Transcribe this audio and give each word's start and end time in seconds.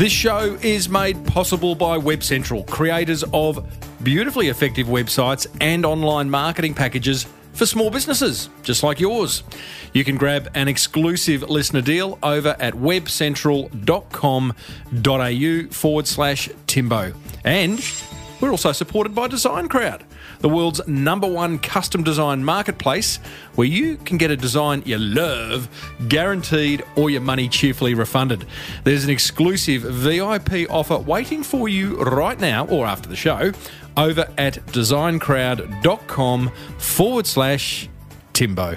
This 0.00 0.12
show 0.12 0.56
is 0.62 0.88
made 0.88 1.26
possible 1.26 1.74
by 1.74 1.98
Web 1.98 2.22
Central, 2.22 2.64
creators 2.64 3.22
of 3.34 3.68
beautifully 4.02 4.48
effective 4.48 4.86
websites 4.86 5.46
and 5.60 5.84
online 5.84 6.30
marketing 6.30 6.72
packages 6.72 7.26
for 7.52 7.66
small 7.66 7.90
businesses, 7.90 8.48
just 8.62 8.82
like 8.82 8.98
yours. 8.98 9.42
You 9.92 10.04
can 10.04 10.16
grab 10.16 10.48
an 10.54 10.68
exclusive 10.68 11.42
listener 11.50 11.82
deal 11.82 12.18
over 12.22 12.56
at 12.58 12.72
webcentral.com.au 12.72 15.70
forward 15.70 16.06
slash 16.06 16.48
Timbo. 16.66 17.12
And 17.44 17.84
we're 18.40 18.52
also 18.52 18.72
supported 18.72 19.14
by 19.14 19.28
Design 19.28 19.68
Crowd, 19.68 20.02
the 20.40 20.48
world's 20.48 20.86
number 20.88 21.26
one 21.26 21.58
custom 21.58 22.02
design 22.02 22.44
marketplace 22.44 23.18
where 23.54 23.66
you 23.66 23.96
can 23.98 24.16
get 24.18 24.30
a 24.30 24.36
design 24.36 24.82
you 24.84 24.98
love 24.98 25.68
guaranteed 26.08 26.82
or 26.96 27.10
your 27.10 27.20
money 27.20 27.48
cheerfully 27.48 27.94
refunded. 27.94 28.46
There's 28.84 29.04
an 29.04 29.10
exclusive 29.10 29.82
VIP 29.82 30.70
offer 30.70 30.98
waiting 30.98 31.42
for 31.42 31.68
you 31.68 32.02
right 32.02 32.38
now 32.38 32.66
or 32.66 32.86
after 32.86 33.08
the 33.08 33.16
show 33.16 33.52
over 33.96 34.28
at 34.38 34.54
designcrowd.com 34.66 36.50
forward 36.78 37.26
slash 37.26 37.88
Timbo. 38.32 38.76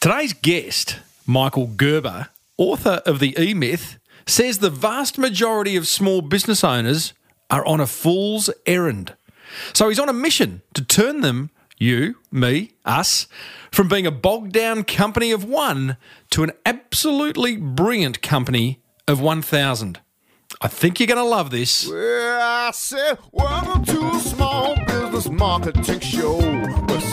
Today's 0.00 0.32
guest, 0.32 1.00
Michael 1.26 1.66
Gerber, 1.66 2.28
author 2.56 3.02
of 3.04 3.18
The 3.18 3.34
E 3.38 3.52
Myth, 3.52 3.97
says 4.28 4.58
the 4.58 4.70
vast 4.70 5.18
majority 5.18 5.76
of 5.76 5.88
small 5.88 6.20
business 6.20 6.62
owners 6.62 7.14
are 7.50 7.64
on 7.64 7.80
a 7.80 7.86
fool's 7.86 8.50
errand. 8.66 9.14
So 9.72 9.88
he's 9.88 9.98
on 9.98 10.08
a 10.08 10.12
mission 10.12 10.62
to 10.74 10.84
turn 10.84 11.22
them, 11.22 11.50
you, 11.78 12.16
me, 12.30 12.72
us, 12.84 13.26
from 13.72 13.88
being 13.88 14.06
a 14.06 14.10
bogged 14.10 14.52
down 14.52 14.84
company 14.84 15.30
of 15.30 15.44
one 15.44 15.96
to 16.30 16.42
an 16.42 16.52
absolutely 16.66 17.56
brilliant 17.56 18.20
company 18.20 18.82
of 19.06 19.20
1,000. 19.20 20.00
I 20.60 20.68
think 20.68 20.98
you're 20.98 21.06
going 21.06 21.16
to 21.18 21.24
love 21.24 21.50
this. 21.50 21.88
Well, 21.88 22.40
I 22.40 22.70
said, 22.72 23.18
welcome 23.32 23.84
to 23.84 24.08
a 24.08 24.20
small 24.20 24.76
business 24.86 25.28
marketing 25.30 26.00
show 26.00 26.38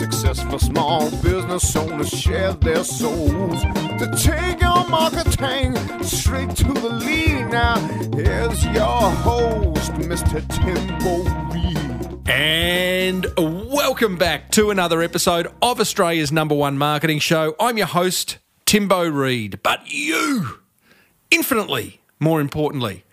successful 0.05 0.59
small 0.59 1.09
business 1.23 1.75
owners 1.75 2.09
share 2.09 2.53
their 2.53 2.83
souls 2.83 3.59
to 3.63 4.07
take 4.15 4.61
your 4.61 4.87
marketing 4.87 5.75
straight 6.03 6.55
to 6.55 6.65
the 6.65 6.89
lead. 6.89 7.47
Now, 7.47 7.79
here's 8.13 8.63
your 8.65 9.09
host, 9.25 9.91
Mr. 9.93 10.45
Timbo 10.57 11.23
Reid. 11.51 12.29
And 12.29 13.25
welcome 13.37 14.15
back 14.15 14.51
to 14.51 14.69
another 14.69 15.01
episode 15.01 15.47
of 15.63 15.79
Australia's 15.79 16.31
number 16.31 16.53
one 16.53 16.77
marketing 16.77 17.17
show. 17.17 17.55
I'm 17.59 17.77
your 17.79 17.87
host, 17.87 18.37
Timbo 18.67 19.07
Reid. 19.07 19.63
But 19.63 19.91
you, 19.91 20.59
infinitely 21.31 22.01
more 22.19 22.41
importantly, 22.41 23.04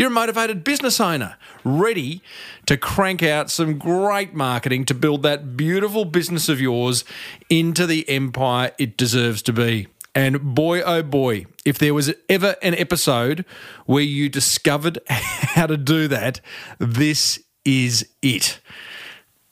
you're 0.00 0.08
a 0.08 0.10
motivated 0.10 0.64
business 0.64 0.98
owner, 0.98 1.36
ready 1.62 2.22
to 2.64 2.78
crank 2.78 3.22
out 3.22 3.50
some 3.50 3.78
great 3.78 4.32
marketing 4.32 4.86
to 4.86 4.94
build 4.94 5.22
that 5.24 5.58
beautiful 5.58 6.06
business 6.06 6.48
of 6.48 6.58
yours 6.58 7.04
into 7.50 7.86
the 7.86 8.08
empire 8.08 8.72
it 8.78 8.96
deserves 8.96 9.42
to 9.42 9.52
be. 9.52 9.88
And 10.14 10.54
boy, 10.54 10.80
oh 10.80 11.02
boy, 11.02 11.44
if 11.66 11.78
there 11.78 11.92
was 11.92 12.14
ever 12.30 12.56
an 12.62 12.74
episode 12.76 13.44
where 13.84 14.02
you 14.02 14.30
discovered 14.30 15.00
how 15.08 15.66
to 15.66 15.76
do 15.76 16.08
that, 16.08 16.40
this 16.78 17.38
is 17.66 18.08
it. 18.22 18.58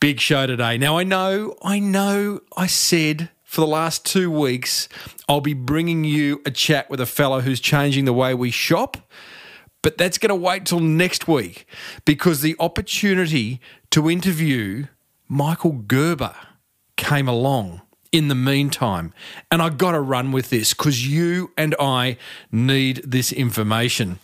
Big 0.00 0.18
show 0.18 0.46
today. 0.46 0.78
Now, 0.78 0.96
I 0.96 1.04
know, 1.04 1.56
I 1.62 1.78
know 1.78 2.40
I 2.56 2.68
said 2.68 3.28
for 3.44 3.60
the 3.60 3.66
last 3.66 4.06
two 4.06 4.30
weeks, 4.30 4.88
I'll 5.28 5.42
be 5.42 5.52
bringing 5.52 6.04
you 6.04 6.40
a 6.46 6.50
chat 6.50 6.88
with 6.88 7.00
a 7.02 7.06
fellow 7.06 7.42
who's 7.42 7.60
changing 7.60 8.06
the 8.06 8.14
way 8.14 8.32
we 8.32 8.50
shop. 8.50 8.96
But 9.82 9.96
that's 9.96 10.18
going 10.18 10.30
to 10.30 10.34
wait 10.34 10.66
till 10.66 10.80
next 10.80 11.28
week 11.28 11.66
because 12.04 12.40
the 12.40 12.56
opportunity 12.58 13.60
to 13.90 14.10
interview 14.10 14.86
Michael 15.28 15.72
Gerber 15.72 16.34
came 16.96 17.28
along 17.28 17.82
in 18.10 18.28
the 18.28 18.34
meantime. 18.34 19.12
And 19.50 19.62
I 19.62 19.68
got 19.68 19.92
to 19.92 20.00
run 20.00 20.32
with 20.32 20.50
this 20.50 20.74
because 20.74 21.06
you 21.06 21.52
and 21.56 21.74
I 21.78 22.16
need 22.50 23.02
this 23.04 23.32
information. 23.32 24.18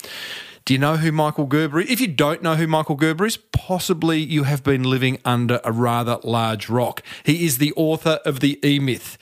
Do 0.65 0.73
you 0.73 0.79
know 0.79 0.97
who 0.97 1.13
Michael 1.13 1.45
Gerber 1.45 1.81
is? 1.81 1.91
If 1.91 2.01
you 2.01 2.07
don't 2.07 2.43
know 2.43 2.57
who 2.57 2.67
Michael 2.67 2.97
Gerber 2.97 3.27
is, 3.27 3.37
possibly 3.37 4.19
you 4.19 4.45
have 4.45 4.65
been 4.65 4.83
living 4.83 5.19
under 5.23 5.61
a 5.63 5.71
rather 5.71 6.19
large 6.25 6.71
rock. 6.71 7.03
He 7.23 7.45
is 7.45 7.59
the 7.59 7.75
author 7.77 8.19
of 8.25 8.41
The 8.41 8.59
E 8.67 8.79
Myth. 8.79 9.19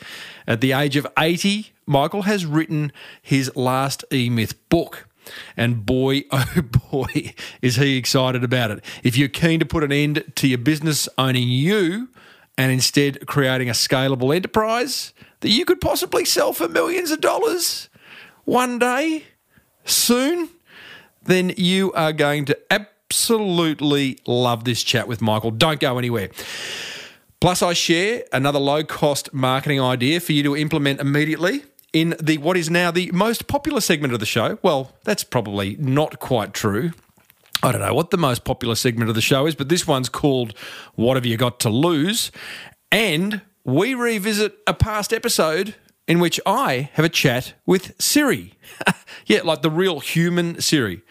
At 0.47 0.61
the 0.61 0.71
age 0.71 0.97
of 0.97 1.07
80, 1.19 1.73
Michael 1.85 2.23
has 2.23 2.47
written 2.47 2.93
his 3.21 3.55
last 3.57 4.05
E 4.13 4.31
Myth 4.31 4.55
book. 4.69 5.09
And 5.57 5.85
boy, 5.87 6.25
oh 6.31 6.63
boy, 6.91 7.35
is 7.61 7.77
he 7.77 7.97
excited 7.97 8.45
about 8.45 8.71
it. 8.71 8.85
If 9.03 9.17
you're 9.17 9.29
keen 9.29 9.61
to 9.61 9.67
put 9.67 9.85
an 9.85 9.93
end 9.93 10.25
to 10.37 10.49
your 10.49 10.59
business 10.59 11.09
owning 11.19 11.49
you 11.49 12.09
and 12.59 12.71
instead 12.71 13.27
creating 13.27 13.69
a 13.69 13.73
scalable 13.73 14.35
enterprise 14.35 15.13
that 15.41 15.51
you 15.51 15.65
could 15.65 15.81
possibly 15.81 16.25
sell 16.25 16.53
for 16.53 16.69
millions 16.69 17.11
of 17.11 17.21
dollars 17.21 17.89
one 18.45 18.79
day, 18.79 19.25
soon, 19.85 20.49
then 21.23 21.53
you 21.57 21.93
are 21.93 22.13
going 22.13 22.45
to 22.47 22.59
absolutely 22.71 24.19
love 24.27 24.65
this 24.65 24.83
chat 24.83 25.09
with 25.09 25.21
Michael. 25.21 25.51
Don't 25.51 25.81
go 25.81 25.99
anywhere. 25.99 26.31
Plus, 27.41 27.63
I 27.63 27.73
share 27.73 28.25
another 28.33 28.59
low 28.59 28.85
cost 28.85 29.33
marketing 29.35 29.81
idea 29.81 30.21
for 30.21 30.33
you 30.33 30.43
to 30.45 30.57
implement 30.57 31.01
immediately 31.01 31.65
in 31.93 32.15
the 32.21 32.39
what 32.39 32.57
is 32.57 32.71
now 32.71 32.91
the 32.91 33.11
most 33.13 33.47
popular 33.47 33.81
segment 33.81 34.13
of 34.15 34.21
the 34.21 34.27
show. 34.27 34.59
Well, 34.63 34.93
that's 35.05 35.25
probably 35.25 35.77
not 35.79 36.19
quite 36.19 36.55
true. 36.55 36.93
I 37.63 37.71
don't 37.71 37.81
know 37.81 37.95
what 37.95 38.11
the 38.11 38.19
most 38.19 38.45
popular 38.45 38.75
segment 38.75 39.09
of 39.09 39.15
the 39.15 39.21
show 39.21 39.47
is, 39.47 39.55
but 39.55 39.69
this 39.69 39.87
one's 39.87 40.09
called 40.09 40.57
What 40.97 41.17
Have 41.17 41.25
You 41.25 41.37
Got 41.37 41.61
to 41.61 41.71
Lose? 41.71 42.33
And 42.91 43.43
we 43.65 43.95
revisit 43.95 44.59
a 44.67 44.75
past 44.75 45.13
episode 45.13 45.77
in 46.09 46.19
which 46.19 46.41
I 46.45 46.91
have 46.95 47.05
a 47.05 47.09
chat 47.09 47.55
with 47.65 47.95
Siri. 48.01 48.55
yeah, 49.27 49.43
like 49.45 49.63
the 49.63 49.71
real 49.71 50.01
human 50.01 50.61
Siri. 50.61 51.03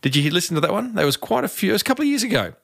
Did 0.00 0.16
you 0.16 0.30
listen 0.30 0.54
to 0.54 0.60
that 0.60 0.72
one? 0.72 0.94
That 0.94 1.04
was 1.04 1.16
quite 1.16 1.44
a 1.44 1.48
few, 1.48 1.70
it 1.70 1.72
was 1.72 1.82
a 1.82 1.84
couple 1.84 2.04
of 2.04 2.08
years 2.08 2.22
ago. 2.22 2.54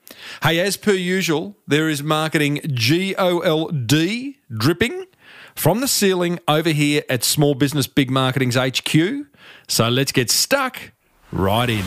Hey, 0.42 0.60
as 0.60 0.76
per 0.76 0.92
usual, 0.92 1.56
there 1.66 1.88
is 1.88 2.02
marketing 2.02 2.60
G 2.72 3.14
O 3.16 3.40
L 3.40 3.68
D 3.68 4.38
dripping 4.56 5.04
from 5.54 5.80
the 5.80 5.88
ceiling 5.88 6.38
over 6.48 6.70
here 6.70 7.02
at 7.08 7.24
Small 7.24 7.54
Business 7.54 7.86
Big 7.86 8.10
Marketing's 8.10 8.56
HQ. 8.56 9.26
So 9.68 9.88
let's 9.88 10.12
get 10.12 10.30
stuck 10.30 10.92
right 11.32 11.70
in. 11.70 11.84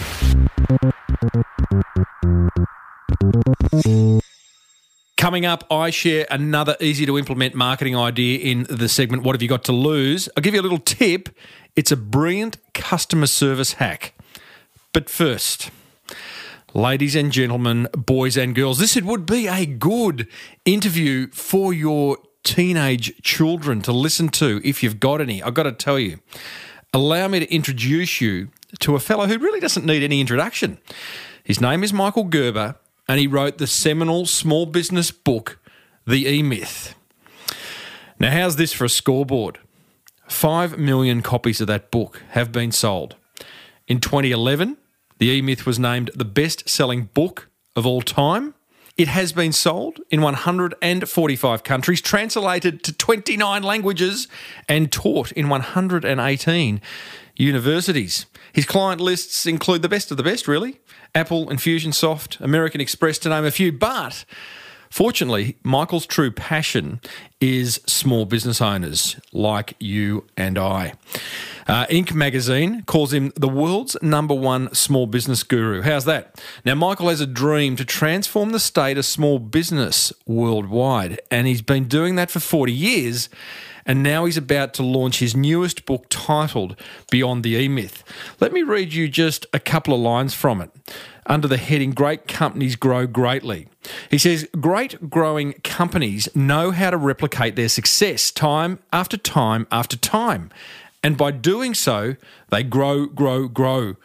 Coming 5.18 5.46
up, 5.46 5.66
I 5.72 5.90
share 5.90 6.26
another 6.30 6.78
easy 6.80 7.06
to 7.06 7.18
implement 7.18 7.56
marketing 7.56 7.98
idea 7.98 8.40
in 8.40 8.68
the 8.70 8.88
segment 8.88 9.24
What 9.24 9.36
Have 9.36 9.42
You 9.42 9.48
Got 9.48 9.64
to 9.66 9.72
Lose? 9.72 10.30
I'll 10.38 10.42
give 10.42 10.54
you 10.54 10.62
a 10.62 10.64
little 10.64 10.78
tip. 10.78 11.30
It's 11.76 11.92
a 11.92 11.98
brilliant 11.98 12.58
customer 12.74 13.28
service 13.28 13.74
hack. 13.74 14.14
But 14.94 15.10
first, 15.10 15.72
ladies 16.74 17.16
and 17.16 17.32
gentlemen, 17.32 17.88
boys 17.94 18.38
and 18.38 18.54
girls, 18.56 18.80
this 18.80 18.96
would 18.96 19.26
be 19.26 19.48
a 19.48 19.66
good 19.66 20.28
interview 20.66 21.30
for 21.32 21.74
your 21.74 22.18
teenage 22.48 23.22
children 23.22 23.82
to 23.82 23.92
listen 23.92 24.30
to 24.30 24.62
if 24.64 24.82
you've 24.82 25.02
got 25.02 25.20
any. 25.20 25.44
I've 25.44 25.54
got 25.54 25.64
to 25.64 25.74
tell 25.74 26.00
you, 26.00 26.20
allow 26.94 27.28
me 27.28 27.42
to 27.42 27.54
introduce 27.54 28.22
you 28.22 28.48
to 28.80 28.96
a 28.96 29.02
fellow 29.02 29.28
who 29.28 29.38
really 29.38 29.60
doesn't 29.60 29.86
need 29.86 30.02
any 30.02 30.22
introduction. 30.22 30.78
His 31.44 31.60
name 31.60 31.84
is 31.84 31.92
Michael 31.92 32.24
Gerber, 32.24 32.76
and 33.06 33.20
he 33.20 33.28
wrote 33.28 33.58
the 33.58 33.68
seminal 33.68 34.26
small 34.26 34.66
business 34.66 35.12
book, 35.12 35.60
The 36.06 36.26
E 36.26 36.42
Myth. 36.42 36.96
Now, 38.18 38.32
how's 38.32 38.56
this 38.56 38.72
for 38.72 38.86
a 38.86 38.90
scoreboard? 38.90 39.60
Five 40.30 40.78
million 40.78 41.22
copies 41.22 41.60
of 41.60 41.68
that 41.68 41.92
book 41.92 42.24
have 42.30 42.54
been 42.54 42.72
sold. 42.72 43.18
In 43.90 44.00
2011, 44.00 44.78
The 45.18 45.28
E 45.28 45.42
Myth 45.42 45.66
was 45.66 45.78
named 45.78 46.12
the 46.16 46.26
best 46.26 46.70
selling 46.70 47.10
book 47.14 47.50
of 47.76 47.86
all 47.86 48.02
time. 48.02 48.54
It 48.98 49.08
has 49.10 49.32
been 49.32 49.54
sold 49.54 50.00
in 50.10 50.22
145 50.22 51.64
countries, 51.64 52.02
translated 52.02 52.84
to 52.84 52.92
29 52.92 53.62
languages, 53.62 54.28
and 54.68 54.92
taught 54.92 55.32
in 55.34 55.50
118 55.50 56.82
universities. 57.36 58.26
His 58.52 58.66
client 58.66 59.00
lists 59.00 59.46
include 59.46 59.84
the 59.84 59.90
best 59.90 60.10
of 60.10 60.18
the 60.18 60.24
best, 60.24 60.48
really 60.48 60.80
Apple, 61.14 61.46
Infusionsoft, 61.48 62.42
American 62.42 62.82
Express, 62.82 63.20
to 63.20 63.30
name 63.30 63.46
a 63.46 63.52
few. 63.52 63.72
But 63.72 64.26
fortunately, 64.90 65.58
Michael's 65.64 66.06
true 66.06 66.32
passion 66.32 67.00
is 67.40 67.80
small 67.86 68.26
business 68.26 68.62
owners 68.62 69.16
like 69.32 69.76
you 69.80 70.26
and 70.36 70.58
I. 70.58 70.94
Uh, 71.68 71.86
Inc. 71.88 72.14
magazine 72.14 72.84
calls 72.84 73.14
him 73.14 73.32
the 73.36 73.50
world's 73.50 73.96
number 74.02 74.34
one 74.34 74.74
small 74.74 75.06
business 75.06 75.44
guru. 75.44 75.82
How's 75.82 76.06
that? 76.06 76.42
Now, 76.66 76.76
Michael 76.76 77.10
has 77.10 77.22
a 77.22 77.28
dream 77.28 77.76
to 77.76 77.86
transform 77.86 78.52
the 78.52 78.60
state 78.60 78.98
of 78.98 79.06
small 79.06 79.38
business 79.38 80.14
worldwide, 80.26 81.20
and 81.30 81.46
he's 81.46 81.62
been 81.62 81.88
doing 81.88 82.16
that 82.16 82.32
for 82.32 82.40
40 82.40 82.72
years. 82.72 83.30
and 83.86 84.04
now 84.04 84.26
he's 84.26 84.36
about 84.36 84.74
to 84.74 84.84
launch 84.84 85.20
his 85.20 85.34
newest 85.34 85.86
book 85.86 86.06
titled 86.10 86.76
Beyond 87.10 87.44
the 87.46 87.56
E 87.56 87.70
Myth. 87.70 88.04
Let 88.42 88.52
me 88.52 88.62
read 88.62 88.92
you 88.94 89.08
just 89.08 89.46
a 89.54 89.62
couple 89.62 89.94
of 89.94 90.02
lines 90.02 90.34
from 90.34 90.60
it 90.62 90.72
under 91.28 91.48
the 91.48 91.58
heading 91.58 91.92
Great 91.92 92.28
Companies 92.28 92.76
Grow 92.76 93.06
Greatly. 93.06 93.68
He 94.10 94.18
says, 94.18 94.48
Great 94.60 95.10
growing 95.10 95.54
companies 95.64 96.28
know 96.36 96.72
how 96.72 96.90
to 96.90 96.98
replicate 96.98 97.56
their 97.56 97.70
success 97.70 98.32
time 98.32 98.80
after 98.92 99.18
time 99.18 99.68
after 99.72 99.98
time. 99.98 100.50
And 101.04 101.16
by 101.16 101.32
doing 101.32 101.74
so, 101.74 102.16
they 102.50 102.64
grow, 102.64 103.06
grow, 103.06 103.48
grow. 103.48 103.96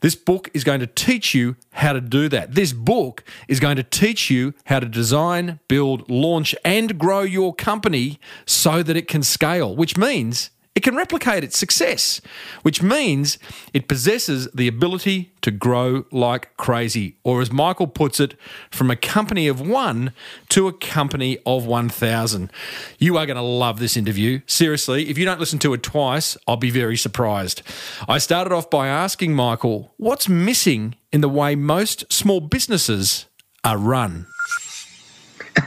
This 0.00 0.14
book 0.14 0.50
is 0.54 0.64
going 0.64 0.80
to 0.80 0.86
teach 0.86 1.34
you 1.34 1.56
how 1.72 1.92
to 1.92 2.00
do 2.00 2.28
that. 2.30 2.54
This 2.54 2.72
book 2.72 3.22
is 3.48 3.60
going 3.60 3.76
to 3.76 3.82
teach 3.82 4.30
you 4.30 4.54
how 4.64 4.80
to 4.80 4.86
design, 4.86 5.60
build, 5.68 6.08
launch, 6.10 6.54
and 6.64 6.98
grow 6.98 7.20
your 7.20 7.54
company 7.54 8.18
so 8.46 8.82
that 8.82 8.96
it 8.96 9.08
can 9.08 9.22
scale, 9.22 9.76
which 9.76 9.96
means 9.96 10.50
it 10.78 10.84
can 10.84 10.94
replicate 10.94 11.42
its 11.42 11.58
success, 11.58 12.20
which 12.62 12.80
means 12.80 13.36
it 13.74 13.88
possesses 13.88 14.46
the 14.54 14.68
ability 14.68 15.32
to 15.40 15.50
grow 15.50 16.04
like 16.12 16.56
crazy, 16.56 17.16
or 17.24 17.40
as 17.40 17.50
Michael 17.50 17.88
puts 17.88 18.20
it, 18.20 18.36
from 18.70 18.88
a 18.88 18.94
company 18.94 19.48
of 19.48 19.60
one 19.60 20.12
to 20.50 20.68
a 20.68 20.72
company 20.72 21.36
of 21.44 21.66
1,000. 21.66 22.52
You 22.96 23.16
are 23.16 23.26
going 23.26 23.34
to 23.34 23.42
love 23.42 23.80
this 23.80 23.96
interview. 23.96 24.40
Seriously, 24.46 25.08
if 25.10 25.18
you 25.18 25.24
don't 25.24 25.40
listen 25.40 25.58
to 25.58 25.74
it 25.74 25.82
twice, 25.82 26.36
I'll 26.46 26.56
be 26.56 26.70
very 26.70 26.96
surprised. 26.96 27.62
I 28.06 28.18
started 28.18 28.52
off 28.52 28.70
by 28.70 28.86
asking 28.86 29.34
Michael, 29.34 29.92
what's 29.96 30.28
missing 30.28 30.94
in 31.10 31.22
the 31.22 31.28
way 31.28 31.56
most 31.56 32.04
small 32.12 32.38
businesses 32.38 33.26
are 33.64 33.78
run? 33.78 34.28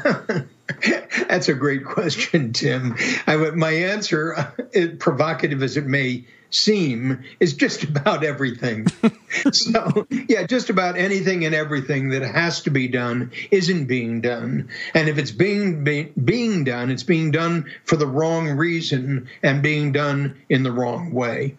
That's 1.27 1.49
a 1.49 1.53
great 1.53 1.85
question, 1.85 2.53
Tim. 2.53 2.95
I, 3.27 3.35
my 3.35 3.71
answer, 3.71 4.35
uh, 4.35 4.51
provocative 4.99 5.63
as 5.63 5.77
it 5.77 5.85
may 5.85 6.25
seem, 6.49 7.23
is 7.39 7.53
just 7.53 7.83
about 7.83 8.23
everything. 8.23 8.87
so, 9.51 10.07
yeah, 10.27 10.43
just 10.43 10.69
about 10.69 10.97
anything 10.97 11.45
and 11.45 11.55
everything 11.55 12.09
that 12.09 12.21
has 12.21 12.61
to 12.63 12.69
be 12.69 12.87
done 12.87 13.31
isn't 13.49 13.85
being 13.85 14.21
done. 14.21 14.69
And 14.93 15.07
if 15.07 15.17
it's 15.17 15.31
being 15.31 15.83
be, 15.83 16.11
being 16.23 16.63
done, 16.63 16.91
it's 16.91 17.03
being 17.03 17.31
done 17.31 17.71
for 17.85 17.95
the 17.95 18.07
wrong 18.07 18.49
reason 18.49 19.29
and 19.41 19.63
being 19.63 19.91
done 19.91 20.37
in 20.49 20.63
the 20.63 20.71
wrong 20.71 21.11
way. 21.11 21.55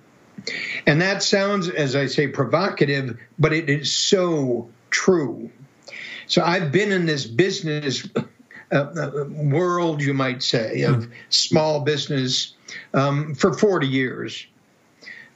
And 0.86 1.00
that 1.00 1.22
sounds, 1.22 1.68
as 1.68 1.94
I 1.96 2.06
say, 2.06 2.28
provocative, 2.28 3.18
but 3.38 3.52
it 3.52 3.70
is 3.70 3.94
so 3.94 4.70
true. 4.90 5.50
So 6.26 6.42
I've 6.42 6.72
been 6.72 6.92
in 6.92 7.06
this 7.06 7.26
business 7.26 8.06
uh, 8.72 9.24
world, 9.28 10.02
you 10.02 10.14
might 10.14 10.42
say, 10.42 10.82
of 10.82 11.08
small 11.28 11.80
business 11.80 12.54
um, 12.94 13.34
for 13.34 13.52
40 13.52 13.86
years. 13.86 14.46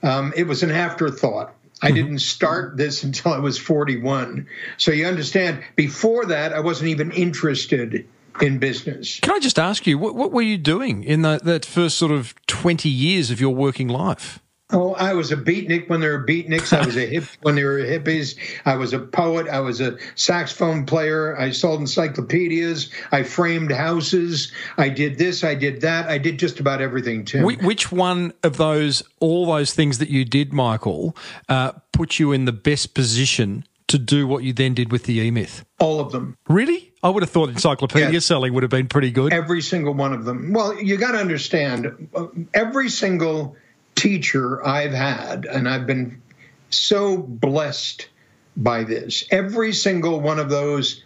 Um, 0.02 0.32
it 0.36 0.44
was 0.44 0.62
an 0.62 0.70
afterthought. 0.70 1.54
I 1.82 1.88
mm-hmm. 1.88 1.94
didn't 1.96 2.18
start 2.20 2.76
this 2.76 3.02
until 3.04 3.32
I 3.32 3.38
was 3.38 3.58
41. 3.58 4.48
So 4.76 4.90
you 4.90 5.06
understand, 5.06 5.62
before 5.74 6.26
that, 6.26 6.52
I 6.52 6.60
wasn't 6.60 6.90
even 6.90 7.10
interested 7.10 8.06
in 8.40 8.58
business. 8.58 9.20
Can 9.20 9.32
I 9.32 9.38
just 9.38 9.58
ask 9.58 9.86
you, 9.86 9.98
what, 9.98 10.14
what 10.14 10.32
were 10.32 10.42
you 10.42 10.58
doing 10.58 11.04
in 11.04 11.22
the, 11.22 11.40
that 11.42 11.64
first 11.64 11.96
sort 11.96 12.12
of 12.12 12.34
20 12.46 12.88
years 12.88 13.30
of 13.30 13.40
your 13.40 13.54
working 13.54 13.88
life? 13.88 14.40
Oh, 14.70 14.94
I 14.94 15.12
was 15.12 15.30
a 15.30 15.36
beatnik 15.36 15.88
when 15.88 16.00
there 16.00 16.18
were 16.18 16.26
beatniks. 16.26 16.76
I 16.76 16.84
was 16.84 16.96
a 16.96 17.06
hip 17.06 17.24
when 17.42 17.54
there 17.54 17.66
were 17.66 17.78
hippies. 17.78 18.36
I 18.64 18.74
was 18.74 18.92
a 18.92 18.98
poet. 18.98 19.48
I 19.48 19.60
was 19.60 19.80
a 19.80 19.96
saxophone 20.16 20.86
player. 20.86 21.38
I 21.38 21.50
sold 21.52 21.80
encyclopedias. 21.80 22.90
I 23.12 23.22
framed 23.22 23.70
houses. 23.70 24.52
I 24.76 24.88
did 24.88 25.18
this. 25.18 25.44
I 25.44 25.54
did 25.54 25.82
that. 25.82 26.08
I 26.08 26.18
did 26.18 26.40
just 26.40 26.58
about 26.58 26.80
everything, 26.80 27.24
Tim. 27.24 27.44
Which 27.44 27.92
one 27.92 28.32
of 28.42 28.56
those, 28.56 29.04
all 29.20 29.46
those 29.46 29.72
things 29.72 29.98
that 29.98 30.10
you 30.10 30.24
did, 30.24 30.52
Michael, 30.52 31.16
uh, 31.48 31.72
put 31.92 32.18
you 32.18 32.32
in 32.32 32.44
the 32.44 32.52
best 32.52 32.92
position 32.92 33.64
to 33.86 33.98
do 33.98 34.26
what 34.26 34.42
you 34.42 34.52
then 34.52 34.74
did 34.74 34.90
with 34.90 35.04
the 35.04 35.20
E 35.20 35.30
Myth? 35.30 35.64
All 35.78 36.00
of 36.00 36.10
them. 36.10 36.36
Really? 36.48 36.92
I 37.04 37.08
would 37.10 37.22
have 37.22 37.30
thought 37.30 37.50
encyclopedia 37.50 38.10
yes. 38.10 38.24
selling 38.24 38.52
would 38.54 38.64
have 38.64 38.70
been 38.70 38.88
pretty 38.88 39.12
good. 39.12 39.32
Every 39.32 39.62
single 39.62 39.94
one 39.94 40.12
of 40.12 40.24
them. 40.24 40.52
Well, 40.52 40.76
you 40.82 40.96
got 40.96 41.12
to 41.12 41.18
understand, 41.18 42.08
uh, 42.16 42.26
every 42.52 42.88
single 42.88 43.56
teacher 43.96 44.64
I've 44.64 44.92
had, 44.92 45.46
and 45.46 45.68
I've 45.68 45.86
been 45.86 46.22
so 46.70 47.16
blessed 47.18 48.08
by 48.56 48.84
this. 48.84 49.24
Every 49.30 49.72
single 49.72 50.20
one 50.20 50.38
of 50.38 50.48
those 50.48 51.02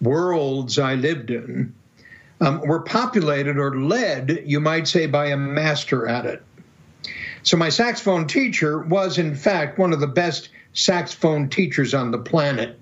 worlds 0.00 0.78
I 0.78 0.94
lived 0.94 1.30
in 1.30 1.74
um, 2.40 2.60
were 2.60 2.80
populated 2.80 3.58
or 3.58 3.78
led, 3.78 4.42
you 4.44 4.60
might 4.60 4.88
say, 4.88 5.06
by 5.06 5.26
a 5.26 5.36
master 5.36 6.08
at 6.08 6.24
it. 6.24 6.42
So 7.42 7.56
my 7.56 7.68
saxophone 7.68 8.26
teacher 8.26 8.80
was, 8.80 9.18
in 9.18 9.34
fact, 9.34 9.78
one 9.78 9.92
of 9.92 10.00
the 10.00 10.06
best 10.06 10.50
saxophone 10.72 11.48
teachers 11.48 11.94
on 11.94 12.10
the 12.10 12.18
planet. 12.18 12.78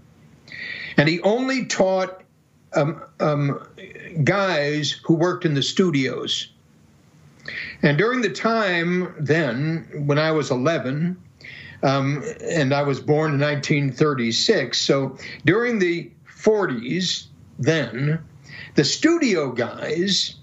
And 0.96 1.08
he 1.08 1.20
only 1.20 1.66
taught 1.66 2.22
um, 2.74 3.02
um, 3.20 3.66
guys 4.24 4.92
who 5.04 5.14
worked 5.14 5.44
in 5.44 5.54
the 5.54 5.62
studios. 5.62 6.52
And 7.82 7.98
during 7.98 8.20
the 8.20 8.30
time 8.30 9.14
then, 9.18 10.04
when 10.06 10.18
I 10.18 10.32
was 10.32 10.50
11, 10.50 11.16
um, 11.82 12.24
and 12.42 12.72
I 12.72 12.82
was 12.82 13.00
born 13.00 13.34
in 13.34 13.40
1936, 13.40 14.78
so 14.78 15.18
during 15.44 15.78
the 15.78 16.10
40s, 16.28 17.26
then, 17.58 18.20
the 18.74 18.84
studio 18.84 19.52
guys 19.52 20.36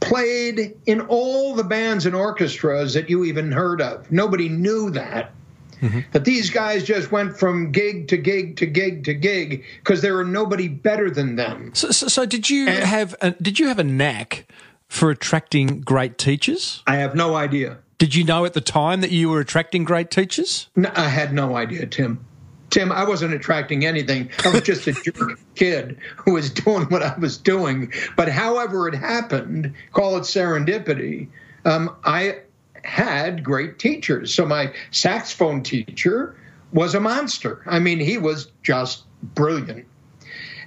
played 0.00 0.76
in 0.86 1.00
all 1.02 1.54
the 1.54 1.64
bands 1.64 2.06
and 2.06 2.14
orchestras 2.14 2.94
that 2.94 3.10
you 3.10 3.24
even 3.24 3.50
heard 3.50 3.80
of. 3.80 4.10
Nobody 4.12 4.48
knew 4.48 4.90
that. 4.90 5.32
Mm-hmm. 5.80 6.00
That 6.10 6.24
these 6.24 6.50
guys 6.50 6.82
just 6.82 7.12
went 7.12 7.38
from 7.38 7.70
gig 7.70 8.08
to 8.08 8.16
gig 8.16 8.56
to 8.56 8.66
gig 8.66 9.04
to 9.04 9.14
gig 9.14 9.64
because 9.78 10.02
there 10.02 10.14
were 10.14 10.24
nobody 10.24 10.66
better 10.66 11.08
than 11.08 11.36
them. 11.36 11.70
So, 11.72 11.92
so, 11.92 12.08
so 12.08 12.26
did 12.26 12.50
you 12.50 12.66
and, 12.66 12.82
have 12.82 13.14
a, 13.20 13.30
did 13.30 13.60
you 13.60 13.68
have 13.68 13.78
a 13.78 13.84
knack 13.84 14.48
for 14.88 15.10
attracting 15.10 15.80
great 15.80 16.18
teachers? 16.18 16.82
I 16.86 16.96
have 16.96 17.14
no 17.14 17.34
idea. 17.34 17.78
Did 17.98 18.14
you 18.14 18.24
know 18.24 18.44
at 18.44 18.54
the 18.54 18.60
time 18.60 19.00
that 19.00 19.10
you 19.10 19.28
were 19.28 19.40
attracting 19.40 19.84
great 19.84 20.10
teachers? 20.10 20.68
No, 20.76 20.90
I 20.94 21.08
had 21.08 21.32
no 21.32 21.56
idea, 21.56 21.86
Tim. 21.86 22.24
Tim, 22.70 22.92
I 22.92 23.04
wasn't 23.04 23.32
attracting 23.32 23.84
anything. 23.84 24.30
I 24.44 24.50
was 24.50 24.62
just 24.62 24.86
a 24.86 24.92
jerk 25.04 25.38
kid 25.54 25.98
who 26.16 26.34
was 26.34 26.50
doing 26.50 26.84
what 26.84 27.02
I 27.02 27.16
was 27.18 27.38
doing. 27.38 27.92
But 28.16 28.28
however 28.28 28.88
it 28.88 28.94
happened, 28.94 29.74
call 29.92 30.16
it 30.16 30.22
serendipity, 30.22 31.28
um, 31.64 31.96
I 32.04 32.40
had 32.84 33.42
great 33.42 33.78
teachers. 33.78 34.34
So 34.34 34.46
my 34.46 34.72
saxophone 34.90 35.62
teacher 35.62 36.36
was 36.72 36.94
a 36.94 37.00
monster. 37.00 37.62
I 37.66 37.78
mean, 37.78 37.98
he 37.98 38.18
was 38.18 38.52
just 38.62 39.04
brilliant. 39.34 39.86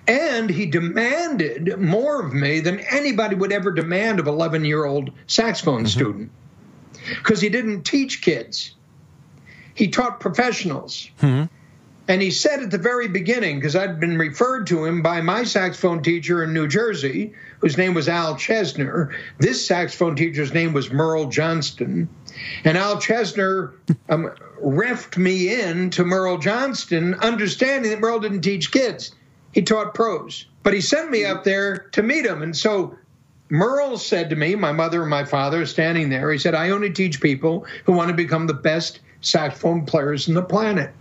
And 0.08 0.50
he 0.50 0.65
demanded 0.65 1.79
more 1.79 2.25
of 2.25 2.34
me 2.34 2.60
than 2.60 2.79
anybody 2.79 3.36
would 3.36 3.51
ever 3.51 3.72
demand 3.72 4.20
of 4.20 4.27
11 4.27 4.65
year 4.65 4.86
old 4.86 5.12
saxophone 5.27 5.84
mm-hmm. 5.84 5.88
student 5.88 6.31
because 7.08 7.41
he 7.41 7.50
didn't 7.50 7.84
teach 7.84 8.22
kids, 8.22 8.75
he 9.74 9.88
taught 9.89 10.20
professionals. 10.20 11.10
Mm-hmm. 11.22 11.46
And 12.08 12.22
he 12.22 12.31
said 12.31 12.62
at 12.62 12.72
the 12.72 12.77
very 12.77 13.08
beginning, 13.08 13.58
because 13.58 13.75
I'd 13.75 14.00
been 14.00 14.17
referred 14.17 14.67
to 14.67 14.84
him 14.84 15.01
by 15.01 15.22
my 15.22 15.43
saxophone 15.43 16.03
teacher 16.03 16.43
in 16.43 16.53
New 16.53 16.67
Jersey, 16.67 17.34
whose 17.60 17.77
name 17.77 17.93
was 17.93 18.10
Al 18.10 18.36
Chesner. 18.36 19.15
This 19.38 19.65
saxophone 19.65 20.15
teacher's 20.15 20.53
name 20.53 20.74
was 20.74 20.91
Merle 20.91 21.27
Johnston. 21.27 22.10
And 22.65 22.77
Al 22.77 22.98
Chesner 22.98 23.74
um, 24.10 24.31
refed 24.62 25.15
me 25.15 25.62
in 25.62 25.91
to 25.91 26.03
Merle 26.03 26.39
Johnston, 26.39 27.13
understanding 27.13 27.91
that 27.91 28.01
Merle 28.01 28.20
didn't 28.20 28.41
teach 28.41 28.72
kids. 28.72 29.15
He 29.53 29.62
taught 29.62 29.93
prose, 29.93 30.46
but 30.63 30.74
he 30.74 30.81
sent 30.81 31.12
me 31.12 31.25
up 31.25 31.43
there 31.43 31.89
to 31.91 32.01
meet 32.01 32.25
him. 32.25 32.41
And 32.41 32.55
so 32.55 32.98
Merle 33.50 33.98
said 33.98 34.29
to 34.29 34.36
me, 34.36 34.55
my 34.55 34.72
mother 34.72 35.01
and 35.01 35.10
my 35.10 35.25
father 35.25 35.65
standing 35.65 36.10
there, 36.10 36.31
he 36.31 36.38
said, 36.38 36.55
I 36.55 36.70
only 36.70 36.89
teach 36.89 37.20
people 37.20 37.65
who 37.84 37.91
want 37.91 38.10
to 38.10 38.15
become 38.15 38.48
the 38.48 38.53
best 38.53 39.01
saxophone 39.20 39.86
players 39.86 40.27
in 40.27 40.34
the 40.34 40.41
planet. 40.41 40.91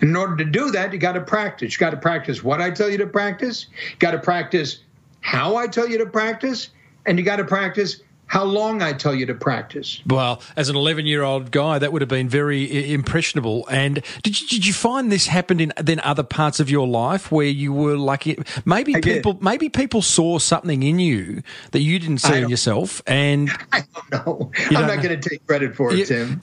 In 0.00 0.14
order 0.14 0.36
to 0.36 0.44
do 0.44 0.70
that, 0.70 0.92
you 0.92 0.98
got 0.98 1.12
to 1.12 1.20
practice. 1.20 1.72
You 1.72 1.78
got 1.78 1.90
to 1.90 1.96
practice 1.96 2.44
what 2.44 2.60
I 2.60 2.70
tell 2.70 2.88
you 2.88 2.98
to 2.98 3.06
practice. 3.06 3.66
You 3.92 3.96
got 3.98 4.12
to 4.12 4.18
practice 4.18 4.80
how 5.20 5.56
I 5.56 5.66
tell 5.66 5.88
you 5.88 5.98
to 5.98 6.06
practice. 6.06 6.68
And 7.06 7.18
you 7.18 7.24
got 7.24 7.36
to 7.36 7.44
practice 7.44 8.02
how 8.28 8.44
long 8.44 8.82
I 8.82 8.92
tell 8.92 9.14
you 9.14 9.26
to 9.26 9.34
practice. 9.34 10.00
Well, 10.06 10.42
as 10.54 10.68
an 10.68 10.76
11 10.76 11.06
year 11.06 11.22
old 11.22 11.50
guy, 11.50 11.78
that 11.78 11.92
would 11.92 12.02
have 12.02 12.08
been 12.08 12.28
very 12.28 12.92
impressionable. 12.92 13.66
And 13.68 14.02
did 14.22 14.40
you, 14.40 14.46
did 14.46 14.66
you 14.66 14.72
find 14.72 15.10
this 15.10 15.26
happened 15.26 15.60
in 15.60 15.72
then 15.80 15.98
other 16.00 16.22
parts 16.22 16.60
of 16.60 16.70
your 16.70 16.86
life 16.86 17.32
where 17.32 17.46
you 17.46 17.72
were 17.72 17.96
like, 17.96 18.26
maybe 18.66 18.94
I 18.94 19.00
people, 19.00 19.32
did. 19.32 19.42
maybe 19.42 19.68
people 19.68 20.02
saw 20.02 20.38
something 20.38 20.82
in 20.82 20.98
you 20.98 21.42
that 21.72 21.80
you 21.80 21.98
didn't 21.98 22.18
see 22.18 22.42
in 22.42 22.48
yourself. 22.50 23.02
And 23.06 23.50
I 23.72 23.84
don't 23.94 24.26
know. 24.26 24.52
I'm 24.70 24.86
not 24.86 25.02
going 25.02 25.18
to 25.18 25.28
take 25.28 25.46
credit 25.46 25.74
for 25.74 25.90
it, 25.92 26.06
Tim. 26.06 26.38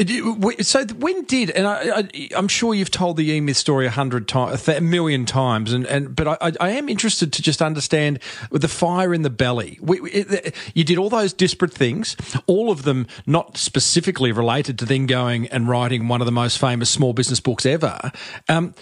So 0.63 0.85
when 0.85 1.23
did, 1.25 1.51
and 1.51 1.67
I, 1.67 2.09
am 2.35 2.47
sure 2.47 2.73
you've 2.73 2.91
told 2.91 3.17
the 3.17 3.29
E 3.29 3.39
Myth 3.41 3.57
story 3.57 3.85
a 3.85 3.91
hundred 3.91 4.27
times, 4.27 4.67
a 4.67 4.81
million 4.81 5.25
times, 5.25 5.71
and, 5.71 5.85
and 5.85 6.15
but 6.15 6.27
I, 6.41 6.53
I 6.59 6.69
am 6.71 6.89
interested 6.89 7.31
to 7.33 7.41
just 7.43 7.61
understand 7.61 8.19
the 8.51 8.67
fire 8.67 9.13
in 9.13 9.21
the 9.21 9.29
belly. 9.29 9.77
We, 9.81 10.01
it, 10.09 10.55
you 10.73 10.83
did 10.83 10.97
all 10.97 11.09
those 11.09 11.31
disparate 11.31 11.74
things, 11.75 12.15
all 12.47 12.71
of 12.71 12.83
them 12.83 13.07
not 13.25 13.57
specifically 13.57 14.31
related 14.31 14.79
to 14.79 14.85
then 14.85 15.05
going 15.05 15.47
and 15.47 15.67
writing 15.67 16.07
one 16.07 16.21
of 16.21 16.25
the 16.25 16.31
most 16.31 16.57
famous 16.57 16.89
small 16.89 17.13
business 17.13 17.39
books 17.39 17.65
ever. 17.65 18.11
Um, 18.49 18.73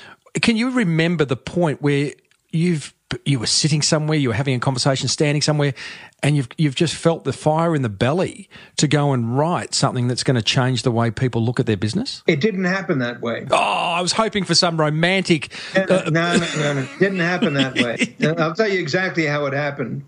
can 0.41 0.57
you 0.57 0.71
remember 0.71 1.25
the 1.25 1.35
point 1.35 1.81
where 1.81 2.11
you've 2.51 2.93
you 3.25 3.39
were 3.39 3.45
sitting 3.45 3.81
somewhere, 3.81 4.17
you 4.17 4.29
were 4.29 4.35
having 4.35 4.55
a 4.55 4.59
conversation, 4.59 5.07
standing 5.07 5.41
somewhere, 5.41 5.73
and 6.21 6.35
you've 6.35 6.47
you've 6.57 6.75
just 6.75 6.95
felt 6.95 7.23
the 7.23 7.33
fire 7.33 7.75
in 7.75 7.81
the 7.81 7.89
belly 7.89 8.49
to 8.77 8.87
go 8.87 9.13
and 9.13 9.37
write 9.37 9.73
something 9.73 10.07
that's 10.07 10.23
going 10.23 10.35
to 10.35 10.41
change 10.41 10.83
the 10.83 10.91
way 10.91 11.11
people 11.11 11.43
look 11.43 11.59
at 11.59 11.65
their 11.65 11.77
business? 11.77 12.23
It 12.27 12.41
didn't 12.41 12.63
happen 12.63 12.99
that 12.99 13.21
way. 13.21 13.45
Oh, 13.51 13.55
I 13.55 14.01
was 14.01 14.13
hoping 14.13 14.43
for 14.43 14.55
some 14.55 14.79
romantic. 14.79 15.49
No, 15.75 15.85
no, 15.85 16.09
no, 16.09 16.37
no, 16.37 16.73
no. 16.73 16.87
Didn't 16.99 17.19
happen 17.19 17.53
that 17.55 17.75
way. 17.75 18.15
I'll 18.37 18.55
tell 18.55 18.67
you 18.69 18.79
exactly 18.79 19.25
how 19.25 19.45
it 19.45 19.53
happened. 19.53 20.05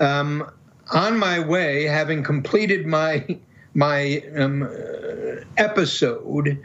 Um, 0.00 0.50
on 0.92 1.18
my 1.18 1.40
way, 1.40 1.84
having 1.84 2.22
completed 2.22 2.86
my 2.86 3.38
my 3.74 4.22
um, 4.36 4.68
episode 5.56 6.58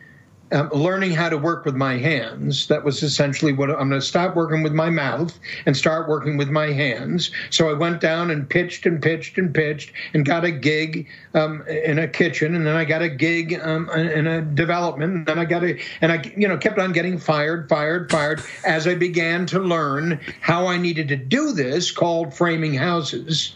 um, 0.53 0.69
learning 0.73 1.11
how 1.11 1.29
to 1.29 1.37
work 1.37 1.63
with 1.63 1.75
my 1.75 1.97
hands. 1.97 2.67
That 2.67 2.83
was 2.83 3.03
essentially 3.03 3.53
what 3.53 3.69
I'm 3.69 3.89
going 3.89 3.91
to 3.91 4.01
stop 4.01 4.35
working 4.35 4.63
with 4.63 4.73
my 4.73 4.89
mouth 4.89 5.37
and 5.65 5.77
start 5.77 6.09
working 6.09 6.35
with 6.35 6.49
my 6.49 6.67
hands. 6.67 7.31
So 7.49 7.69
I 7.69 7.73
went 7.73 8.01
down 8.01 8.29
and 8.29 8.49
pitched 8.49 8.85
and 8.85 9.01
pitched 9.01 9.37
and 9.37 9.53
pitched 9.53 9.93
and 10.13 10.25
got 10.25 10.43
a 10.43 10.51
gig 10.51 11.07
um, 11.33 11.65
in 11.67 11.99
a 11.99 12.07
kitchen, 12.07 12.53
and 12.53 12.67
then 12.67 12.75
I 12.75 12.83
got 12.83 13.01
a 13.01 13.09
gig 13.09 13.59
um, 13.61 13.89
in 13.91 14.27
a 14.27 14.41
development, 14.41 15.13
and 15.13 15.25
then 15.25 15.39
I 15.39 15.45
got 15.45 15.63
a, 15.63 15.79
and 16.01 16.11
I, 16.11 16.33
you 16.35 16.47
know, 16.47 16.57
kept 16.57 16.79
on 16.79 16.91
getting 16.91 17.17
fired, 17.17 17.69
fired, 17.69 18.11
fired 18.11 18.43
as 18.65 18.87
I 18.87 18.95
began 18.95 19.45
to 19.47 19.59
learn 19.59 20.19
how 20.41 20.67
I 20.67 20.77
needed 20.77 21.07
to 21.09 21.15
do 21.15 21.53
this, 21.53 21.91
called 21.91 22.33
framing 22.33 22.73
houses. 22.73 23.55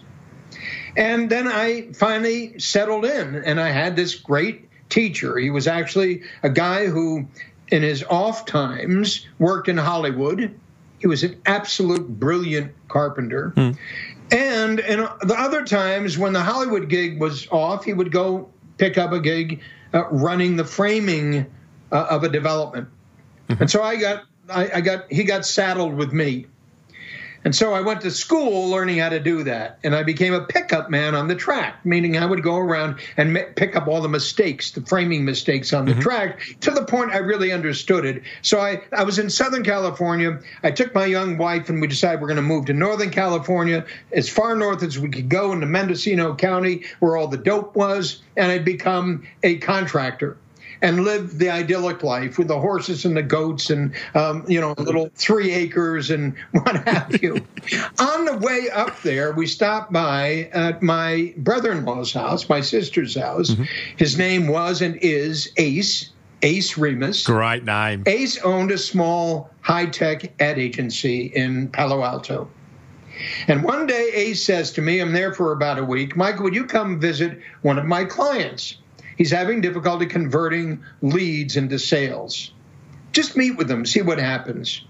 And 0.97 1.29
then 1.29 1.47
I 1.47 1.91
finally 1.93 2.59
settled 2.59 3.05
in, 3.05 3.35
and 3.35 3.59
I 3.59 3.69
had 3.69 3.95
this 3.95 4.15
great 4.15 4.69
teacher. 4.89 5.37
He 5.37 5.49
was 5.49 5.67
actually 5.67 6.23
a 6.43 6.49
guy 6.49 6.87
who, 6.87 7.27
in 7.69 7.83
his 7.83 8.03
off 8.03 8.45
times, 8.45 9.27
worked 9.39 9.67
in 9.67 9.77
Hollywood. 9.77 10.57
He 10.99 11.07
was 11.07 11.23
an 11.23 11.41
absolute 11.45 12.07
brilliant 12.07 12.73
carpenter. 12.87 13.53
Mm. 13.55 13.77
And 14.31 14.79
in 14.79 14.99
the 14.99 15.35
other 15.37 15.65
times, 15.65 16.17
when 16.17 16.33
the 16.33 16.41
Hollywood 16.41 16.89
gig 16.89 17.19
was 17.19 17.47
off, 17.49 17.83
he 17.83 17.93
would 17.93 18.11
go 18.11 18.49
pick 18.77 18.97
up 18.97 19.11
a 19.11 19.19
gig 19.19 19.61
uh, 19.93 20.07
running 20.09 20.55
the 20.55 20.65
framing 20.65 21.45
uh, 21.91 22.07
of 22.09 22.23
a 22.23 22.29
development. 22.29 22.87
Mm-hmm. 23.49 23.61
And 23.61 23.71
so 23.71 23.83
I 23.83 23.97
got, 23.97 24.23
I, 24.49 24.69
I 24.75 24.81
got, 24.81 25.11
he 25.11 25.23
got 25.23 25.45
saddled 25.45 25.93
with 25.93 26.11
me. 26.11 26.47
And 27.45 27.55
so 27.55 27.75
I 27.75 27.81
went 27.81 28.01
to 28.01 28.11
school 28.11 28.69
learning 28.69 28.97
how 28.97 29.09
to 29.09 29.19
do 29.19 29.43
that. 29.43 29.77
And 29.83 29.95
I 29.95 30.01
became 30.01 30.33
a 30.33 30.41
pickup 30.41 30.89
man 30.89 31.13
on 31.13 31.27
the 31.27 31.35
track, 31.35 31.85
meaning 31.85 32.17
I 32.17 32.25
would 32.25 32.41
go 32.41 32.57
around 32.57 32.99
and 33.17 33.37
pick 33.55 33.75
up 33.75 33.87
all 33.87 34.01
the 34.01 34.09
mistakes, 34.09 34.71
the 34.71 34.81
framing 34.81 35.23
mistakes 35.23 35.71
on 35.71 35.85
the 35.85 35.91
mm-hmm. 35.91 36.01
track, 36.01 36.41
to 36.61 36.71
the 36.71 36.83
point 36.83 37.11
I 37.11 37.17
really 37.17 37.51
understood 37.51 38.03
it. 38.03 38.23
So 38.41 38.59
I, 38.59 38.81
I 38.91 39.03
was 39.03 39.19
in 39.19 39.29
Southern 39.29 39.63
California. 39.63 40.39
I 40.63 40.71
took 40.71 40.95
my 40.95 41.05
young 41.05 41.37
wife 41.37 41.69
and 41.69 41.79
we 41.79 41.87
decided 41.87 42.19
we're 42.19 42.27
going 42.27 42.37
to 42.37 42.41
move 42.41 42.65
to 42.65 42.73
Northern 42.73 43.11
California, 43.11 43.85
as 44.11 44.27
far 44.27 44.55
north 44.55 44.81
as 44.81 44.97
we 44.97 45.09
could 45.09 45.29
go 45.29 45.51
into 45.51 45.67
Mendocino 45.67 46.33
County, 46.33 46.83
where 46.99 47.15
all 47.15 47.27
the 47.27 47.37
dope 47.37 47.75
was. 47.75 48.23
And 48.35 48.51
I'd 48.51 48.65
become 48.65 49.27
a 49.43 49.57
contractor 49.57 50.37
and 50.81 51.03
live 51.03 51.37
the 51.37 51.49
idyllic 51.49 52.03
life 52.03 52.37
with 52.37 52.47
the 52.47 52.59
horses 52.59 53.05
and 53.05 53.15
the 53.15 53.23
goats 53.23 53.69
and 53.69 53.93
um, 54.13 54.45
you 54.47 54.59
know 54.59 54.73
little 54.77 55.09
three 55.15 55.51
acres 55.51 56.09
and 56.11 56.35
what 56.51 56.87
have 56.87 57.21
you. 57.21 57.45
On 57.99 58.25
the 58.25 58.37
way 58.37 58.69
up 58.73 59.01
there, 59.01 59.31
we 59.31 59.47
stopped 59.47 59.91
by 59.91 60.49
at 60.53 60.81
my 60.81 61.33
brother-in-law's 61.37 62.13
house, 62.13 62.49
my 62.49 62.61
sister's 62.61 63.15
house. 63.15 63.51
Mm-hmm. 63.51 63.63
His 63.97 64.17
name 64.17 64.47
was 64.47 64.81
and 64.81 64.97
is 65.01 65.51
Ace. 65.57 66.11
Ace 66.41 66.77
Remus. 66.77 67.23
Great 67.25 67.63
name. 67.63 68.03
Ace 68.05 68.37
owned 68.43 68.69
a 68.69 68.77
small 68.77 69.49
high 69.61 69.87
tech 69.87 70.31
ad 70.39 70.59
agency 70.59 71.25
in 71.27 71.69
Palo 71.69 72.03
Alto. 72.03 72.49
And 73.47 73.63
one 73.63 73.87
day 73.87 74.11
Ace 74.13 74.43
says 74.43 74.71
to 74.73 74.81
me, 74.81 74.99
I'm 74.99 75.13
there 75.13 75.33
for 75.33 75.51
about 75.51 75.79
a 75.79 75.85
week, 75.85 76.15
Mike, 76.15 76.39
would 76.39 76.53
you 76.53 76.65
come 76.65 76.99
visit 76.99 77.39
one 77.61 77.79
of 77.79 77.85
my 77.85 78.05
clients? 78.05 78.77
He's 79.17 79.31
having 79.31 79.61
difficulty 79.61 80.05
converting 80.05 80.83
leads 81.01 81.57
into 81.57 81.79
sales. 81.79 82.51
Just 83.11 83.37
meet 83.37 83.57
with 83.57 83.69
him, 83.71 83.85
see 83.85 84.01
what 84.01 84.19
happens. 84.19 84.81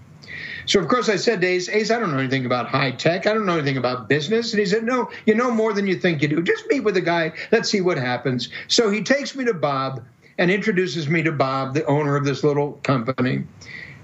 So, 0.65 0.79
of 0.79 0.87
course, 0.87 1.09
I 1.09 1.15
said 1.17 1.41
to 1.41 1.47
Ace, 1.47 1.69
Ace, 1.69 1.91
I 1.91 1.99
don't 1.99 2.11
know 2.11 2.17
anything 2.17 2.45
about 2.45 2.67
high 2.67 2.91
tech. 2.91 3.27
I 3.27 3.33
don't 3.33 3.45
know 3.45 3.53
anything 3.53 3.77
about 3.77 4.09
business. 4.09 4.51
And 4.51 4.59
he 4.59 4.65
said, 4.65 4.83
No, 4.83 5.11
you 5.25 5.35
know 5.35 5.51
more 5.51 5.73
than 5.73 5.85
you 5.85 5.95
think 5.95 6.21
you 6.21 6.27
do. 6.27 6.41
Just 6.41 6.65
meet 6.67 6.79
with 6.79 6.95
the 6.95 7.01
guy. 7.01 7.33
Let's 7.51 7.69
see 7.69 7.81
what 7.81 7.97
happens. 7.97 8.49
So 8.67 8.89
he 8.89 9.03
takes 9.03 9.35
me 9.35 9.45
to 9.45 9.53
Bob 9.53 10.03
and 10.37 10.49
introduces 10.49 11.07
me 11.07 11.23
to 11.23 11.31
Bob, 11.31 11.75
the 11.75 11.85
owner 11.85 12.15
of 12.15 12.25
this 12.25 12.43
little 12.43 12.73
company. 12.83 13.45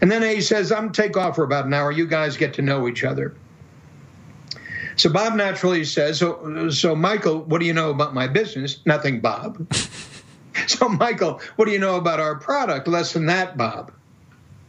And 0.02 0.12
then 0.12 0.22
he 0.22 0.42
says, 0.42 0.72
I'm 0.72 0.92
take 0.92 1.18
off 1.18 1.36
for 1.36 1.44
about 1.44 1.66
an 1.66 1.74
hour. 1.74 1.92
You 1.92 2.08
guys 2.08 2.38
get 2.38 2.54
to 2.56 2.62
know 2.62 2.88
each 2.88 3.04
other. 3.04 3.36
So 4.96 5.10
Bob 5.10 5.36
naturally 5.36 5.84
says, 5.84 6.20
So, 6.20 6.70
so 6.70 6.96
Michael, 6.96 7.40
what 7.40 7.60
do 7.60 7.66
you 7.66 7.74
know 7.74 7.90
about 7.90 8.14
my 8.14 8.28
business? 8.28 8.86
Nothing, 8.86 9.20
Bob. 9.20 9.68
So, 10.68 10.88
Michael, 10.88 11.42
what 11.56 11.66
do 11.66 11.72
you 11.72 11.80
know 11.80 11.96
about 11.96 12.20
our 12.20 12.36
product? 12.36 12.88
Less 12.88 13.14
than 13.14 13.26
that, 13.28 13.58
Bob. 13.58 13.92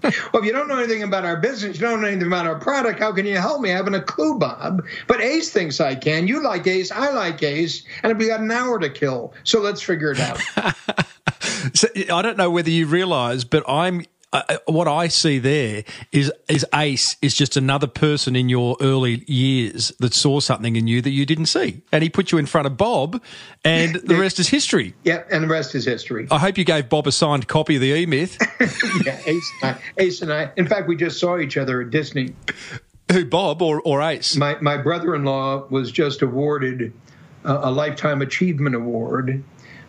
well, 0.03 0.43
if 0.43 0.45
you 0.45 0.53
don't 0.53 0.67
know 0.67 0.79
anything 0.79 1.03
about 1.03 1.25
our 1.25 1.37
business, 1.37 1.77
you 1.77 1.83
don't 1.83 2.01
know 2.01 2.09
anything 2.09 2.27
about 2.27 2.47
our 2.47 2.59
product, 2.59 2.99
how 2.99 3.13
can 3.13 3.25
you 3.25 3.37
help 3.37 3.61
me? 3.61 3.71
I 3.71 3.77
haven't 3.77 3.95
a 3.95 4.03
clue, 4.03 4.39
Bob. 4.39 4.85
But 5.07 5.21
Ace 5.21 5.53
thinks 5.53 5.81
I 5.81 5.95
can. 5.95 6.27
You 6.27 6.43
like 6.43 6.67
Ace, 6.67 6.91
I 6.91 7.11
like 7.11 7.43
Ace, 7.43 7.85
and 8.03 8.19
we 8.19 8.27
got 8.27 8.41
an 8.41 8.51
hour 8.51 8.79
to 8.81 8.91
kill. 8.91 9.33
So 9.45 9.61
let's 9.61 9.81
figure 9.81 10.11
it 10.11 10.21
out. 10.21 10.41
so, 11.75 11.89
I 11.97 12.23
don't 12.23 12.37
know 12.37 12.51
whether 12.51 12.71
you 12.71 12.87
realize, 12.87 13.45
but 13.45 13.63
I'm 13.69 14.05
uh, 14.33 14.57
what 14.67 14.89
I 14.89 15.09
see 15.09 15.39
there 15.39 15.85
is 16.11 16.33
is 16.49 16.65
Ace 16.75 17.17
is 17.21 17.35
just 17.35 17.57
another 17.57 17.87
person 17.87 18.35
in 18.35 18.49
your 18.49 18.77
early 18.81 19.25
years 19.27 19.93
that 19.99 20.15
saw 20.15 20.41
something 20.41 20.75
in 20.77 20.87
you 20.87 21.03
that 21.03 21.11
you 21.11 21.27
didn't 21.27 21.47
see, 21.47 21.83
and 21.93 22.03
he 22.03 22.09
put 22.09 22.33
you 22.33 22.39
in 22.39 22.47
front 22.47 22.67
of 22.67 22.77
Bob, 22.77 23.23
and 23.65 23.97
the 23.97 24.17
rest 24.17 24.39
is 24.39 24.49
history. 24.49 24.95
Yeah, 25.05 25.25
and 25.31 25.45
the 25.45 25.49
rest 25.49 25.75
is 25.75 25.85
history. 25.85 26.29
I 26.31 26.39
hope 26.39 26.57
you 26.57 26.65
gave 26.65 26.89
Bob 26.89 27.07
a 27.07 27.13
signed 27.13 27.47
copy 27.47 27.75
of 27.75 27.83
the 27.83 27.93
E 27.93 28.07
Myth. 28.07 28.39
yeah, 29.05 29.21
Ace 29.27 29.53
and, 29.63 29.77
I, 29.77 29.79
Ace 29.99 30.23
and 30.23 30.33
I. 30.33 30.51
In 30.57 30.67
fact, 30.67 30.89
we 30.89 30.97
just 30.97 31.21
saw 31.21 31.39
each 31.39 31.57
other 31.57 31.83
at 31.83 31.91
Disney. 31.91 32.35
Who, 33.11 33.27
Bob 33.27 33.61
or, 33.61 33.83
or 33.83 34.01
Ace? 34.01 34.37
My 34.37 34.57
my 34.61 34.79
brother 34.79 35.15
in 35.15 35.25
law 35.25 35.67
was 35.69 35.93
just 35.93 36.23
awarded 36.23 36.93
a, 37.45 37.69
a 37.69 37.71
lifetime 37.71 38.23
achievement 38.23 38.75
award 38.75 39.45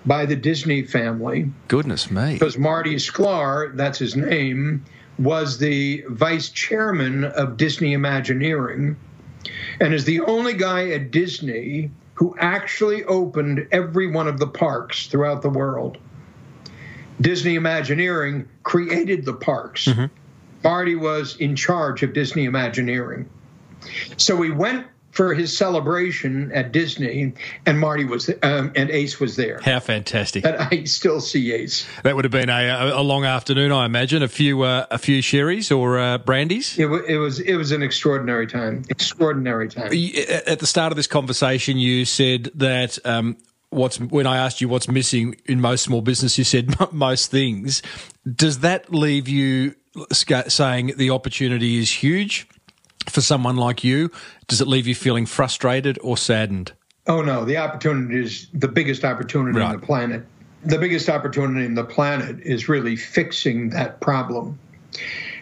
by 0.05 0.25
the 0.25 0.35
Disney 0.35 0.83
family. 0.83 1.49
Goodness 1.67 2.11
me. 2.11 2.33
Because 2.33 2.57
Marty 2.57 2.95
Sklar, 2.95 3.75
that's 3.75 3.99
his 3.99 4.15
name, 4.15 4.83
was 5.17 5.57
the 5.57 6.03
vice 6.09 6.49
chairman 6.49 7.25
of 7.25 7.57
Disney 7.57 7.93
Imagineering 7.93 8.97
and 9.79 9.93
is 9.93 10.05
the 10.05 10.21
only 10.21 10.53
guy 10.53 10.89
at 10.89 11.11
Disney 11.11 11.91
who 12.15 12.35
actually 12.39 13.03
opened 13.05 13.67
every 13.71 14.07
one 14.07 14.27
of 14.27 14.39
the 14.39 14.47
parks 14.47 15.07
throughout 15.07 15.41
the 15.41 15.49
world. 15.49 15.97
Disney 17.21 17.55
Imagineering 17.55 18.47
created 18.63 19.25
the 19.25 19.33
parks. 19.33 19.85
Mm-hmm. 19.85 20.05
Marty 20.63 20.95
was 20.95 21.35
in 21.37 21.55
charge 21.55 22.03
of 22.03 22.13
Disney 22.13 22.45
Imagineering. 22.45 23.29
So 24.17 24.35
we 24.35 24.49
went 24.49 24.87
for 25.13 25.35
his 25.35 25.55
celebration 25.55 26.51
at 26.53 26.71
Disney, 26.71 27.33
and 27.67 27.79
Marty 27.79 28.03
was 28.03 28.29
um, 28.41 28.71
and 28.75 28.89
Ace 28.89 29.19
was 29.19 29.35
there. 29.35 29.59
How 29.63 29.79
fantastic! 29.79 30.43
And 30.43 30.55
I 30.57 30.83
still 30.85 31.21
see 31.21 31.53
Ace. 31.53 31.87
That 32.01 32.15
would 32.15 32.25
have 32.25 32.31
been 32.31 32.49
a, 32.49 32.91
a 32.95 33.03
long 33.03 33.23
afternoon, 33.23 33.71
I 33.71 33.85
imagine. 33.85 34.23
A 34.23 34.27
few 34.27 34.63
uh, 34.63 34.87
a 34.89 34.97
few 34.97 35.21
sherries 35.21 35.71
or 35.71 35.99
uh, 35.99 36.17
brandies. 36.17 36.77
It, 36.79 36.83
w- 36.83 37.03
it, 37.03 37.17
was 37.17 37.39
it 37.39 37.55
was 37.55 37.71
an 37.71 37.83
extraordinary 37.83 38.47
time. 38.47 38.85
Extraordinary 38.89 39.69
time. 39.69 39.91
At 40.47 40.59
the 40.59 40.67
start 40.67 40.91
of 40.91 40.95
this 40.95 41.07
conversation, 41.07 41.77
you 41.77 42.05
said 42.05 42.51
that. 42.55 42.97
Um, 43.05 43.37
what's 43.69 43.99
when 43.99 44.27
I 44.27 44.37
asked 44.37 44.61
you 44.61 44.69
what's 44.69 44.87
missing 44.87 45.35
in 45.45 45.61
most 45.61 45.83
small 45.83 46.01
business, 46.01 46.37
you 46.37 46.43
said 46.43 46.75
most 46.91 47.29
things. 47.29 47.81
Does 48.31 48.59
that 48.59 48.91
leave 48.91 49.27
you 49.27 49.75
saying 50.11 50.93
the 50.97 51.11
opportunity 51.11 51.77
is 51.77 51.91
huge? 51.91 52.47
For 53.09 53.21
someone 53.21 53.55
like 53.55 53.83
you? 53.83 54.11
Does 54.47 54.61
it 54.61 54.67
leave 54.67 54.87
you 54.87 54.95
feeling 54.95 55.25
frustrated 55.25 55.99
or 56.01 56.17
saddened? 56.17 56.73
Oh, 57.07 57.21
no. 57.21 57.45
The 57.45 57.57
opportunity 57.57 58.21
is 58.23 58.47
the 58.53 58.67
biggest 58.67 59.03
opportunity 59.03 59.59
right. 59.59 59.73
on 59.73 59.79
the 59.79 59.85
planet. 59.85 60.25
The 60.63 60.77
biggest 60.77 61.09
opportunity 61.09 61.65
in 61.65 61.73
the 61.73 61.83
planet 61.83 62.39
is 62.41 62.69
really 62.69 62.95
fixing 62.95 63.71
that 63.71 63.99
problem. 63.99 64.57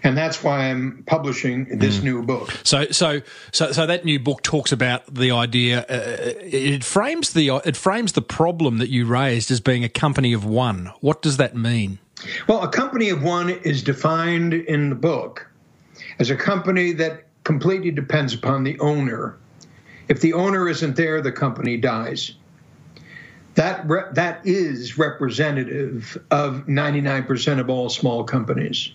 And 0.03 0.17
that's 0.17 0.43
why 0.43 0.69
I'm 0.69 1.03
publishing 1.05 1.77
this 1.77 1.99
mm. 1.99 2.03
new 2.03 2.23
book. 2.23 2.51
So, 2.63 2.87
so, 2.91 3.21
so, 3.51 3.71
so 3.71 3.85
that 3.85 4.03
new 4.03 4.19
book 4.19 4.41
talks 4.41 4.71
about 4.71 5.13
the 5.13 5.31
idea. 5.31 5.81
Uh, 5.81 6.33
it 6.39 6.83
frames 6.83 7.33
the 7.33 7.61
it 7.63 7.77
frames 7.77 8.13
the 8.13 8.21
problem 8.21 8.79
that 8.79 8.89
you 8.89 9.05
raised 9.05 9.51
as 9.51 9.59
being 9.59 9.83
a 9.83 9.89
company 9.89 10.33
of 10.33 10.43
one. 10.43 10.91
What 11.01 11.21
does 11.21 11.37
that 11.37 11.55
mean? 11.55 11.99
Well, 12.47 12.63
a 12.63 12.67
company 12.67 13.09
of 13.09 13.21
one 13.21 13.49
is 13.49 13.83
defined 13.83 14.53
in 14.53 14.89
the 14.89 14.95
book 14.95 15.47
as 16.19 16.29
a 16.29 16.35
company 16.35 16.93
that 16.93 17.25
completely 17.43 17.91
depends 17.91 18.33
upon 18.33 18.63
the 18.63 18.79
owner. 18.79 19.37
If 20.07 20.21
the 20.21 20.33
owner 20.33 20.67
isn't 20.67 20.95
there, 20.95 21.21
the 21.21 21.31
company 21.31 21.77
dies. 21.77 22.33
that 23.55 23.87
re- 23.89 24.03
that 24.13 24.45
is 24.45 24.97
representative 24.97 26.17
of 26.31 26.67
99% 26.67 27.59
of 27.59 27.69
all 27.69 27.89
small 27.89 28.23
companies. 28.23 28.91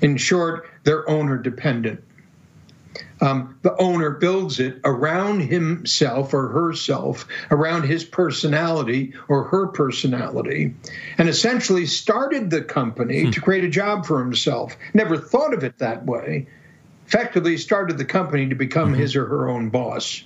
In 0.00 0.16
short, 0.16 0.68
they're 0.84 1.08
owner 1.08 1.38
dependent. 1.38 2.04
Um, 3.20 3.58
the 3.62 3.76
owner 3.76 4.10
builds 4.10 4.60
it 4.60 4.80
around 4.84 5.40
himself 5.40 6.32
or 6.32 6.48
herself, 6.48 7.26
around 7.50 7.82
his 7.82 8.04
personality 8.04 9.14
or 9.28 9.44
her 9.44 9.66
personality, 9.68 10.74
and 11.16 11.28
essentially 11.28 11.86
started 11.86 12.50
the 12.50 12.62
company 12.62 13.24
hmm. 13.24 13.30
to 13.30 13.40
create 13.40 13.64
a 13.64 13.68
job 13.68 14.06
for 14.06 14.20
himself. 14.20 14.76
Never 14.94 15.16
thought 15.16 15.52
of 15.52 15.64
it 15.64 15.78
that 15.78 16.06
way. 16.06 16.46
Effectively, 17.08 17.56
started 17.56 17.96
the 17.96 18.04
company 18.04 18.50
to 18.50 18.54
become 18.54 18.90
mm-hmm. 18.90 19.00
his 19.00 19.16
or 19.16 19.24
her 19.24 19.48
own 19.48 19.70
boss. 19.70 20.22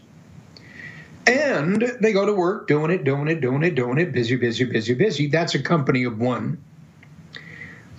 And 1.28 1.80
they 2.00 2.12
go 2.12 2.26
to 2.26 2.32
work 2.32 2.66
doing 2.66 2.90
it, 2.90 3.04
doing 3.04 3.28
it, 3.28 3.40
doing 3.40 3.62
it, 3.62 3.76
doing 3.76 3.98
it, 3.98 4.10
busy, 4.10 4.34
busy, 4.34 4.64
busy, 4.64 4.94
busy. 4.94 5.28
That's 5.28 5.54
a 5.54 5.62
company 5.62 6.02
of 6.02 6.18
one. 6.18 6.60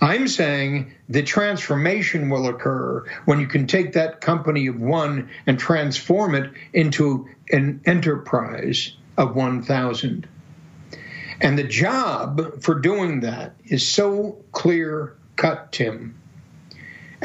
I'm 0.02 0.28
saying 0.28 0.92
the 1.08 1.22
transformation 1.22 2.28
will 2.28 2.46
occur 2.46 3.06
when 3.24 3.40
you 3.40 3.46
can 3.46 3.66
take 3.66 3.94
that 3.94 4.20
company 4.20 4.66
of 4.66 4.78
one 4.78 5.30
and 5.46 5.58
transform 5.58 6.34
it 6.34 6.52
into 6.74 7.30
an 7.50 7.80
enterprise 7.86 8.94
of 9.16 9.34
1,000. 9.34 10.28
And 11.40 11.58
the 11.58 11.64
job 11.64 12.62
for 12.62 12.74
doing 12.74 13.20
that 13.20 13.54
is 13.64 13.88
so 13.88 14.44
clear 14.52 15.16
cut, 15.36 15.72
Tim. 15.72 16.16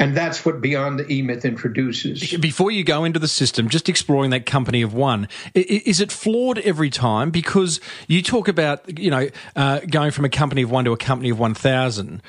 And 0.00 0.16
that's 0.16 0.46
what 0.46 0.62
Beyond 0.62 0.98
the 0.98 1.12
E 1.12 1.20
Myth 1.20 1.44
introduces. 1.44 2.32
Before 2.38 2.70
you 2.70 2.84
go 2.84 3.04
into 3.04 3.18
the 3.18 3.28
system, 3.28 3.68
just 3.68 3.86
exploring 3.86 4.30
that 4.30 4.46
company 4.46 4.80
of 4.80 4.94
one, 4.94 5.28
is 5.54 6.00
it 6.00 6.10
flawed 6.10 6.58
every 6.60 6.88
time? 6.88 7.30
Because 7.30 7.80
you 8.08 8.22
talk 8.22 8.48
about, 8.48 8.98
you 8.98 9.10
know, 9.10 9.28
uh, 9.54 9.80
going 9.80 10.10
from 10.10 10.24
a 10.24 10.30
company 10.30 10.62
of 10.62 10.70
one 10.70 10.86
to 10.86 10.92
a 10.92 10.96
company 10.96 11.28
of 11.28 11.38
1,000. 11.38 12.22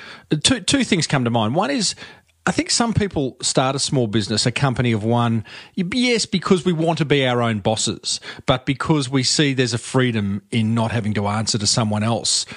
Two, 0.43 0.59
two 0.59 0.83
things 0.83 1.07
come 1.07 1.23
to 1.23 1.29
mind. 1.29 1.55
One 1.55 1.71
is 1.71 1.95
I 2.47 2.51
think 2.51 2.71
some 2.71 2.93
people 2.95 3.37
start 3.43 3.75
a 3.75 3.79
small 3.79 4.07
business, 4.07 4.47
a 4.47 4.51
company 4.51 4.93
of 4.93 5.03
one, 5.03 5.45
yes, 5.75 6.25
because 6.25 6.65
we 6.65 6.73
want 6.73 6.97
to 6.97 7.05
be 7.05 7.27
our 7.27 7.39
own 7.39 7.59
bosses, 7.59 8.19
but 8.47 8.65
because 8.65 9.07
we 9.07 9.21
see 9.21 9.53
there's 9.53 9.75
a 9.75 9.77
freedom 9.77 10.41
in 10.49 10.73
not 10.73 10.91
having 10.91 11.13
to 11.13 11.27
answer 11.27 11.59
to 11.59 11.67
someone 11.67 12.01
else. 12.01 12.47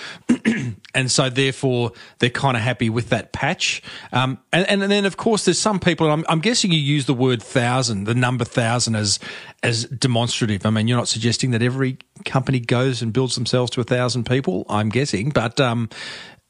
and 0.95 1.11
so 1.11 1.29
therefore 1.29 1.93
they're 2.19 2.31
kind 2.31 2.57
of 2.57 2.63
happy 2.63 2.89
with 2.89 3.11
that 3.11 3.33
patch. 3.33 3.83
Um, 4.11 4.39
and, 4.55 4.67
and, 4.83 4.91
then 4.91 5.05
of 5.05 5.19
course 5.19 5.45
there's 5.45 5.59
some 5.59 5.79
people, 5.79 6.11
I'm, 6.11 6.25
I'm, 6.31 6.41
guessing 6.41 6.73
you 6.73 6.79
use 6.79 7.05
the 7.05 7.13
word 7.13 7.43
thousand, 7.43 8.05
the 8.05 8.15
number 8.15 8.47
thousand 8.47 8.95
as, 8.95 9.19
as 9.63 9.85
demonstrative. 9.85 10.65
I 10.65 10.71
mean, 10.71 10.89
you're 10.89 10.97
not 10.97 11.09
suggesting 11.09 11.51
that 11.51 11.61
every 11.61 11.99
company 12.25 12.59
goes 12.59 13.03
and 13.03 13.13
builds 13.13 13.35
themselves 13.35 13.71
to 13.73 13.83
a 13.83 13.85
thousand 13.85 14.25
people, 14.25 14.65
I'm 14.71 14.89
guessing, 14.89 15.29
but, 15.29 15.61
um, 15.61 15.91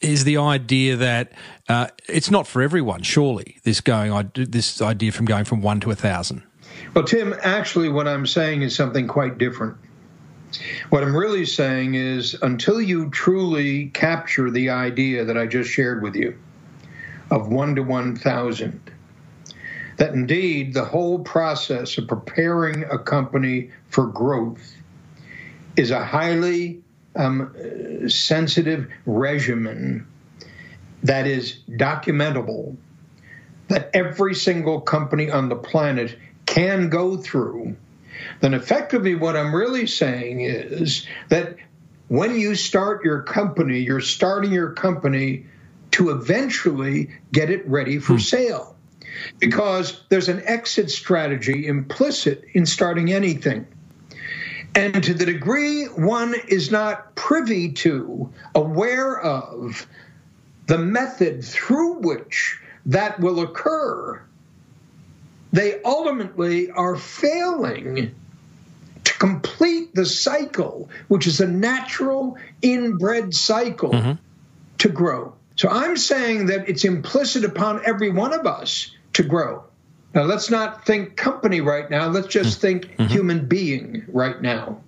is 0.05 0.25
the 0.25 0.37
idea 0.37 0.97
that 0.97 1.33
uh, 1.69 1.89
it's 2.09 2.31
not 2.31 2.47
for 2.47 2.63
everyone. 2.63 3.03
Surely, 3.03 3.57
this 3.65 3.81
going 3.81 4.31
this 4.35 4.81
idea 4.83 5.13
from 5.13 5.27
going 5.27 5.45
from 5.45 5.63
one 5.63 5.81
to 5.81 5.91
a 5.91 5.95
thousand. 5.95 6.43
Well, 6.95 7.05
Tim, 7.05 7.35
actually, 7.43 7.89
what 7.89 8.07
I'm 8.07 8.27
saying 8.27 8.63
is 8.63 8.75
something 8.75 9.09
quite 9.09 9.39
different. 9.39 9.77
What 10.91 11.03
I'm 11.03 11.17
really 11.17 11.47
saying 11.47 11.95
is 11.95 12.35
until 12.43 12.81
you 12.81 13.11
truly 13.11 13.87
capture 13.87 14.51
the 14.51 14.71
idea 14.71 15.25
that 15.25 15.37
I 15.37 15.47
just 15.47 15.71
shared 15.71 16.03
with 16.03 16.15
you 16.15 16.39
of 17.31 17.49
one 17.49 17.75
to 17.75 17.83
1,000, 17.83 18.91
that 19.97 20.13
indeed 20.13 20.75
the 20.75 20.85
whole 20.85 21.19
process 21.21 21.99
of 21.99 22.07
preparing 22.07 22.85
a 22.85 22.99
company 22.99 23.71
for 23.89 24.07
growth 24.07 24.75
is 25.77 25.91
a 25.91 26.05
highly 26.05 26.84
um, 27.17 28.09
sensitive 28.09 28.91
regimen 29.07 30.07
that 31.03 31.27
is 31.27 31.59
documentable, 31.69 32.77
that 33.69 33.91
every 33.95 34.35
single 34.35 34.81
company 34.81 35.31
on 35.31 35.49
the 35.49 35.57
planet 35.57 36.17
can 36.47 36.89
go 36.89 37.17
through, 37.17 37.77
then 38.41 38.55
effectively 38.55 39.15
what 39.15 39.37
I'm 39.37 39.55
really 39.55 39.87
saying 39.87 40.41
is 40.41 41.07
that 41.29 41.57
when 42.09 42.39
you 42.39 42.55
start 42.55 43.05
your 43.05 43.23
company, 43.23 43.81
you're 43.81 44.01
starting 44.01 44.53
your 44.53 44.73
company 44.73 45.47
to 45.93 46.11
eventually 46.11 47.11
get 47.33 47.51
it 47.51 47.67
ready 47.69 47.99
for 47.99 48.15
hmm. 48.15 48.19
sale. 48.19 48.77
Because 49.39 50.03
there's 50.09 50.29
an 50.29 50.43
exit 50.45 50.91
strategy 50.91 51.67
implicit 51.67 52.45
in 52.53 52.67
starting 52.67 53.13
anything. 53.13 53.67
And 54.75 55.05
to 55.05 55.15
the 55.15 55.27
degree 55.27 55.85
one 55.85 56.35
is 56.49 56.71
not 56.71 57.15
privy 57.15 57.73
to, 57.73 58.33
aware 58.55 59.21
of 59.21 59.87
the 60.67 60.79
method 60.79 61.45
through 61.45 62.01
which 62.01 62.59
that 62.87 63.21
will 63.21 63.41
occur, 63.41 64.21
they 65.53 65.81
ultimately 65.85 66.71
are 66.71 66.97
failing 66.97 68.15
to 69.05 69.19
complete 69.19 69.95
the 69.95 70.05
cycle, 70.05 70.89
which 71.09 71.27
is 71.27 71.41
a 71.41 71.47
natural 71.47 72.37
inbred 72.63 73.35
cycle 73.35 73.91
mm-hmm. 73.91 74.13
to 74.79 74.89
grow. 74.89 75.35
So 75.57 75.69
I'm 75.69 75.97
saying 75.97 76.47
that 76.47 76.69
it's 76.69 76.85
implicit 76.85 77.45
upon 77.45 77.83
every 77.87 78.11
one 78.11 78.33
of 78.33 78.47
us 78.47 78.91
to 79.13 79.23
grow. 79.23 79.63
Now, 80.15 80.23
let's 80.23 80.49
not 80.49 80.87
think 80.87 81.17
company 81.17 81.61
right 81.61 81.91
now. 81.91 82.09
Let's 82.09 82.29
just 82.29 82.59
mm-hmm. 82.59 82.61
think 82.61 82.97
mm-hmm. 82.97 83.07
human 83.07 83.47
being 83.47 84.05
right 84.09 84.41
now. 84.41 84.81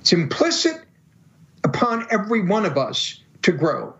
It's 0.00 0.12
implicit 0.12 0.82
upon 1.62 2.06
every 2.10 2.42
one 2.42 2.64
of 2.64 2.76
us 2.76 3.20
to 3.42 3.52
grow, 3.52 3.94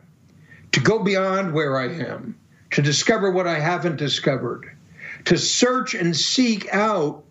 to 0.72 0.80
go 0.80 0.98
beyond 0.98 1.52
where 1.52 1.78
I 1.78 1.88
am, 1.88 2.38
to 2.72 2.82
discover 2.82 3.30
what 3.30 3.46
I 3.46 3.60
haven't 3.60 3.96
discovered, 3.96 4.70
to 5.26 5.38
search 5.38 5.94
and 5.94 6.16
seek 6.16 6.72
out 6.72 7.24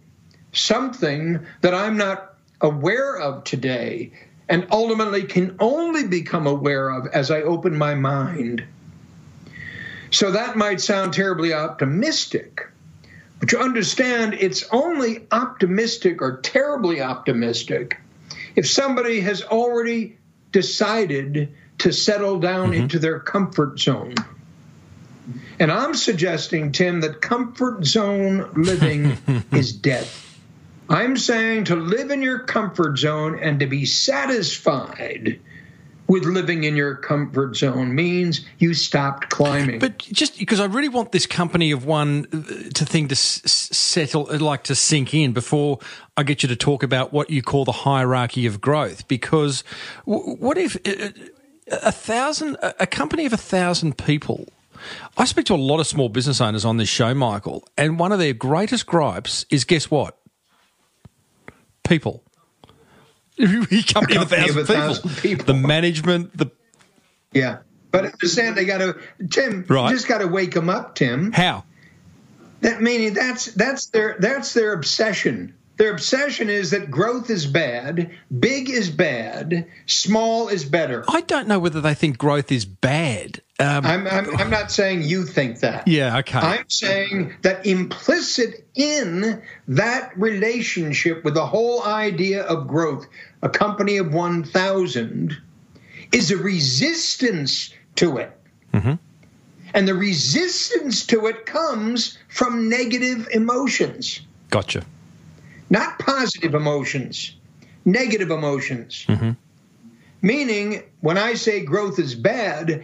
something 0.54 1.46
that 1.62 1.74
I'm 1.74 1.98
not 1.98 2.36
aware 2.62 3.18
of 3.18 3.44
today 3.44 4.12
and 4.48 4.68
ultimately 4.72 5.24
can 5.24 5.56
only 5.60 6.08
become 6.08 6.48
aware 6.48 6.90
of 6.90 7.08
as 7.08 7.32
I 7.32 7.42
open 7.42 7.78
my 7.78 7.96
mind. 7.96 8.64
So 10.12 10.32
that 10.32 10.56
might 10.56 10.80
sound 10.80 11.14
terribly 11.14 11.54
optimistic, 11.54 12.68
but 13.46 13.52
you 13.52 13.60
understand 13.60 14.34
it's 14.34 14.66
only 14.72 15.28
optimistic 15.32 16.20
or 16.20 16.38
terribly 16.38 17.00
optimistic 17.00 18.02
if 18.56 18.68
somebody 18.68 19.20
has 19.20 19.44
already 19.44 20.18
decided 20.52 21.54
to 21.78 21.94
settle 21.94 22.40
down 22.40 22.72
mm-hmm. 22.72 22.82
into 22.82 22.98
their 22.98 23.20
comfort 23.20 23.78
zone. 23.78 24.16
And 25.60 25.72
I'm 25.72 25.94
suggesting, 25.94 26.72
Tim, 26.72 27.02
that 27.02 27.22
comfort 27.22 27.86
zone 27.86 28.50
living 28.56 29.16
is 29.52 29.74
death. 29.74 30.40
I'm 30.90 31.16
saying 31.16 31.66
to 31.66 31.76
live 31.76 32.10
in 32.10 32.24
your 32.24 32.40
comfort 32.40 32.98
zone 32.98 33.38
and 33.38 33.60
to 33.60 33.68
be 33.68 33.86
satisfied 33.86 35.40
with 36.08 36.24
living 36.26 36.64
in 36.64 36.76
your 36.76 36.96
comfort 36.96 37.56
zone 37.56 37.96
means 37.96 38.46
you 38.60 38.74
stopped 38.74 39.30
climbing. 39.30 39.80
But 39.80 39.98
just 39.98 40.38
because 40.38 40.60
I 40.60 40.66
really 40.66 40.90
want 40.90 41.12
this 41.12 41.26
company 41.26 41.72
of 41.72 41.86
one 41.86 42.28
uh, 42.32 42.70
to 42.74 42.86
think 42.86 43.10
to 43.10 43.14
s- 43.14 43.42
settle, 43.46 44.30
uh, 44.30 44.38
like 44.40 44.64
to 44.64 44.76
sink 44.76 45.14
in 45.14 45.34
before 45.34 45.80
I 46.16 46.24
get 46.24 46.44
you 46.44 46.50
to 46.50 46.56
talk 46.56 46.84
about 46.84 47.12
what 47.12 47.30
you 47.30 47.42
call 47.42 47.66
the 47.66 47.72
hierarchy 47.72 48.46
of 48.46 48.62
growth. 48.62 49.08
Because 49.08 49.64
what 50.06 50.58
if 50.58 50.76
uh, 50.86 51.10
a 51.72 51.92
thousand, 51.92 52.58
a 52.62 52.86
company 52.86 53.26
of 53.26 53.34
a 53.34 53.38
thousand 53.38 53.98
people? 53.98 54.48
I 55.18 55.26
speak 55.26 55.46
to 55.46 55.56
a 55.56 55.58
lot 55.58 55.80
of 55.80 55.88
small 55.88 56.10
business 56.10 56.42
owners 56.42 56.66
on 56.66 56.78
this 56.78 56.90
show, 56.90 57.14
Michael, 57.14 57.68
and 57.78 57.98
one 57.98 58.12
of 58.12 58.20
their 58.20 58.34
greatest 58.34 58.86
gripes 58.86 59.46
is 59.50 59.64
guess 59.64 59.90
what? 59.90 60.18
People. 61.84 62.25
He 63.38 63.84
come 63.84 64.06
a 64.10 64.26
thousand, 64.26 64.62
a 64.62 64.66
thousand 64.66 65.10
people. 65.10 65.22
people. 65.22 65.46
The 65.46 65.54
management, 65.54 66.38
the 66.38 66.52
yeah. 67.34 67.60
But 67.92 68.06
understand, 68.06 68.58
they 68.58 68.66
got 68.66 68.80
to 68.80 68.98
Tim. 69.30 69.66
Right. 69.68 69.90
Just 69.90 70.08
got 70.08 70.18
to 70.20 70.28
wake 70.28 70.54
them 70.54 70.70
up, 70.70 70.96
Tim. 70.96 71.32
How? 71.32 71.64
That 72.62 72.82
meaning 72.82 73.14
that's 73.14 73.46
that's 73.46 73.88
their 73.88 74.18
that's 74.20 74.54
their 74.54 74.74
obsession. 74.74 75.56
Their 75.78 75.92
obsession 75.92 76.50
is 76.50 76.72
that 76.72 76.90
growth 76.90 77.30
is 77.30 77.46
bad, 77.46 78.12
big 78.40 78.70
is 78.70 78.90
bad, 78.90 79.68
small 79.86 80.48
is 80.48 80.64
better. 80.64 81.04
I 81.08 81.22
don't 81.22 81.48
know 81.48 81.60
whether 81.60 81.82
they 81.82 81.94
think 81.94 82.18
growth 82.18 82.52
is 82.52 82.64
bad. 82.64 83.42
Um, 83.60 83.86
I'm, 83.86 84.08
I'm, 84.08 84.38
I'm, 84.38 84.50
not 84.50 84.72
saying 84.72 85.04
you 85.04 85.26
think 85.26 85.60
that. 85.62 85.88
Yeah, 85.88 86.20
okay. 86.20 86.40
I'm 86.40 86.70
saying 86.70 87.36
that 87.42 87.66
implicit 87.66 88.66
in 88.76 89.42
that 89.70 90.18
relationship 90.18 91.24
with 91.24 91.34
the 91.34 91.46
whole 91.46 91.84
idea 91.84 92.44
of 92.44 92.68
growth, 92.68 93.08
a 93.42 93.50
company 93.50 93.98
of 93.98 94.14
1,000, 94.14 95.38
is 96.12 96.32
a 96.32 96.38
resistance 96.38 97.74
to 97.96 98.18
it. 98.18 98.38
Mm-hmm. 98.74 98.94
And 99.74 99.88
the 99.88 99.96
resistance 99.96 101.06
to 101.08 101.28
it 101.28 101.46
comes 101.46 102.18
from 102.30 102.70
negative 102.70 103.28
emotions. 103.32 104.22
Gotcha 104.50 104.86
not 105.70 106.00
positive 106.00 106.54
emotions, 106.56 107.36
negative 107.84 108.32
emotions. 108.32 109.06
Mm-hmm. 109.08 109.32
Meaning, 110.22 110.84
when 111.02 111.18
I 111.18 111.36
say 111.36 111.64
growth 111.64 112.00
is 112.00 112.16
bad, 112.16 112.84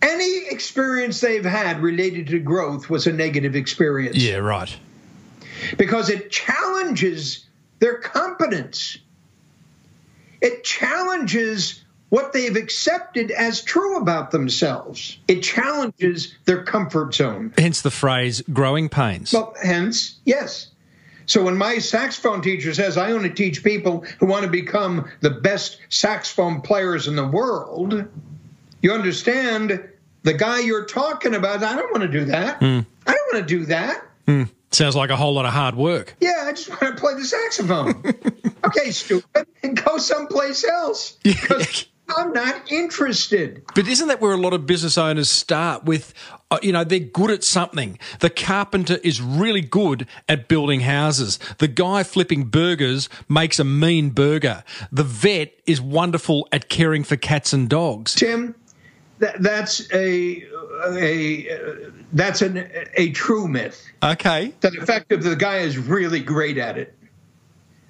any 0.00 0.46
experience 0.48 1.20
they've 1.20 1.44
had 1.44 1.80
related 1.80 2.26
to 2.28 2.40
growth 2.40 2.90
was 2.90 3.06
a 3.06 3.12
negative 3.12 3.54
experience. 3.54 4.16
Yeah, 4.16 4.36
right. 4.36 4.76
Because 5.78 6.10
it 6.10 6.30
challenges 6.30 7.46
their 7.78 7.98
competence. 7.98 8.98
It 10.40 10.64
challenges 10.64 11.84
what 12.08 12.32
they've 12.32 12.56
accepted 12.56 13.30
as 13.30 13.62
true 13.62 13.96
about 13.96 14.32
themselves. 14.32 15.18
It 15.28 15.40
challenges 15.42 16.34
their 16.44 16.64
comfort 16.64 17.14
zone. 17.14 17.54
Hence 17.56 17.80
the 17.80 17.92
phrase 17.92 18.42
growing 18.52 18.88
pains. 18.88 19.32
Well, 19.32 19.54
hence, 19.62 20.18
yes. 20.24 20.71
So 21.26 21.42
when 21.42 21.56
my 21.56 21.78
saxophone 21.78 22.42
teacher 22.42 22.74
says 22.74 22.96
I 22.96 23.12
only 23.12 23.30
teach 23.30 23.64
people 23.64 24.04
who 24.18 24.26
want 24.26 24.44
to 24.44 24.50
become 24.50 25.08
the 25.20 25.30
best 25.30 25.78
saxophone 25.88 26.60
players 26.60 27.08
in 27.08 27.16
the 27.16 27.26
world, 27.26 28.08
you 28.80 28.92
understand 28.92 29.88
the 30.22 30.32
guy 30.32 30.60
you're 30.60 30.86
talking 30.86 31.34
about, 31.34 31.62
I 31.62 31.76
don't 31.76 31.90
want 31.90 32.02
to 32.02 32.18
do 32.18 32.24
that. 32.26 32.60
Mm. 32.60 32.86
I 33.06 33.12
don't 33.12 33.34
want 33.34 33.48
to 33.48 33.58
do 33.58 33.66
that. 33.66 34.04
Mm. 34.26 34.50
Sounds 34.70 34.96
like 34.96 35.10
a 35.10 35.16
whole 35.16 35.34
lot 35.34 35.44
of 35.44 35.52
hard 35.52 35.74
work. 35.74 36.16
Yeah, 36.20 36.44
I 36.46 36.52
just 36.52 36.70
want 36.70 36.96
to 36.96 37.00
play 37.00 37.14
the 37.14 37.24
saxophone. 37.24 38.02
okay, 38.64 38.90
stupid, 38.90 39.46
and 39.62 39.82
go 39.82 39.98
someplace 39.98 40.64
else. 40.64 41.18
Because 41.22 41.86
I'm 42.08 42.32
not 42.32 42.70
interested. 42.70 43.62
But 43.74 43.88
isn't 43.88 44.08
that 44.08 44.20
where 44.20 44.32
a 44.32 44.36
lot 44.36 44.52
of 44.52 44.66
business 44.66 44.98
owners 44.98 45.30
start 45.30 45.84
with? 45.84 46.12
Uh, 46.50 46.58
you 46.62 46.72
know, 46.72 46.84
they're 46.84 46.98
good 46.98 47.30
at 47.30 47.42
something. 47.42 47.98
The 48.20 48.28
carpenter 48.28 48.98
is 49.02 49.22
really 49.22 49.62
good 49.62 50.06
at 50.28 50.48
building 50.48 50.80
houses. 50.80 51.38
The 51.58 51.68
guy 51.68 52.02
flipping 52.02 52.44
burgers 52.44 53.08
makes 53.28 53.58
a 53.58 53.64
mean 53.64 54.10
burger. 54.10 54.62
The 54.90 55.04
vet 55.04 55.54
is 55.66 55.80
wonderful 55.80 56.46
at 56.52 56.68
caring 56.68 57.04
for 57.04 57.16
cats 57.16 57.54
and 57.54 57.70
dogs. 57.70 58.14
Tim, 58.14 58.54
that, 59.20 59.42
that's 59.42 59.90
a 59.92 60.44
a 60.88 61.48
uh, 61.48 61.90
that's 62.12 62.42
an, 62.42 62.68
a 62.96 63.10
true 63.12 63.48
myth. 63.48 63.86
Okay. 64.02 64.52
That 64.60 64.72
the 64.78 64.84
fact 64.84 65.08
that 65.08 65.22
the 65.22 65.36
guy 65.36 65.58
is 65.58 65.78
really 65.78 66.20
great 66.20 66.58
at 66.58 66.76
it. 66.76 66.98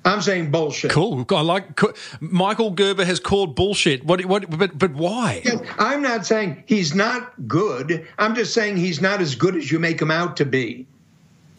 I'm 0.04 0.20
saying 0.20 0.50
bullshit. 0.50 0.90
Cool. 0.90 1.24
I 1.30 1.40
like 1.42 1.80
Michael 2.20 2.72
Gerber 2.72 3.04
has 3.04 3.20
called 3.20 3.54
bullshit. 3.54 4.04
What? 4.04 4.24
What? 4.24 4.50
But 4.50 4.76
but 4.76 4.92
why? 4.94 5.42
Yes, 5.44 5.62
I'm 5.78 6.02
not 6.02 6.26
saying 6.26 6.64
he's 6.66 6.94
not 6.94 7.46
good. 7.46 8.06
I'm 8.18 8.34
just 8.34 8.52
saying 8.52 8.78
he's 8.78 9.00
not 9.00 9.20
as 9.20 9.34
good 9.34 9.54
as 9.54 9.70
you 9.70 9.78
make 9.78 10.02
him 10.02 10.10
out 10.10 10.36
to 10.38 10.44
be. 10.44 10.86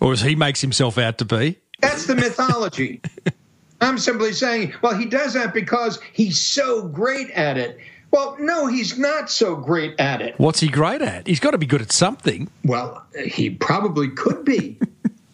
Or 0.02 0.12
as 0.12 0.22
he 0.22 0.36
makes 0.36 0.60
himself 0.60 0.98
out 0.98 1.18
to 1.20 1.26
be. 1.26 1.58
That's 1.80 2.06
the 2.06 2.16
mythology. 2.16 3.02
I'm 3.82 3.98
simply 3.98 4.34
saying, 4.34 4.74
well, 4.82 4.98
he 4.98 5.06
does 5.06 5.34
that 5.34 5.54
because 5.54 6.00
he's 6.14 6.40
so 6.40 6.88
great 6.88 7.30
at 7.32 7.58
it. 7.58 7.80
Well, 8.12 8.38
no, 8.40 8.68
he's 8.68 8.98
not 8.98 9.30
so 9.30 9.56
great 9.56 10.00
at 10.00 10.22
it. 10.22 10.36
What's 10.38 10.60
he 10.60 10.68
great 10.68 11.02
at? 11.02 11.28
He's 11.28 11.40
got 11.40 11.52
to 11.52 11.58
be 11.58 11.66
good 11.66 11.82
at 11.82 11.92
something. 11.92 12.50
Well, 12.64 13.04
he 13.26 13.50
probably 13.50 14.10
could 14.10 14.46
be. 14.46 14.78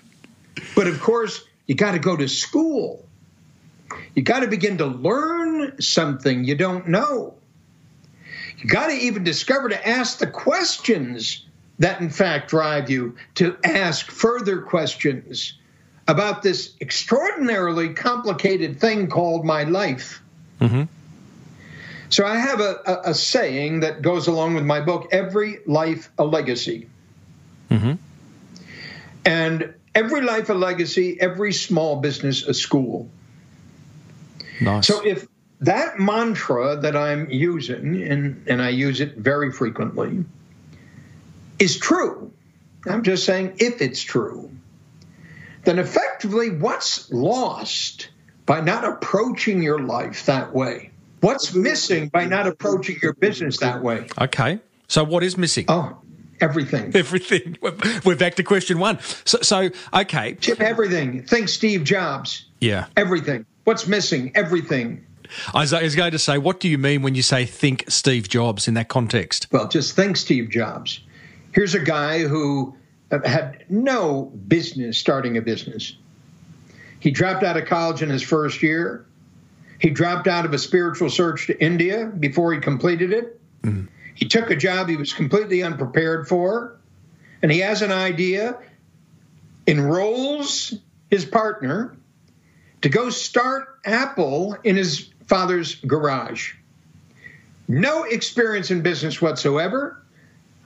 but 0.75 0.87
of 0.87 0.99
course, 1.01 1.43
you 1.69 1.75
got 1.75 1.91
to 1.91 1.99
go 1.99 2.17
to 2.17 2.27
school. 2.27 3.05
You 4.15 4.23
got 4.23 4.39
to 4.39 4.47
begin 4.47 4.79
to 4.79 4.87
learn 4.87 5.79
something 5.79 6.43
you 6.43 6.55
don't 6.55 6.87
know. 6.87 7.35
You 8.57 8.67
got 8.67 8.87
to 8.87 8.93
even 8.93 9.23
discover 9.23 9.69
to 9.69 9.87
ask 9.87 10.17
the 10.17 10.25
questions 10.25 11.45
that, 11.77 12.01
in 12.01 12.09
fact, 12.09 12.49
drive 12.49 12.89
you 12.89 13.17
to 13.35 13.55
ask 13.63 14.09
further 14.09 14.63
questions 14.63 15.53
about 16.07 16.41
this 16.41 16.73
extraordinarily 16.81 17.93
complicated 17.93 18.79
thing 18.79 19.07
called 19.07 19.45
my 19.45 19.63
life. 19.63 20.23
Mm-hmm. 20.59 20.85
So 22.09 22.25
I 22.25 22.37
have 22.37 22.61
a, 22.61 22.81
a, 22.87 23.01
a, 23.11 23.13
saying 23.13 23.81
that 23.81 24.01
goes 24.01 24.25
along 24.25 24.55
with 24.55 24.65
my 24.65 24.79
book, 24.79 25.09
Every 25.11 25.59
Life 25.67 26.09
a 26.17 26.23
Legacy. 26.23 26.89
Mm-hmm. 27.69 27.93
And 29.23 29.75
every 29.99 30.21
life 30.21 30.49
a 30.49 30.53
legacy, 30.53 31.17
every 31.19 31.53
small 31.53 31.97
business 31.97 32.43
a 32.47 32.53
school. 32.53 33.09
Nice. 34.61 34.87
So 34.87 35.05
if 35.05 35.27
that 35.61 35.99
mantra 35.99 36.77
that 36.77 36.95
I'm 36.95 37.29
using, 37.29 38.01
and, 38.01 38.47
and 38.47 38.61
I 38.61 38.69
use 38.69 39.01
it 39.01 39.17
very 39.17 39.51
frequently, 39.51 40.23
is 41.59 41.77
true, 41.77 42.31
I'm 42.85 43.03
just 43.03 43.25
saying 43.25 43.55
if 43.57 43.81
it's 43.81 44.01
true, 44.01 44.49
then 45.65 45.79
effectively 45.79 46.49
what's 46.49 47.11
lost 47.11 48.09
by 48.45 48.61
not 48.61 48.85
approaching 48.85 49.61
your 49.61 49.79
life 49.79 50.25
that 50.25 50.53
way? 50.53 50.91
What's 51.19 51.53
missing 51.53 52.07
by 52.07 52.25
not 52.25 52.47
approaching 52.47 52.97
your 53.01 53.13
business 53.13 53.59
that 53.59 53.83
way? 53.83 54.07
Okay. 54.19 54.59
So 54.87 55.03
what 55.03 55.23
is 55.23 55.37
missing? 55.37 55.65
Oh, 55.67 55.97
everything. 56.41 56.91
Everything. 56.95 57.57
We're 58.05 58.15
back 58.15 58.35
to 58.35 58.43
question 58.43 58.79
one. 58.79 58.99
So, 59.25 59.39
so 59.41 59.69
okay. 59.93 60.35
Chip, 60.35 60.61
everything. 60.61 61.23
Think 61.23 61.49
Steve 61.49 61.83
Jobs. 61.83 62.45
Yeah. 62.59 62.85
Everything. 62.97 63.45
What's 63.63 63.87
missing? 63.87 64.31
Everything. 64.35 65.05
I 65.53 65.61
was, 65.61 65.95
going 65.95 66.11
to 66.11 66.19
say, 66.19 66.37
what 66.37 66.59
do 66.59 66.67
you 66.67 66.77
mean 66.77 67.01
when 67.01 67.13
you 67.15 67.21
say 67.21 67.45
think 67.45 67.85
Steve 67.87 68.27
Jobs 68.27 68.67
in 68.67 68.73
that 68.73 68.87
context? 68.87 69.47
Well, 69.51 69.67
just 69.67 69.95
think 69.95 70.17
Steve 70.17 70.49
Jobs. 70.49 71.01
Here's 71.51 71.75
a 71.75 71.79
guy 71.79 72.19
who 72.21 72.75
had 73.11 73.65
no 73.69 74.23
business 74.47 74.97
starting 74.97 75.37
a 75.37 75.41
business. 75.41 75.95
He 76.99 77.11
dropped 77.11 77.43
out 77.43 77.57
of 77.57 77.65
college 77.65 78.01
in 78.01 78.09
his 78.09 78.23
first 78.23 78.61
year. 78.61 79.05
He 79.79 79.89
dropped 79.89 80.27
out 80.27 80.45
of 80.45 80.53
a 80.53 80.57
spiritual 80.57 81.09
search 81.09 81.47
to 81.47 81.63
India 81.63 82.07
before 82.07 82.53
he 82.53 82.59
completed 82.59 83.13
it. 83.13 83.39
Mm-hmm. 83.63 83.85
He 84.19 84.27
took 84.27 84.51
a 84.51 84.55
job 84.55 84.89
he 84.89 84.97
was 84.97 85.13
completely 85.13 85.63
unprepared 85.63 86.27
for, 86.27 86.77
and 87.41 87.49
he 87.49 87.59
has 87.59 87.81
an 87.81 87.93
idea, 87.93 88.57
enrolls 89.65 90.73
his 91.09 91.23
partner 91.23 91.95
to 92.81 92.89
go 92.89 93.11
start 93.11 93.79
Apple 93.85 94.57
in 94.65 94.75
his 94.75 95.09
father's 95.27 95.75
garage. 95.75 96.53
No 97.69 98.03
experience 98.03 98.71
in 98.71 98.81
business 98.81 99.21
whatsoever, 99.21 100.03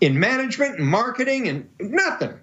in 0.01 0.19
management 0.19 0.79
and 0.79 0.87
marketing 0.87 1.47
and 1.47 1.69
nothing. 1.79 2.33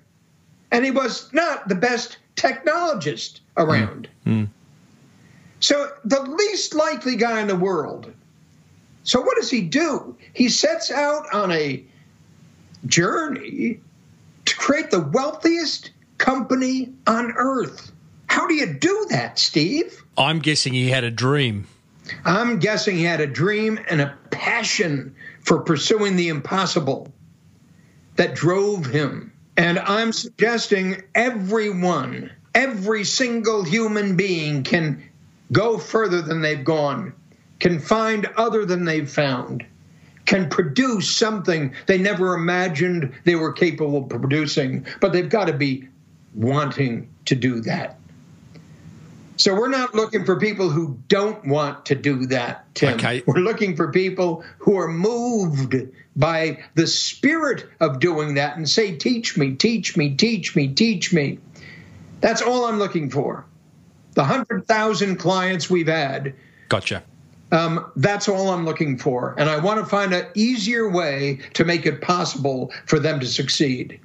And 0.71 0.85
he 0.85 0.93
was 0.93 1.33
not 1.33 1.67
the 1.67 1.75
best 1.75 2.19
technologist 2.37 3.41
around. 3.57 4.09
Mm. 4.25 4.47
So, 5.59 5.93
the 6.05 6.23
least 6.23 6.73
likely 6.73 7.17
guy 7.17 7.41
in 7.41 7.49
the 7.49 7.57
world. 7.57 8.13
So, 9.05 9.21
what 9.21 9.37
does 9.37 9.51
he 9.51 9.63
do? 9.63 10.17
He 10.33 10.49
sets 10.49 10.91
out 10.91 11.33
on 11.33 11.53
a 11.53 11.85
journey 12.87 13.81
to 14.45 14.57
create 14.57 14.91
the 14.91 15.01
wealthiest 15.01 15.91
company 16.19 16.93
on 17.07 17.33
earth. 17.37 17.93
How 18.27 18.47
do 18.47 18.55
you 18.55 18.75
do 18.75 19.07
that, 19.11 19.39
Steve? 19.39 20.05
I'm 20.17 20.39
guessing 20.39 20.73
he 20.73 20.89
had 20.89 21.05
a 21.05 21.11
dream. 21.11 21.67
I'm 22.25 22.59
guessing 22.59 22.97
he 22.97 23.05
had 23.05 23.21
a 23.21 23.27
dream 23.27 23.79
and 23.89 24.01
a 24.01 24.17
passion 24.31 25.15
for 25.43 25.61
pursuing 25.61 26.17
the 26.17 26.29
impossible 26.29 27.13
that 28.17 28.35
drove 28.35 28.87
him. 28.87 29.33
And 29.57 29.79
I'm 29.79 30.13
suggesting 30.13 31.03
everyone, 31.15 32.31
every 32.55 33.05
single 33.05 33.63
human 33.63 34.17
being 34.17 34.63
can 34.63 35.03
go 35.53 35.79
further 35.79 36.23
than 36.23 36.41
they've 36.41 36.65
gone, 36.65 37.15
can 37.61 37.79
find 37.79 38.27
other 38.37 38.65
than 38.65 38.85
they've 38.85 39.09
found, 39.09 39.65
can 40.25 40.49
produce 40.49 41.15
something 41.15 41.75
they 41.87 41.99
never 41.99 42.35
imagined 42.35 43.13
they 43.25 43.37
were 43.37 43.53
capable 43.53 43.99
of 43.99 44.09
producing, 44.09 44.87
but 45.01 45.13
they've 45.13 45.29
got 45.29 45.47
to 45.47 45.53
be 45.53 45.89
wanting 46.35 47.09
to 47.27 47.35
do 47.35 47.61
that. 47.61 47.97
So 49.37 49.55
we're 49.55 49.69
not 49.69 49.95
looking 49.95 50.27
for 50.27 50.39
people 50.39 50.69
who 50.69 50.99
don't 51.09 51.47
want 51.47 51.87
to 51.87 51.95
do 51.95 52.27
that, 52.27 52.75
Tim. 52.75 52.95
Okay. 52.95 53.23
We're 53.27 53.41
looking 53.41 53.75
for 53.75 53.91
people 53.91 54.45
who 54.59 54.79
are 54.79 54.89
moved 54.89 55.75
by 56.15 56.63
the 56.75 56.87
spirit 56.87 57.67
of 57.81 58.01
doing 58.01 58.35
that 58.35 58.59
and 58.59 58.69
say, 58.69 58.97
teach 58.97 59.39
me, 59.39 59.55
teach 59.55 59.97
me, 59.97 60.15
teach 60.15 60.55
me, 60.55 60.69
teach 60.69 61.13
me. 61.15 61.39
That's 62.21 62.43
all 62.43 62.67
I'm 62.67 62.79
looking 62.79 63.09
for. 63.09 63.47
The 64.13 64.23
100,000 64.23 65.17
clients 65.17 65.71
we've 65.71 65.89
had. 65.89 66.35
Gotcha. 66.69 67.03
Um, 67.53 67.91
that's 67.97 68.29
all 68.29 68.51
I'm 68.51 68.65
looking 68.65 68.97
for. 68.97 69.35
And 69.39 69.49
I 69.49 69.59
want 69.59 69.81
to 69.81 69.87
find 69.87 70.13
an 70.13 70.27
easier 70.35 70.89
way 70.89 71.41
to 71.55 71.65
make 71.65 71.87
it 71.87 72.01
possible 72.01 72.73
for 72.87 72.99
them 72.99 73.21
to 73.21 73.27
succeed. 73.27 74.01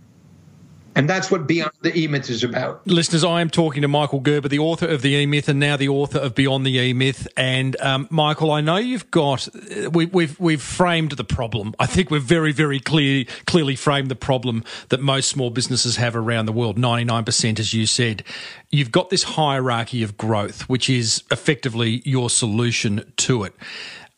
And 0.96 1.10
that's 1.10 1.30
what 1.30 1.46
Beyond 1.46 1.74
the 1.82 1.98
E 1.98 2.08
Myth 2.08 2.30
is 2.30 2.44
about. 2.44 2.88
Listeners, 2.88 3.26
I 3.26 3.42
am 3.42 3.50
talking 3.50 3.82
to 3.82 3.88
Michael 3.90 4.22
Gerber, 4.22 4.48
the 4.48 4.60
author 4.60 4.88
of 4.88 5.02
the 5.02 5.10
E 5.10 5.26
Myth 5.26 5.50
and 5.50 5.60
now 5.60 5.76
the 5.76 5.90
author 5.90 6.20
of 6.20 6.36
Beyond 6.36 6.66
the 6.66 6.78
E 6.78 6.94
Myth. 6.94 7.28
And 7.36 7.80
um, 7.82 8.08
Michael, 8.10 8.50
I 8.50 8.62
know 8.62 8.78
you've 8.78 9.12
got 9.12 9.50
we, 9.92 10.06
we've 10.06 10.40
we've 10.40 10.62
framed 10.62 11.12
the 11.12 11.26
problem. 11.26 11.76
I 11.80 11.86
think 11.86 12.10
we've 12.10 12.24
very 12.24 12.54
very 12.54 12.80
clear 12.80 13.26
clearly 13.46 13.76
framed 13.76 14.10
the 14.10 14.16
problem 14.16 14.64
that 14.88 15.02
most 15.02 15.28
small 15.30 15.50
businesses 15.50 15.98
have 15.98 16.16
around 16.16 16.46
the 16.46 16.54
world. 16.54 16.78
Ninety 16.78 17.04
nine 17.04 17.26
percent, 17.26 17.60
as 17.60 17.74
you 17.74 17.86
said, 17.86 18.24
you've 18.70 18.92
got 18.92 19.10
this 19.10 19.24
hierarchy 19.24 20.02
of 20.02 20.18
growth, 20.18 20.62
which 20.70 20.90
is 20.90 21.24
effectively 21.30 22.02
your 22.06 22.30
solution 22.30 23.12
to 23.18 23.44
it 23.44 23.54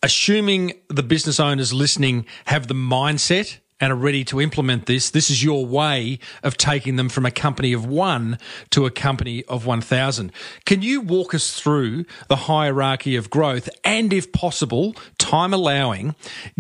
assuming 0.04 0.72
the 0.90 1.02
business 1.02 1.40
owners 1.40 1.74
listening 1.74 2.24
have 2.46 2.68
the 2.68 2.76
mindset 2.76 3.58
and 3.80 3.92
are 3.92 3.96
ready 3.96 4.24
to 4.26 4.42
implement 4.42 4.86
this, 4.86 5.10
this 5.10 5.30
is 5.30 5.44
your 5.44 5.66
way 5.66 6.20
of 6.44 6.58
taking 6.58 6.96
them 6.96 7.10
from 7.10 7.26
a 7.26 7.32
company 7.32 7.74
of 7.74 7.86
one 7.86 8.38
to 8.72 8.86
a 8.86 8.92
company 8.92 9.44
of 9.46 9.66
1,000. 9.66 10.32
Can 10.66 10.82
you 10.82 11.02
walk 11.02 11.34
us 11.34 11.60
through 11.60 12.06
the 12.28 12.36
hierarchy 12.36 13.16
of 13.16 13.30
growth 13.30 13.70
and, 13.84 14.12
if 14.12 14.32
possible, 14.32 14.96
time 15.18 15.54
allowing, 15.54 16.16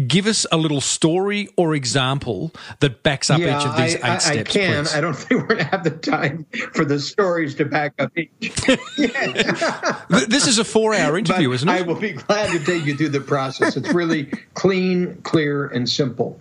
give 0.07 0.27
us 0.27 0.45
a 0.51 0.57
little 0.57 0.81
story 0.81 1.49
or 1.57 1.73
example 1.73 2.53
that 2.79 3.03
backs 3.03 3.29
up 3.29 3.39
yeah, 3.39 3.59
each 3.59 3.65
of 3.65 3.77
these 3.77 3.95
I, 3.95 3.97
eight 3.97 4.03
I, 4.03 4.17
steps? 4.17 4.55
I 4.55 4.59
can. 4.59 4.83
please? 4.85 4.95
I 4.95 5.01
don't 5.01 5.13
think 5.17 5.41
we're 5.41 5.47
going 5.47 5.59
to 5.59 5.65
have 5.65 5.83
the 5.83 5.91
time 5.91 6.45
for 6.73 6.85
the 6.85 6.99
stories 6.99 7.55
to 7.55 7.65
back 7.65 7.93
up 7.99 8.11
each. 8.17 8.29
This 10.27 10.47
is 10.47 10.59
a 10.59 10.63
four 10.63 10.93
hour 10.93 11.17
interview, 11.17 11.49
But 11.49 11.55
isn't 11.55 11.69
it? 11.69 11.71
I 11.71 11.81
will 11.81 11.95
be 11.95 12.11
glad 12.11 12.51
to 12.51 12.63
take 12.63 12.85
you 12.85 12.95
through 12.95 13.09
the 13.09 13.21
process. 13.21 13.75
It's 13.77 13.93
really 13.93 14.25
clean, 14.53 15.19
clear, 15.23 15.67
and 15.67 15.89
simple. 15.89 16.39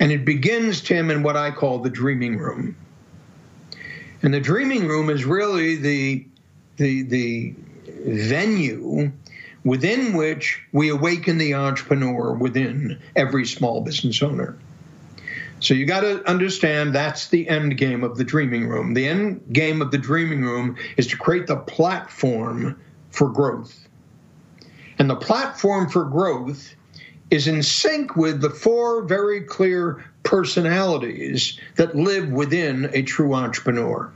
And 0.00 0.10
it 0.10 0.24
begins, 0.24 0.80
Tim, 0.80 1.10
in 1.10 1.22
what 1.22 1.36
I 1.36 1.50
call 1.50 1.78
the 1.78 1.90
dreaming 1.90 2.38
room. 2.38 2.74
And 4.22 4.34
the 4.34 4.40
dreaming 4.40 4.88
room 4.88 5.10
is 5.10 5.24
really 5.24 5.76
the 5.76 6.26
the 6.76 7.02
the 7.02 7.54
venue 8.06 9.12
within 9.64 10.14
which 10.14 10.62
we 10.72 10.88
awaken 10.88 11.36
the 11.36 11.54
entrepreneur 11.54 12.32
within 12.32 12.98
every 13.14 13.44
small 13.46 13.82
business 13.82 14.22
owner. 14.22 14.58
So 15.60 15.74
you 15.74 15.84
got 15.84 16.00
to 16.00 16.26
understand 16.26 16.94
that's 16.94 17.28
the 17.28 17.46
end 17.46 17.76
game 17.76 18.02
of 18.02 18.16
the 18.16 18.24
dreaming 18.24 18.66
room. 18.66 18.94
The 18.94 19.06
end 19.06 19.42
game 19.52 19.82
of 19.82 19.90
the 19.90 19.98
dreaming 19.98 20.42
room 20.42 20.76
is 20.96 21.06
to 21.08 21.18
create 21.18 21.46
the 21.46 21.56
platform 21.56 22.80
for 23.10 23.28
growth. 23.28 23.86
And 24.98 25.10
the 25.10 25.16
platform 25.16 25.90
for 25.90 26.04
growth 26.04 26.74
is 27.30 27.46
in 27.46 27.62
sync 27.62 28.16
with 28.16 28.40
the 28.40 28.50
four 28.50 29.02
very 29.02 29.42
clear 29.42 30.04
personalities 30.22 31.58
that 31.76 31.94
live 31.94 32.30
within 32.30 32.90
a 32.92 33.02
true 33.02 33.34
entrepreneur. 33.34 34.12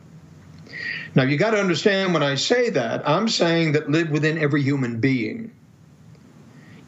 Now, 1.14 1.22
you 1.22 1.36
got 1.36 1.52
to 1.52 1.60
understand 1.60 2.12
when 2.12 2.24
I 2.24 2.34
say 2.34 2.70
that, 2.70 3.08
I'm 3.08 3.28
saying 3.28 3.72
that 3.72 3.88
live 3.88 4.10
within 4.10 4.36
every 4.38 4.62
human 4.62 5.00
being. 5.00 5.52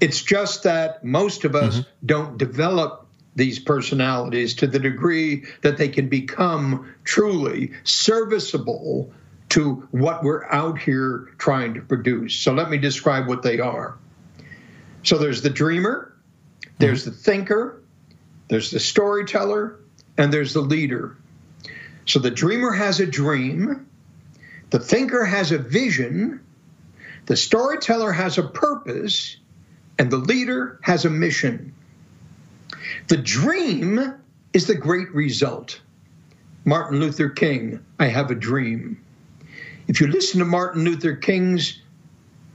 It's 0.00 0.22
just 0.22 0.64
that 0.64 1.04
most 1.04 1.44
of 1.44 1.54
us 1.54 1.80
mm-hmm. 1.80 2.06
don't 2.06 2.38
develop 2.38 3.06
these 3.36 3.58
personalities 3.58 4.54
to 4.54 4.66
the 4.66 4.78
degree 4.78 5.44
that 5.62 5.76
they 5.76 5.88
can 5.88 6.08
become 6.08 6.94
truly 7.04 7.72
serviceable 7.84 9.12
to 9.50 9.86
what 9.92 10.24
we're 10.24 10.44
out 10.46 10.78
here 10.78 11.30
trying 11.38 11.74
to 11.74 11.80
produce. 11.82 12.34
So 12.34 12.52
let 12.52 12.68
me 12.68 12.78
describe 12.78 13.28
what 13.28 13.42
they 13.42 13.60
are. 13.60 13.96
So 15.02 15.18
there's 15.18 15.42
the 15.42 15.50
dreamer, 15.50 16.15
there's 16.78 17.02
mm-hmm. 17.02 17.10
the 17.10 17.16
thinker, 17.16 17.82
there's 18.48 18.70
the 18.70 18.80
storyteller, 18.80 19.78
and 20.18 20.32
there's 20.32 20.52
the 20.52 20.60
leader. 20.60 21.16
So 22.06 22.18
the 22.18 22.30
dreamer 22.30 22.72
has 22.72 23.00
a 23.00 23.06
dream, 23.06 23.88
the 24.70 24.78
thinker 24.78 25.24
has 25.24 25.52
a 25.52 25.58
vision, 25.58 26.40
the 27.26 27.36
storyteller 27.36 28.12
has 28.12 28.38
a 28.38 28.42
purpose, 28.42 29.36
and 29.98 30.10
the 30.10 30.18
leader 30.18 30.78
has 30.82 31.04
a 31.04 31.10
mission. 31.10 31.74
The 33.08 33.16
dream 33.16 34.14
is 34.52 34.66
the 34.66 34.74
great 34.74 35.12
result. 35.14 35.80
Martin 36.64 37.00
Luther 37.00 37.28
King, 37.28 37.84
I 37.98 38.06
have 38.06 38.30
a 38.30 38.34
dream. 38.34 39.00
If 39.88 40.00
you 40.00 40.08
listen 40.08 40.40
to 40.40 40.44
Martin 40.44 40.84
Luther 40.84 41.14
King's 41.14 41.80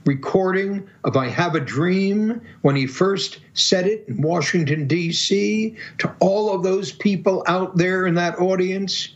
recording 0.04 0.88
of 1.04 1.16
I 1.16 1.28
Have 1.28 1.54
a 1.54 1.60
Dream 1.60 2.40
when 2.62 2.76
he 2.76 2.86
first 2.86 3.38
said 3.54 3.86
it 3.86 4.04
in 4.08 4.22
Washington, 4.22 4.86
D.C., 4.86 5.76
to 5.98 6.14
all 6.20 6.54
of 6.54 6.62
those 6.62 6.92
people 6.92 7.44
out 7.46 7.76
there 7.76 8.06
in 8.06 8.14
that 8.14 8.38
audience, 8.38 9.14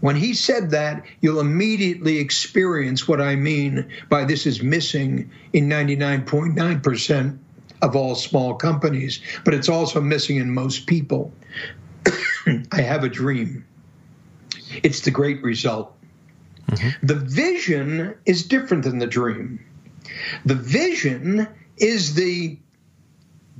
when 0.00 0.16
he 0.16 0.34
said 0.34 0.70
that, 0.70 1.04
you'll 1.20 1.40
immediately 1.40 2.18
experience 2.18 3.06
what 3.06 3.20
I 3.20 3.36
mean 3.36 3.90
by 4.08 4.24
this 4.24 4.46
is 4.46 4.62
missing 4.62 5.30
in 5.52 5.68
99.9% 5.68 7.38
of 7.82 7.96
all 7.96 8.14
small 8.14 8.54
companies, 8.54 9.20
but 9.44 9.54
it's 9.54 9.68
also 9.68 10.00
missing 10.00 10.36
in 10.36 10.50
most 10.50 10.86
people. 10.86 11.32
I 12.72 12.80
have 12.80 13.04
a 13.04 13.08
dream. 13.08 13.66
It's 14.82 15.00
the 15.00 15.10
great 15.10 15.42
result. 15.42 15.94
Mm-hmm. 16.68 17.06
The 17.06 17.14
vision 17.16 18.14
is 18.26 18.46
different 18.46 18.84
than 18.84 18.98
the 18.98 19.06
dream. 19.06 19.64
The 20.44 20.54
vision 20.54 21.48
is 21.76 22.14
the 22.14 22.58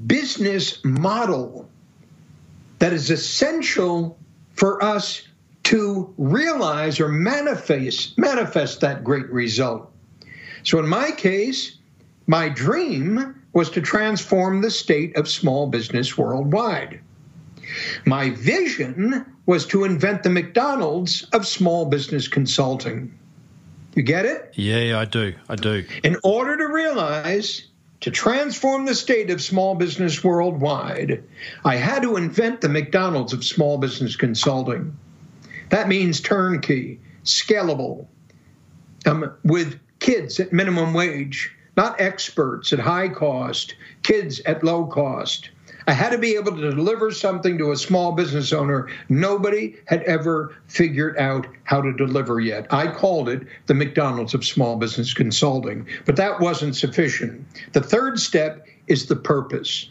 business 0.07 0.83
model 0.85 1.69
that 2.79 2.93
is 2.93 3.11
essential 3.11 4.19
for 4.55 4.83
us 4.83 5.23
to 5.65 6.13
realize 6.17 7.01
or 7.01 7.09
manifest 7.09 8.19
manifest 8.19 8.81
that 8.81 9.05
great 9.05 9.31
result. 9.31 9.91
So 10.63 10.79
in 10.79 10.89
my 10.89 11.11
case, 11.11 11.77
my 12.27 12.49
dream 12.49 13.35
was 13.53 13.71
to 13.71 13.81
transform 13.81 14.61
the 14.61 14.71
state 14.71 15.17
of 15.17 15.29
small 15.29 15.67
business 15.67 16.17
worldwide. 16.17 17.01
My 18.05 18.31
vision 18.31 19.27
was 19.47 19.67
to 19.67 19.85
invent 19.85 20.23
the 20.23 20.31
McDonald's 20.31 21.25
of 21.33 21.47
small 21.47 21.87
business 21.87 22.29
consulting. 22.29 23.17
You 23.95 24.03
get 24.03 24.25
it? 24.25 24.53
yeah, 24.55 24.79
yeah, 24.79 24.99
I 25.01 25.05
do. 25.05 25.35
I 25.49 25.57
do. 25.57 25.85
In 26.05 26.17
order 26.23 26.57
to 26.57 26.73
realize 26.73 27.67
to 28.01 28.11
transform 28.11 28.87
the 28.87 28.95
state 28.95 29.31
of 29.31 29.43
small 29.43 29.75
business 29.75 30.25
worldwide, 30.25 31.23
I 31.65 31.77
had 31.77 32.03
to 32.03 32.17
invent 32.17 32.61
the 32.61 32.69
McDonald's 32.69 33.33
of 33.33 33.45
small 33.45 33.79
business 33.79 34.17
consulting. 34.17 34.97
That 35.69 35.89
means 35.89 36.21
turnkey, 36.21 36.99
scalable, 37.25 38.07
um, 39.07 39.33
with 39.45 39.79
kids 39.99 40.41
at 40.41 40.53
minimum 40.53 40.95
wage, 40.95 41.55
not 41.77 42.01
experts 42.01 42.73
at 42.73 42.79
high 42.79 43.09
cost, 43.09 43.75
kids 44.03 44.41
at 44.41 44.65
low 44.65 44.87
cost. 44.87 45.51
I 45.91 45.93
had 45.93 46.11
to 46.11 46.19
be 46.19 46.37
able 46.37 46.53
to 46.53 46.71
deliver 46.71 47.11
something 47.11 47.59
to 47.59 47.73
a 47.73 47.77
small 47.77 48.13
business 48.13 48.53
owner 48.53 48.89
nobody 49.09 49.75
had 49.87 50.05
ever 50.05 50.55
figured 50.69 51.19
out 51.19 51.49
how 51.65 51.83
to 51.83 51.93
deliver 51.93 52.39
yet. 52.39 52.69
I 52.71 52.87
called 52.93 53.29
it 53.29 53.43
the 53.67 53.75
McDonald's 53.75 54.33
of 54.33 54.45
small 54.45 54.77
business 54.77 55.13
consulting, 55.13 55.89
but 56.07 56.15
that 56.15 56.39
wasn't 56.39 56.77
sufficient. 56.77 57.45
The 57.73 57.81
third 57.81 58.21
step 58.21 58.69
is 58.87 59.07
the 59.07 59.17
purpose. 59.17 59.91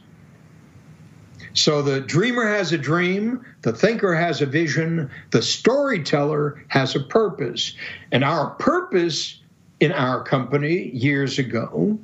So 1.53 1.81
the 1.81 1.99
dreamer 1.99 2.47
has 2.47 2.71
a 2.71 2.77
dream, 2.77 3.45
the 3.63 3.73
thinker 3.73 4.15
has 4.15 4.41
a 4.41 4.45
vision, 4.45 5.11
the 5.31 5.41
storyteller 5.41 6.63
has 6.69 6.95
a 6.95 7.01
purpose. 7.01 7.75
And 8.13 8.23
our 8.23 8.51
purpose 8.51 9.41
in 9.81 9.91
our 9.91 10.23
company 10.23 10.91
years 10.91 11.39
ago 11.39 11.99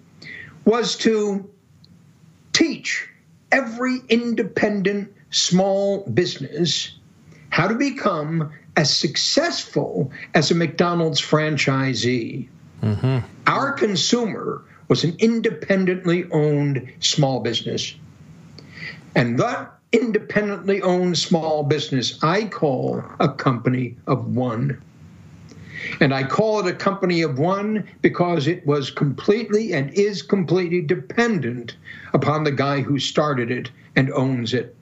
was 0.65 0.97
to 0.97 1.49
teach 2.51 3.07
every 3.55 4.01
independent 4.09 5.13
small 5.29 6.05
business 6.09 6.91
how 7.49 7.69
to 7.69 7.75
become 7.75 8.51
as 8.75 8.93
successful 8.93 10.11
as 10.33 10.51
a 10.51 10.55
McDonald's 10.55 11.21
franchisee. 11.21 12.49
Mm-hmm. 12.83 13.19
Our 13.47 13.71
consumer 13.71 14.61
was 14.89 15.05
an 15.05 15.15
independently 15.19 16.25
owned 16.31 16.91
small 16.99 17.39
business. 17.39 17.95
And 19.15 19.39
that 19.39 19.71
independently 19.93 20.81
owned 20.81 21.17
small 21.17 21.63
business 21.63 22.21
I 22.21 22.45
call 22.47 23.05
a 23.21 23.29
company 23.29 23.95
of 24.05 24.35
one. 24.35 24.81
And 25.99 26.13
I 26.13 26.23
call 26.23 26.59
it 26.59 26.67
a 26.67 26.73
company 26.73 27.21
of 27.21 27.39
one 27.39 27.87
because 28.01 28.47
it 28.47 28.65
was 28.65 28.91
completely 28.91 29.73
and 29.73 29.91
is 29.93 30.21
completely 30.21 30.81
dependent 30.81 31.75
upon 32.13 32.43
the 32.43 32.51
guy 32.51 32.81
who 32.81 32.99
started 32.99 33.51
it 33.51 33.71
and 33.95 34.11
owns 34.13 34.53
it. 34.53 34.75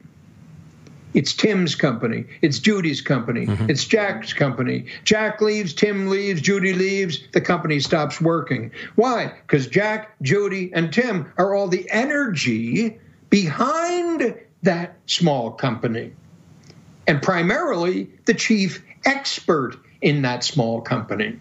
It's 1.13 1.33
Tim's 1.33 1.75
company. 1.75 2.25
It's 2.41 2.59
Judy's 2.59 3.01
company. 3.01 3.45
Mm-hmm. 3.45 3.69
It's 3.69 3.85
Jack's 3.85 4.33
company. 4.33 4.85
Jack 5.03 5.41
leaves, 5.41 5.73
Tim 5.73 6.09
leaves, 6.09 6.41
Judy 6.41 6.73
leaves, 6.73 7.19
the 7.33 7.41
company 7.41 7.79
stops 7.79 8.19
working. 8.19 8.71
Why? 8.95 9.31
Because 9.45 9.67
Jack, 9.67 10.15
Judy, 10.21 10.71
and 10.73 10.91
Tim 10.91 11.31
are 11.37 11.53
all 11.53 11.67
the 11.67 11.89
energy 11.91 12.97
behind 13.29 14.35
that 14.63 14.97
small 15.05 15.51
company. 15.51 16.13
And 17.05 17.21
primarily 17.21 18.09
the 18.25 18.33
chief 18.33 18.83
expert 19.05 19.77
in 20.03 20.21
that 20.21 20.43
small 20.43 20.81
company. 20.81 21.39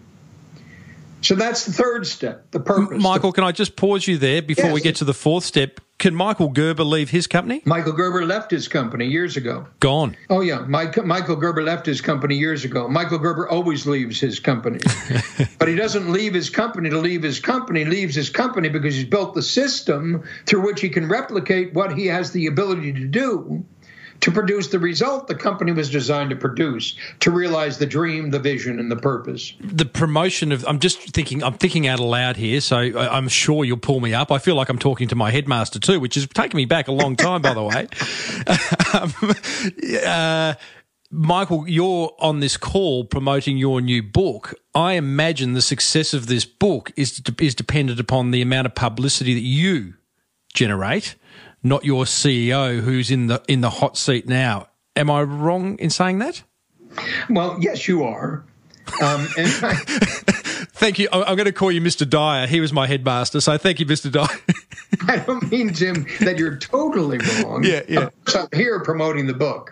So 1.21 1.35
that's 1.35 1.65
the 1.65 1.71
third 1.71 2.05
step, 2.05 2.51
the 2.51 2.59
purpose. 2.59 3.01
Michael, 3.01 3.31
can 3.31 3.43
I 3.43 3.51
just 3.51 3.75
pause 3.75 4.07
you 4.07 4.17
there 4.17 4.41
before 4.41 4.73
we 4.73 4.81
get 4.81 4.97
to 4.97 5.05
the 5.05 5.13
fourth 5.13 5.45
step? 5.45 5.79
can 6.03 6.13
Michael 6.13 6.49
Gerber 6.49 6.83
leave 6.83 7.09
his 7.09 7.27
company? 7.27 7.61
Michael 7.63 7.93
Gerber 7.93 8.25
left 8.25 8.51
his 8.51 8.67
company 8.67 9.07
years 9.07 9.37
ago. 9.37 9.65
Gone. 9.79 10.17
Oh 10.29 10.41
yeah, 10.41 10.59
Mike, 10.67 11.01
Michael 11.05 11.37
Gerber 11.37 11.63
left 11.63 11.85
his 11.85 12.01
company 12.01 12.35
years 12.35 12.65
ago. 12.65 12.89
Michael 12.89 13.19
Gerber 13.19 13.47
always 13.47 13.87
leaves 13.87 14.19
his 14.19 14.37
company, 14.37 14.79
but 15.59 15.69
he 15.69 15.75
doesn't 15.75 16.11
leave 16.11 16.33
his 16.33 16.49
company 16.49 16.89
to 16.89 16.99
leave 16.99 17.23
his 17.23 17.39
company. 17.39 17.85
He 17.85 17.89
leaves 17.89 18.15
his 18.15 18.29
company 18.29 18.67
because 18.67 18.95
he's 18.95 19.05
built 19.05 19.33
the 19.33 19.41
system 19.41 20.23
through 20.45 20.65
which 20.65 20.81
he 20.81 20.89
can 20.89 21.07
replicate 21.07 21.73
what 21.73 21.97
he 21.97 22.07
has 22.07 22.31
the 22.31 22.47
ability 22.47 22.91
to 22.91 23.07
do 23.07 23.65
to 24.21 24.31
produce 24.31 24.67
the 24.67 24.79
result 24.79 25.27
the 25.27 25.35
company 25.35 25.71
was 25.71 25.89
designed 25.89 26.29
to 26.29 26.35
produce, 26.35 26.95
to 27.19 27.31
realize 27.31 27.77
the 27.77 27.85
dream, 27.85 28.29
the 28.31 28.39
vision, 28.39 28.79
and 28.79 28.91
the 28.91 28.95
purpose. 28.95 29.53
The 29.59 29.85
promotion 29.85 30.51
of, 30.51 30.65
I'm 30.67 30.79
just 30.79 30.99
thinking, 31.13 31.43
I'm 31.43 31.53
thinking 31.55 31.87
out 31.87 31.99
aloud 31.99 32.37
here, 32.37 32.61
so 32.61 32.77
I'm 32.77 33.27
sure 33.27 33.65
you'll 33.65 33.77
pull 33.77 33.99
me 33.99 34.13
up. 34.13 34.31
I 34.31 34.37
feel 34.37 34.55
like 34.55 34.69
I'm 34.69 34.79
talking 34.79 35.07
to 35.09 35.15
my 35.15 35.31
headmaster 35.31 35.79
too, 35.79 35.99
which 35.99 36.15
has 36.15 36.27
taken 36.27 36.57
me 36.57 36.65
back 36.65 36.87
a 36.87 36.91
long 36.91 37.15
time, 37.15 37.41
by 37.41 37.53
the 37.53 37.63
way. 37.63 37.87
um, 38.93 39.13
uh, 40.05 40.53
Michael, 41.15 41.67
you're 41.67 42.11
on 42.19 42.39
this 42.39 42.57
call 42.57 43.05
promoting 43.05 43.57
your 43.57 43.81
new 43.81 44.01
book. 44.01 44.55
I 44.73 44.93
imagine 44.93 45.53
the 45.53 45.61
success 45.61 46.13
of 46.13 46.25
this 46.25 46.43
book 46.43 46.91
is 46.95 47.21
is 47.39 47.53
dependent 47.53 47.99
upon 47.99 48.31
the 48.31 48.41
amount 48.41 48.65
of 48.65 48.73
publicity 48.73 49.35
that 49.35 49.41
you 49.41 49.93
generate 50.55 51.15
not 51.63 51.85
your 51.85 52.03
CEO 52.03 52.81
who's 52.81 53.09
in 53.09 53.27
the 53.27 53.41
in 53.47 53.61
the 53.61 53.69
hot 53.69 53.97
seat 53.97 54.27
now. 54.27 54.67
Am 54.95 55.09
I 55.09 55.23
wrong 55.23 55.77
in 55.79 55.89
saying 55.89 56.19
that? 56.19 56.43
Well, 57.29 57.57
yes, 57.59 57.87
you 57.87 58.03
are. 58.03 58.43
Um, 59.01 59.27
I, 59.37 59.73
thank 60.73 60.99
you. 60.99 61.07
I'm 61.11 61.35
going 61.35 61.45
to 61.45 61.51
call 61.51 61.71
you 61.71 61.81
Mr. 61.81 62.07
Dyer. 62.07 62.45
He 62.45 62.59
was 62.59 62.71
my 62.71 62.85
headmaster, 62.85 63.41
so 63.41 63.57
thank 63.57 63.79
you, 63.79 63.85
Mr. 63.85 64.11
Dyer. 64.11 64.27
I 65.07 65.17
don't 65.17 65.49
mean, 65.49 65.73
Jim, 65.73 66.05
that 66.19 66.37
you're 66.37 66.57
totally 66.57 67.17
wrong. 67.17 67.63
Yeah, 67.63 67.81
yeah. 67.87 68.09
So 68.27 68.41
I'm 68.41 68.47
here 68.53 68.79
promoting 68.81 69.25
the 69.25 69.33
book. 69.33 69.71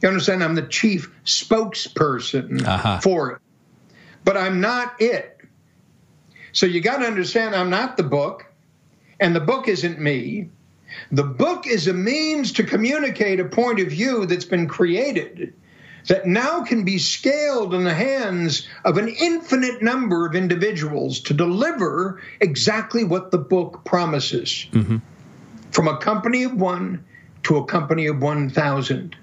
You 0.00 0.08
understand? 0.08 0.42
I'm 0.42 0.54
the 0.54 0.66
chief 0.66 1.10
spokesperson 1.24 2.64
uh-huh. 2.64 3.00
for 3.00 3.32
it, 3.32 3.42
but 4.24 4.36
I'm 4.36 4.60
not 4.60 5.00
it. 5.00 5.38
So 6.52 6.66
you 6.66 6.80
got 6.80 6.98
to 6.98 7.06
understand, 7.06 7.54
I'm 7.54 7.70
not 7.70 7.96
the 7.96 8.04
book, 8.04 8.46
and 9.20 9.34
the 9.34 9.40
book 9.40 9.68
isn't 9.68 10.00
me. 10.00 10.48
The 11.10 11.24
book 11.24 11.66
is 11.66 11.86
a 11.86 11.94
means 11.94 12.52
to 12.52 12.64
communicate 12.64 13.40
a 13.40 13.44
point 13.44 13.80
of 13.80 13.88
view 13.88 14.26
that's 14.26 14.44
been 14.44 14.68
created 14.68 15.54
that 16.08 16.26
now 16.26 16.64
can 16.64 16.84
be 16.84 16.98
scaled 16.98 17.74
in 17.74 17.84
the 17.84 17.94
hands 17.94 18.66
of 18.84 18.98
an 18.98 19.08
infinite 19.08 19.82
number 19.82 20.26
of 20.26 20.34
individuals 20.34 21.20
to 21.20 21.34
deliver 21.34 22.20
exactly 22.40 23.04
what 23.04 23.30
the 23.30 23.38
book 23.38 23.84
promises. 23.84 24.66
Mm-hmm. 24.72 24.98
From 25.70 25.88
a 25.88 25.98
company 25.98 26.44
of 26.44 26.54
one 26.54 27.04
to 27.44 27.56
a 27.58 27.64
company 27.66 28.06
of 28.06 28.20
1,000. 28.20 29.16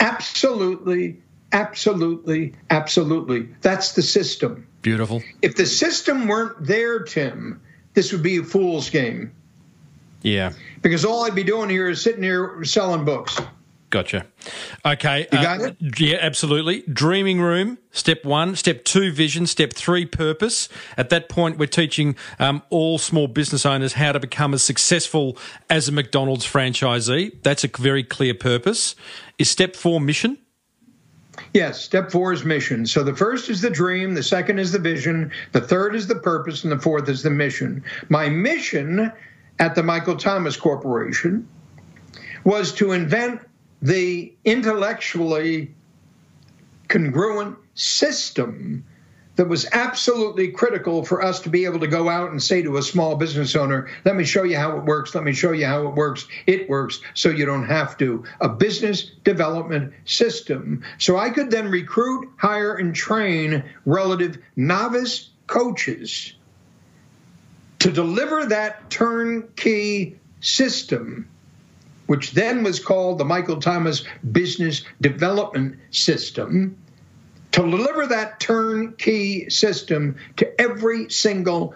Absolutely, 0.00 1.18
absolutely, 1.52 2.54
absolutely. 2.68 3.48
That's 3.60 3.92
the 3.92 4.02
system. 4.02 4.66
Beautiful. 4.82 5.22
If 5.40 5.54
the 5.54 5.66
system 5.66 6.26
weren't 6.26 6.66
there, 6.66 7.04
Tim, 7.04 7.62
this 7.94 8.12
would 8.12 8.22
be 8.22 8.38
a 8.38 8.42
fool's 8.42 8.90
game. 8.90 9.32
Yeah. 10.22 10.52
Because 10.80 11.04
all 11.04 11.24
I'd 11.24 11.34
be 11.34 11.44
doing 11.44 11.68
here 11.68 11.88
is 11.88 12.00
sitting 12.00 12.22
here 12.22 12.62
selling 12.64 13.04
books. 13.04 13.40
Gotcha. 13.90 14.24
Okay. 14.86 15.28
You 15.30 15.42
got 15.42 15.60
uh, 15.60 15.64
it? 15.64 16.00
Yeah, 16.00 16.16
absolutely. 16.18 16.80
Dreaming 16.90 17.42
room, 17.42 17.76
step 17.90 18.24
one. 18.24 18.56
Step 18.56 18.84
two, 18.84 19.12
vision. 19.12 19.46
Step 19.46 19.74
three, 19.74 20.06
purpose. 20.06 20.70
At 20.96 21.10
that 21.10 21.28
point, 21.28 21.58
we're 21.58 21.66
teaching 21.66 22.16
um, 22.38 22.62
all 22.70 22.96
small 22.96 23.26
business 23.26 23.66
owners 23.66 23.92
how 23.92 24.12
to 24.12 24.18
become 24.18 24.54
as 24.54 24.62
successful 24.62 25.36
as 25.68 25.88
a 25.88 25.92
McDonald's 25.92 26.46
franchisee. 26.46 27.42
That's 27.42 27.64
a 27.64 27.68
very 27.68 28.02
clear 28.02 28.32
purpose. 28.32 28.96
Is 29.38 29.50
step 29.50 29.76
four 29.76 30.00
mission? 30.00 30.38
Yes, 31.52 31.78
step 31.78 32.10
four 32.10 32.32
is 32.32 32.46
mission. 32.46 32.86
So 32.86 33.04
the 33.04 33.14
first 33.14 33.50
is 33.50 33.60
the 33.60 33.68
dream, 33.68 34.14
the 34.14 34.22
second 34.22 34.58
is 34.58 34.72
the 34.72 34.78
vision, 34.78 35.32
the 35.52 35.60
third 35.60 35.94
is 35.94 36.06
the 36.06 36.14
purpose, 36.14 36.62
and 36.62 36.72
the 36.72 36.78
fourth 36.78 37.10
is 37.10 37.22
the 37.22 37.30
mission. 37.30 37.84
My 38.08 38.30
mission 38.30 39.12
at 39.62 39.76
the 39.76 39.82
Michael 39.84 40.16
Thomas 40.16 40.56
Corporation 40.56 41.48
was 42.42 42.74
to 42.74 42.90
invent 42.90 43.42
the 43.80 44.34
intellectually 44.44 45.72
congruent 46.88 47.56
system 47.74 48.84
that 49.36 49.48
was 49.48 49.68
absolutely 49.70 50.48
critical 50.48 51.04
for 51.04 51.22
us 51.22 51.38
to 51.42 51.48
be 51.48 51.64
able 51.64 51.78
to 51.78 51.86
go 51.86 52.08
out 52.08 52.32
and 52.32 52.42
say 52.42 52.62
to 52.62 52.76
a 52.76 52.82
small 52.82 53.14
business 53.14 53.54
owner, 53.54 53.88
let 54.04 54.16
me 54.16 54.24
show 54.24 54.42
you 54.42 54.56
how 54.56 54.76
it 54.76 54.84
works, 54.84 55.14
let 55.14 55.22
me 55.22 55.32
show 55.32 55.52
you 55.52 55.64
how 55.64 55.86
it 55.86 55.94
works. 55.94 56.26
It 56.48 56.68
works 56.68 57.00
so 57.14 57.28
you 57.28 57.46
don't 57.46 57.66
have 57.66 57.96
to. 57.98 58.24
A 58.40 58.48
business 58.48 59.12
development 59.22 59.94
system. 60.06 60.82
So 60.98 61.18
I 61.18 61.30
could 61.30 61.52
then 61.52 61.70
recruit, 61.70 62.28
hire, 62.36 62.74
and 62.74 62.96
train 62.96 63.62
relative 63.86 64.38
novice 64.56 65.30
coaches 65.46 66.34
to 67.82 67.90
deliver 67.90 68.46
that 68.46 68.88
turnkey 68.90 70.16
system, 70.40 71.28
which 72.06 72.30
then 72.30 72.62
was 72.62 72.78
called 72.78 73.18
the 73.18 73.24
Michael 73.24 73.58
Thomas 73.58 74.04
Business 74.30 74.84
Development 75.00 75.76
System, 75.90 76.76
to 77.50 77.62
deliver 77.62 78.06
that 78.06 78.38
turnkey 78.38 79.50
system 79.50 80.14
to 80.36 80.60
every 80.60 81.10
single 81.10 81.74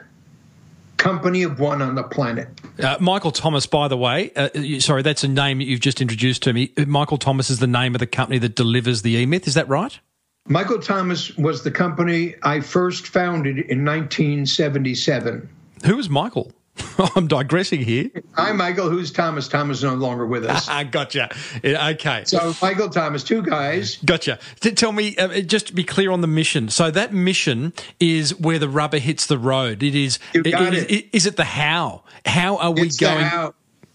company 0.97 1.43
of 1.43 1.59
one 1.59 1.83
on 1.83 1.97
the 1.97 2.05
planet. 2.05 2.51
Uh, 2.79 2.97
Michael 3.01 3.33
Thomas, 3.33 3.67
by 3.67 3.89
the 3.89 3.97
way, 3.97 4.31
uh, 4.37 4.79
sorry, 4.79 5.03
that's 5.03 5.25
a 5.25 5.29
name 5.29 5.61
you've 5.61 5.81
just 5.81 6.01
introduced 6.01 6.45
to 6.45 6.53
me. 6.53 6.73
Michael 6.87 7.19
Thomas 7.19 7.51
is 7.51 7.59
the 7.59 7.67
name 7.67 7.97
of 7.97 7.99
the 7.99 8.07
company 8.07 8.39
that 8.39 8.55
delivers 8.55 9.03
the 9.03 9.17
E 9.17 9.27
Myth. 9.27 9.49
Is 9.49 9.55
that 9.55 9.69
right? 9.69 9.99
Michael 10.47 10.79
Thomas 10.79 11.37
was 11.37 11.65
the 11.65 11.73
company 11.73 12.37
I 12.45 12.61
first 12.61 13.09
founded 13.09 13.59
in 13.59 13.85
1977. 13.85 15.49
Who 15.85 15.99
is 15.99 16.09
Michael? 16.09 16.53
I'm 17.17 17.27
digressing 17.27 17.81
here. 17.81 18.11
I'm 18.35 18.57
Michael. 18.57 18.91
Who's 18.91 19.11
Thomas? 19.11 19.49
Thomas 19.49 19.79
is 19.79 19.85
no 19.85 19.95
longer 19.95 20.27
with 20.27 20.45
us. 20.45 20.69
gotcha. 20.91 21.35
Okay. 21.65 22.25
So, 22.25 22.55
Michael 22.61 22.89
Thomas, 22.89 23.23
two 23.23 23.43
guys. 23.43 23.97
Gotcha. 24.05 24.39
Tell 24.61 24.93
me, 24.93 25.17
uh, 25.17 25.41
just 25.41 25.69
to 25.69 25.75
be 25.75 25.85
clear 25.85 26.11
on 26.11 26.21
the 26.21 26.27
mission. 26.27 26.69
So, 26.69 26.91
that 26.91 27.13
mission 27.13 27.73
is 28.01 28.39
where 28.39 28.59
the 28.59 28.69
rubber 28.69 28.99
hits 28.99 29.27
the 29.27 29.39
road. 29.39 29.83
It 29.83 29.95
is. 29.95 30.19
You 30.35 30.43
got 30.43 30.75
it, 30.75 30.91
it. 30.91 31.09
Is 31.13 31.27
it 31.27 31.37
the 31.37 31.45
how? 31.45 32.03
How 32.25 32.57
are 32.59 32.73
we 32.73 32.83
it's 32.83 32.97
going? 32.97 33.19
The 33.19 33.25
how. 33.25 33.55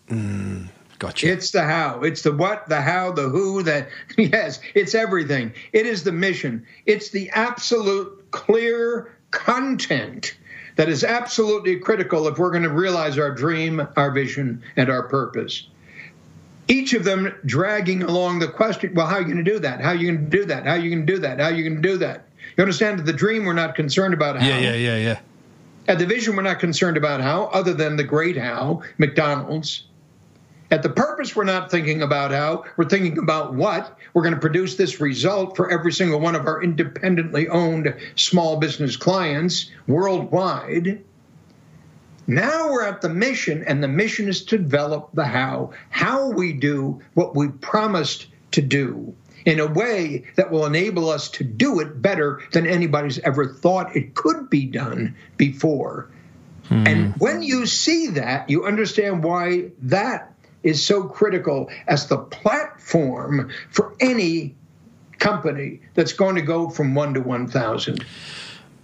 Mm, 0.10 0.68
gotcha. 1.00 1.32
It's 1.32 1.52
the 1.52 1.64
how. 1.64 2.02
It's 2.02 2.24
the 2.24 2.32
what, 2.32 2.68
the 2.70 2.82
how, 2.82 3.12
the 3.12 3.30
who, 3.30 3.64
that. 3.64 3.90
Yes, 4.18 4.60
it's 4.76 4.96
everything. 4.96 5.54
It 5.74 5.86
is 5.86 6.04
the 6.04 6.12
mission. 6.12 6.66
It's 6.86 7.10
the 7.10 7.30
absolute 7.32 8.32
clear 8.32 9.16
content 9.32 10.36
that 10.76 10.90
is 10.90 11.04
absolutely 11.04 11.80
critical 11.80 12.28
if 12.28 12.38
we're 12.38 12.52
going 12.52 12.64
to 12.64 12.70
realize 12.70 13.18
our 13.18 13.32
dream, 13.32 13.88
our 13.98 14.12
vision, 14.12 14.62
and 14.76 14.90
our 14.90 15.04
purpose. 15.04 15.68
Each 16.68 16.94
of 16.94 17.04
them 17.04 17.34
dragging 17.46 18.04
along 18.04 18.40
the 18.40 18.48
question, 18.48 18.94
well, 18.94 19.08
how 19.08 19.16
are 19.16 19.22
you 19.22 19.26
going 19.26 19.44
to 19.44 19.52
do 19.52 19.60
that? 19.60 19.82
How 19.82 19.90
are 19.90 19.96
you 19.96 20.12
going 20.12 20.30
to 20.30 20.38
do 20.38 20.46
that? 20.46 20.66
How 20.66 20.74
are 20.74 20.78
you 20.78 20.90
going 20.90 21.06
to 21.06 21.14
do 21.14 21.20
that? 21.20 21.40
How 21.40 21.48
are 21.48 21.52
you 21.52 21.64
going 21.64 21.82
to 21.82 21.88
do 21.88 21.98
that? 21.98 22.26
You 22.58 22.62
understand 22.62 23.00
that 23.00 23.06
the 23.06 23.14
dream 23.14 23.46
we're 23.46 23.54
not 23.54 23.76
concerned 23.76 24.14
about 24.14 24.40
how. 24.40 24.48
Yeah, 24.48 24.60
yeah, 24.60 24.74
yeah, 24.76 24.98
yeah. 24.98 25.20
At 25.88 26.00
the 26.00 26.06
vision, 26.06 26.36
we're 26.36 26.44
not 26.44 26.60
concerned 26.60 26.96
about 26.96 27.22
how, 27.22 27.46
other 27.46 27.74
than 27.74 27.98
the 27.98 28.04
great 28.04 28.38
how, 28.38 28.84
McDonald's. 28.98 29.84
At 30.72 30.84
the 30.84 30.90
purpose, 30.90 31.36
we're 31.36 31.44
not 31.44 31.70
thinking 31.70 32.02
about 32.02 32.32
how, 32.32 32.64
we're 32.78 32.88
thinking 32.88 33.18
about 33.18 33.54
what. 33.54 33.98
We're 34.14 34.22
going 34.22 34.36
to 34.36 34.40
produce 34.40 34.76
this 34.76 35.02
result 35.02 35.58
for 35.58 35.70
every 35.70 35.92
single 35.92 36.22
one 36.22 36.34
of 36.34 36.48
our 36.48 36.64
independently 36.64 37.50
owned 37.50 37.94
small 38.16 38.58
business 38.58 38.96
clients 38.96 39.70
worldwide. 39.86 41.04
Now 42.26 42.72
we're 42.72 42.86
at 42.86 43.02
the 43.02 43.10
mission, 43.10 43.66
and 43.68 43.84
the 43.84 43.90
mission 43.90 44.30
is 44.30 44.46
to 44.46 44.58
develop 44.58 45.10
the 45.14 45.26
how. 45.26 45.74
How 45.90 46.30
we 46.30 46.54
do 46.54 47.02
what 47.16 47.36
we 47.36 47.50
promised 47.50 48.28
to 48.52 48.62
do 48.62 49.14
in 49.44 49.60
a 49.60 49.68
way 49.68 50.24
that 50.36 50.52
will 50.52 50.66
enable 50.66 51.10
us 51.10 51.30
to 51.32 51.44
do 51.44 51.82
it 51.82 52.02
better 52.02 52.42
than 52.54 52.66
anybody's 52.66 53.20
ever 53.20 53.46
thought 53.46 53.96
it 53.98 54.16
could 54.16 54.50
be 54.50 54.68
done 54.68 55.16
before. 55.36 56.10
Hmm. 56.70 56.88
And 56.88 57.14
when 57.18 57.44
you 57.44 57.66
see 57.66 58.08
that, 58.12 58.50
you 58.50 58.66
understand 58.66 59.24
why 59.24 59.72
that 59.82 60.32
is 60.64 60.86
so 60.86 61.04
critical 61.04 61.70
as 61.88 62.08
the 62.08 62.18
platform 62.18 63.52
for 63.70 63.96
any 64.00 64.56
company 65.20 65.80
that's 65.94 66.14
going 66.14 66.36
to 66.36 66.42
go 66.42 66.70
from 66.70 66.96
one 66.96 67.14
to 67.14 67.22
1,000. 67.22 68.04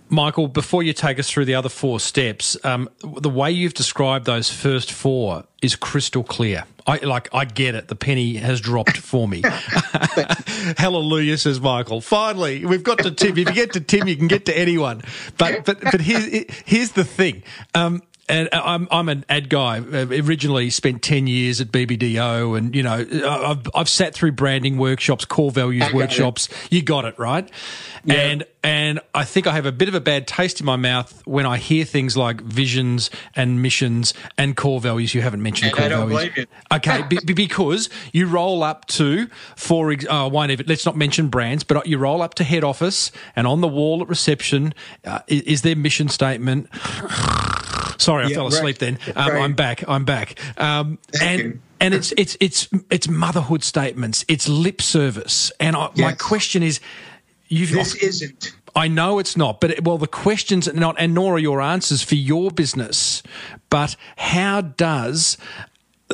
Michael, 0.09 0.47
before 0.47 0.83
you 0.83 0.93
take 0.93 1.19
us 1.19 1.29
through 1.29 1.45
the 1.45 1.55
other 1.55 1.67
four 1.67 1.99
steps, 1.99 2.55
um, 2.63 2.89
the 3.01 3.29
way 3.29 3.51
you've 3.51 3.73
described 3.73 4.25
those 4.25 4.49
first 4.49 4.91
four 4.91 5.43
is 5.61 5.75
crystal 5.75 6.23
clear. 6.23 6.63
I 6.85 6.97
like. 6.99 7.27
I 7.33 7.43
get 7.43 7.75
it. 7.75 7.89
The 7.89 7.97
penny 7.97 8.35
has 8.37 8.61
dropped 8.61 8.95
for 8.95 9.27
me. 9.27 9.41
Hallelujah, 10.77 11.37
says 11.37 11.59
Michael. 11.59 11.99
Finally, 11.99 12.63
we've 12.63 12.83
got 12.83 12.99
to 12.99 13.11
Tim. 13.11 13.37
If 13.37 13.49
you 13.49 13.53
get 13.53 13.73
to 13.73 13.81
Tim, 13.81 14.07
you 14.07 14.15
can 14.15 14.29
get 14.29 14.45
to 14.45 14.57
anyone. 14.57 15.01
But 15.37 15.65
but 15.65 15.81
but 15.81 15.99
here's 15.99 16.45
here's 16.65 16.91
the 16.91 17.03
thing. 17.03 17.43
Um, 17.75 18.01
and 18.29 18.49
I'm 18.51 18.87
I'm 18.91 19.09
an 19.09 19.25
ad 19.29 19.49
guy. 19.49 19.79
Uh, 19.79 20.05
originally 20.09 20.69
spent 20.69 21.01
ten 21.01 21.27
years 21.27 21.61
at 21.61 21.67
BBDO, 21.67 22.57
and 22.57 22.75
you 22.75 22.83
know 22.83 23.05
I've 23.27 23.67
I've 23.73 23.89
sat 23.89 24.13
through 24.13 24.33
branding 24.33 24.77
workshops, 24.77 25.25
core 25.25 25.51
values 25.51 25.91
workshops. 25.93 26.49
You 26.69 26.81
got 26.81 27.05
it 27.05 27.17
right, 27.17 27.49
yeah. 28.03 28.15
and 28.15 28.43
and 28.63 28.99
I 29.13 29.23
think 29.23 29.47
I 29.47 29.53
have 29.53 29.65
a 29.65 29.71
bit 29.71 29.87
of 29.87 29.95
a 29.95 30.01
bad 30.01 30.27
taste 30.27 30.59
in 30.59 30.65
my 30.65 30.75
mouth 30.75 31.25
when 31.25 31.45
I 31.45 31.57
hear 31.57 31.85
things 31.85 32.17
like 32.17 32.41
visions 32.41 33.09
and 33.33 33.61
missions 33.61 34.13
and 34.37 34.57
core 34.57 34.81
values. 34.81 35.13
You 35.13 35.21
haven't 35.21 35.41
mentioned 35.41 35.71
and 35.71 35.77
core 35.77 36.07
values, 36.07 36.47
okay? 36.73 37.03
b- 37.03 37.33
because 37.33 37.89
you 38.11 38.27
roll 38.27 38.61
up 38.61 38.85
to 38.87 39.27
for 39.55 39.93
oh, 40.09 40.25
I 40.25 40.27
won't 40.27 40.51
even 40.51 40.65
let's 40.67 40.85
not 40.85 40.97
mention 40.97 41.29
brands, 41.29 41.63
but 41.63 41.87
you 41.87 41.97
roll 41.97 42.21
up 42.21 42.33
to 42.35 42.43
head 42.43 42.65
office, 42.65 43.11
and 43.37 43.47
on 43.47 43.61
the 43.61 43.69
wall 43.69 44.01
at 44.01 44.09
reception 44.09 44.73
uh, 45.05 45.19
is, 45.27 45.41
is 45.43 45.61
their 45.61 45.77
mission 45.77 46.09
statement. 46.09 46.67
Sorry, 47.97 48.25
I 48.25 48.27
yeah, 48.27 48.35
fell 48.35 48.47
asleep 48.47 48.81
right. 48.81 48.97
then. 48.97 48.99
Um. 49.15 49.31
I'm 49.31 49.53
back. 49.53 49.83
I'm 49.87 50.05
back. 50.05 50.39
Um, 50.59 50.97
and 51.21 51.41
you. 51.41 51.59
and 51.79 51.93
it's 51.93 52.13
it's 52.17 52.37
it's 52.39 52.69
it's 52.89 53.07
motherhood 53.07 53.63
statements. 53.63 54.25
It's 54.27 54.47
lip 54.47 54.81
service. 54.81 55.51
And 55.59 55.75
I, 55.75 55.89
yes. 55.93 55.97
my 55.97 56.11
question 56.13 56.63
is, 56.63 56.79
you've 57.47 57.71
this 57.71 57.95
isn't. 57.95 58.53
I 58.75 58.87
know 58.87 59.17
it's 59.17 59.35
not, 59.35 59.59
but 59.59 59.81
well, 59.81 59.97
the 59.97 60.07
questions 60.07 60.71
not, 60.71 60.95
and 60.99 61.15
nor 61.15 61.35
are 61.35 61.39
your 61.39 61.61
answers 61.61 62.03
for 62.03 62.13
your 62.13 62.51
business. 62.51 63.23
But 63.71 63.95
how 64.17 64.61
does 64.61 65.37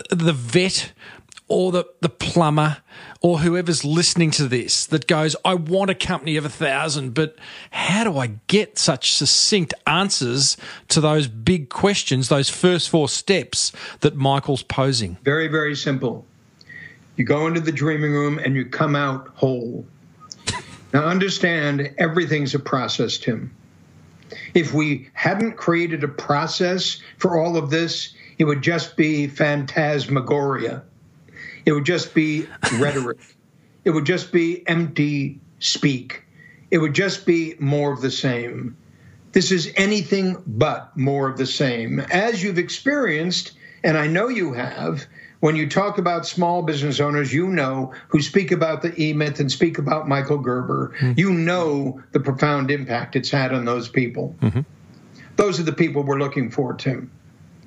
the 0.10 0.32
vet 0.32 0.94
or 1.48 1.72
the, 1.72 1.86
the 2.00 2.10
plumber 2.10 2.78
or 3.24 3.40
whoever's 3.40 3.86
listening 3.86 4.32
to 4.32 4.48
this 4.50 4.86
that 4.88 5.08
goes, 5.08 5.34
I 5.46 5.54
want 5.56 5.90
a 5.90 5.96
company 5.96 6.36
of 6.36 6.44
a 6.44 6.50
thousand, 6.50 7.14
but 7.14 7.38
how 7.72 8.04
do 8.04 8.18
I 8.18 8.28
get 8.48 8.78
such 8.78 9.14
succinct 9.14 9.74
answers 9.88 10.58
to 10.90 11.00
those 11.00 11.30
big 11.30 11.70
questions, 11.70 12.28
those 12.28 12.50
first 12.50 12.90
four 12.90 13.08
steps 13.08 13.72
that 14.02 14.18
Michael's 14.18 14.62
posing? 14.62 15.18
Very, 15.24 15.48
very 15.48 15.74
simple. 15.74 16.26
You 17.16 17.24
go 17.24 17.48
into 17.48 17.62
the 17.62 17.72
dreaming 17.72 18.12
room 18.12 18.40
and 18.40 18.56
you 18.56 18.66
come 18.66 18.96
out 18.96 19.30
whole. 19.36 19.86
Now, 20.94 21.06
understand 21.06 21.96
everything's 21.98 22.54
a 22.54 22.60
process, 22.60 23.18
Tim. 23.18 23.56
If 24.54 24.74
we 24.74 25.10
hadn't 25.14 25.54
created 25.54 26.04
a 26.04 26.08
process 26.08 27.00
for 27.20 27.40
all 27.40 27.56
of 27.56 27.70
this, 27.70 28.14
it 28.38 28.44
would 28.44 28.62
just 28.62 28.98
be 28.98 29.28
phantasmagoria 29.28 30.84
it 31.66 31.72
would 31.72 31.86
just 31.86 32.14
be 32.14 32.48
rhetoric. 32.80 33.20
It 33.84 33.92
would 33.92 34.06
just 34.06 34.32
be 34.32 34.68
empty 34.68 35.40
speak. 35.60 36.24
It 36.72 36.78
would 36.78 36.94
just 36.94 37.26
be 37.26 37.56
more 37.60 37.92
of 37.94 38.02
the 38.02 38.12
same. 38.12 38.78
This 39.32 39.52
is 39.52 39.72
anything 39.76 40.42
but 40.46 40.96
more 40.96 41.28
of 41.28 41.38
the 41.38 41.46
same. 41.46 42.00
As 42.00 42.44
you've 42.44 42.60
experienced, 42.60 43.54
and 43.84 43.98
I 43.98 44.08
know 44.08 44.28
you 44.28 44.54
have, 44.54 45.06
when 45.40 45.56
you 45.56 45.68
talk 45.70 45.98
about 45.98 46.26
small 46.26 46.62
business 46.62 47.00
owners, 47.00 47.34
you 47.34 47.48
know 47.48 47.94
who 48.08 48.22
speak 48.22 48.52
about 48.52 48.82
the 48.82 48.94
E 49.02 49.12
Myth 49.12 49.40
and 49.40 49.52
speak 49.52 49.78
about 49.78 50.08
Michael 50.08 50.38
Gerber, 50.38 50.94
mm-hmm. 50.98 51.14
you 51.18 51.34
know 51.34 52.02
the 52.12 52.20
profound 52.20 52.72
impact 52.72 53.16
it's 53.16 53.30
had 53.30 53.54
on 53.54 53.66
those 53.66 53.90
people. 53.90 54.36
Mm-hmm. 54.42 54.62
Those 55.36 55.60
are 55.60 55.64
the 55.64 55.74
people 55.74 56.04
we're 56.04 56.20
looking 56.20 56.50
for, 56.50 56.74
Tim. 56.76 57.12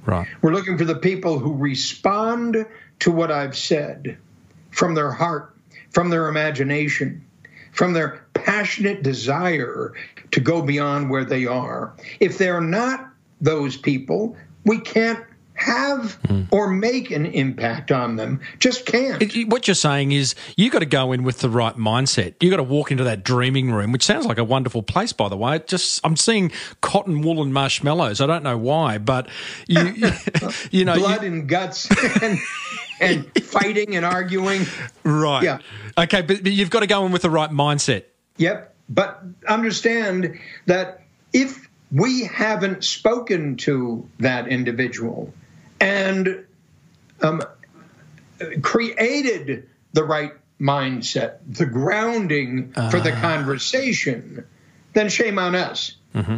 Right. 0.07 0.26
We're 0.40 0.53
looking 0.53 0.78
for 0.78 0.84
the 0.84 0.94
people 0.94 1.38
who 1.38 1.53
respond 1.55 2.64
to 3.01 3.11
what 3.11 3.30
I've 3.30 3.57
said 3.57 4.16
from 4.70 4.94
their 4.94 5.11
heart, 5.11 5.55
from 5.90 6.11
their 6.11 6.28
imagination, 6.28 7.24
from 7.72 7.92
their 7.92 8.26
passionate 8.34 9.03
desire 9.03 9.92
to 10.30 10.40
go 10.40 10.62
beyond 10.62 11.11
where 11.11 11.24
they 11.24 11.47
are. 11.47 11.94
If 12.20 12.38
they're 12.38 12.61
not 12.61 13.09
those 13.40 13.76
people, 13.76 14.36
we 14.64 14.78
can't 14.78 15.24
have 15.57 16.20
mm. 16.22 16.47
or 16.51 16.70
make 16.70 17.11
an 17.11 17.26
impact 17.26 17.90
on 17.90 18.16
them. 18.16 18.40
Just 18.59 18.86
can't. 18.86 19.22
It, 19.22 19.49
what 19.49 19.66
you're 19.66 19.74
saying 19.74 20.12
is 20.12 20.34
you 20.57 20.70
got 20.70 20.80
to 20.80 20.86
go 20.86 21.12
in 21.12 21.22
with 21.22 21.38
the 21.38 21.49
right 21.49 21.74
mindset. 21.76 22.34
You 22.40 22.51
got 22.51 22.59
to 22.59 22.62
walk 22.62 22.90
into 22.90 23.05
that 23.05 23.24
dreaming 23.24 23.72
room, 23.72 23.90
which 23.90 24.05
sounds 24.05 24.26
like 24.26 24.38
a 24.38 24.44
wonderful 24.44 24.82
place, 24.82 25.12
by 25.12 25.28
the 25.28 25.36
way. 25.36 25.57
It 25.57 25.66
just 25.66 26.01
I'm 26.05 26.16
seeing 26.16 26.53
cotton 26.82 27.22
wool 27.22 27.42
and 27.42 27.53
marshmallows. 27.53 28.20
I 28.20 28.26
don't 28.26 28.42
know 28.42 28.59
why, 28.59 28.99
but 28.99 29.28
you, 29.66 29.82
you, 29.86 30.11
you 30.70 30.84
know, 30.84 30.97
blood 30.97 31.22
you, 31.22 31.28
and 31.28 31.49
guts. 31.49 31.88
and, 32.22 32.38
and 33.01 33.30
fighting 33.42 33.97
and 33.97 34.05
arguing. 34.05 34.66
Right. 35.05 35.42
Yeah. 35.42 35.59
Okay, 35.99 36.22
but, 36.22 36.42
but 36.42 36.53
you've 36.53 36.70
got 36.70 36.80
to 36.80 36.86
go 36.86 37.07
in 37.07 37.12
with 37.12 37.22
the 37.22 37.30
right 37.30 37.51
mindset. 37.51 38.05
Yep. 38.36 38.74
But 38.88 39.22
understand 39.49 40.38
that 40.66 41.03
if 41.32 41.68
we 41.92 42.24
haven't 42.24 42.84
spoken 42.84 43.57
to 43.57 44.09
that 44.18 44.49
individual 44.49 45.32
and 45.80 46.44
um, 47.22 47.42
created 48.62 49.68
the 49.92 50.05
right 50.05 50.32
mindset, 50.61 51.38
the 51.49 51.66
grounding 51.66 52.72
uh. 52.76 52.90
for 52.90 53.01
the 53.01 53.12
ah. 53.16 53.20
conversation, 53.20 54.47
then 54.92 55.09
shame 55.09 55.38
on 55.38 55.55
us. 55.55 55.97
Mm-hmm. 56.14 56.36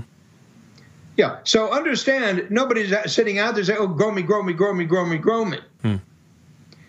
Yeah. 1.16 1.38
So 1.44 1.72
understand, 1.72 2.46
nobody's 2.50 2.94
sitting 3.12 3.38
out 3.38 3.56
there 3.56 3.64
saying, 3.64 3.78
"Oh, 3.80 3.88
grow 3.88 4.12
me, 4.12 4.22
grow 4.22 4.42
me, 4.42 4.52
grow 4.52 4.72
me, 4.72 4.84
grow 4.84 5.04
me, 5.04 5.18
grow 5.18 5.44
me." 5.44 5.58
Hmm. 5.82 5.96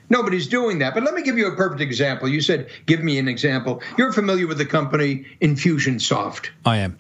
Nobody's 0.09 0.47
doing 0.47 0.79
that. 0.79 0.93
But 0.93 1.03
let 1.03 1.13
me 1.13 1.21
give 1.21 1.37
you 1.37 1.47
a 1.47 1.55
perfect 1.55 1.81
example. 1.81 2.27
You 2.27 2.41
said, 2.41 2.69
give 2.85 3.03
me 3.03 3.19
an 3.19 3.27
example. 3.27 3.81
You're 3.97 4.11
familiar 4.11 4.47
with 4.47 4.57
the 4.57 4.65
company 4.65 5.25
Infusionsoft. 5.41 6.49
I 6.65 6.77
am. 6.77 6.97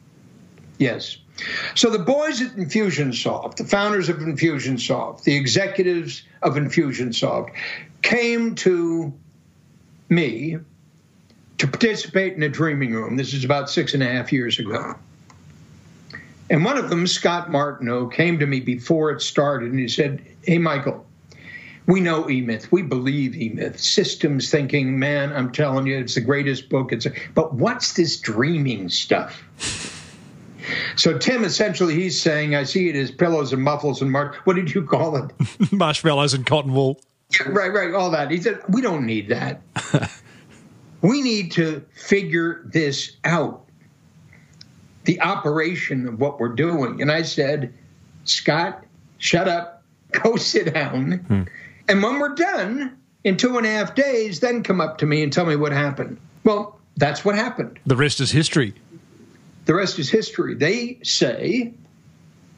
Yes. 0.77 1.17
So 1.75 1.89
the 1.89 1.99
boys 1.99 2.41
at 2.41 2.51
Infusionsoft, 2.51 3.57
the 3.57 3.63
founders 3.63 4.09
of 4.09 4.17
Infusionsoft, 4.17 5.23
the 5.23 5.35
executives 5.35 6.23
of 6.41 6.55
Infusionsoft, 6.55 7.51
came 8.01 8.55
to 8.55 9.13
me 10.09 10.57
to 11.57 11.67
participate 11.67 12.33
in 12.33 12.43
a 12.43 12.49
dreaming 12.49 12.93
room. 12.93 13.17
This 13.17 13.33
is 13.33 13.43
about 13.43 13.69
six 13.69 13.93
and 13.93 14.03
a 14.03 14.07
half 14.07 14.31
years 14.31 14.59
ago. 14.59 14.95
And 16.49 16.65
one 16.65 16.77
of 16.77 16.89
them, 16.89 17.05
Scott 17.05 17.51
Martineau, 17.51 18.07
came 18.07 18.39
to 18.39 18.47
me 18.47 18.59
before 18.59 19.11
it 19.11 19.21
started 19.21 19.69
and 19.69 19.79
he 19.79 19.87
said, 19.87 20.25
Hey, 20.43 20.57
Michael, 20.57 21.05
we 21.89 22.01
know 22.01 22.29
E-Myth. 22.29 22.71
We 22.71 22.83
believe 22.83 23.35
E-Myth. 23.35 23.79
Systems 23.79 24.51
thinking, 24.51 24.99
man, 24.99 25.33
I'm 25.33 25.51
telling 25.51 25.87
you, 25.87 25.97
it's 25.97 26.13
the 26.13 26.21
greatest 26.21 26.69
book. 26.69 26.93
It's 26.93 27.07
a, 27.07 27.13
but 27.33 27.55
what's 27.55 27.93
this 27.93 28.19
dreaming 28.19 28.89
stuff? 28.89 29.43
So 30.95 31.17
Tim, 31.17 31.43
essentially, 31.43 31.95
he's 31.95 32.21
saying, 32.21 32.53
I 32.53 32.63
see 32.63 32.89
it 32.89 32.95
as 32.95 33.09
pillows 33.09 33.53
and 33.53 33.63
muffles 33.63 34.03
and 34.03 34.11
mar- 34.11 34.35
what 34.43 34.55
did 34.55 34.71
you 34.71 34.83
call 34.83 35.15
it? 35.15 35.31
Marshmallows 35.71 36.35
and 36.35 36.45
cotton 36.45 36.73
wool. 36.73 37.01
Yeah, 37.39 37.49
right, 37.49 37.73
right, 37.73 37.91
all 37.95 38.11
that. 38.11 38.29
He 38.29 38.39
said, 38.39 38.61
we 38.69 38.81
don't 38.81 39.07
need 39.07 39.29
that. 39.29 39.61
we 41.01 41.23
need 41.23 41.53
to 41.53 41.83
figure 41.95 42.61
this 42.65 43.17
out. 43.23 43.65
The 45.05 45.19
operation 45.21 46.07
of 46.07 46.19
what 46.19 46.39
we're 46.39 46.49
doing. 46.49 47.01
And 47.01 47.11
I 47.11 47.23
said, 47.23 47.73
Scott, 48.25 48.85
shut 49.17 49.47
up, 49.47 49.83
go 50.11 50.35
sit 50.35 50.71
down. 50.71 51.13
Hmm 51.13 51.43
and 51.89 52.01
when 52.01 52.19
we're 52.19 52.35
done 52.35 52.97
in 53.23 53.35
two 53.35 53.57
and 53.57 53.65
a 53.65 53.69
half 53.69 53.95
days, 53.95 54.39
then 54.39 54.63
come 54.63 54.79
up 54.79 54.99
to 54.99 55.05
me 55.05 55.23
and 55.23 55.33
tell 55.33 55.45
me 55.45 55.55
what 55.55 55.71
happened. 55.71 56.19
Well, 56.43 56.79
that's 56.95 57.25
what 57.25 57.35
happened. 57.35 57.79
The 57.85 57.95
rest 57.95 58.19
is 58.21 58.31
history. 58.31 58.73
The 59.65 59.75
rest 59.75 59.99
is 59.99 60.09
history. 60.09 60.55
They 60.55 60.99
say, 61.03 61.73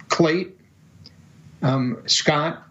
Clate, 0.09 0.57
um, 1.61 2.03
Scott, 2.05 2.67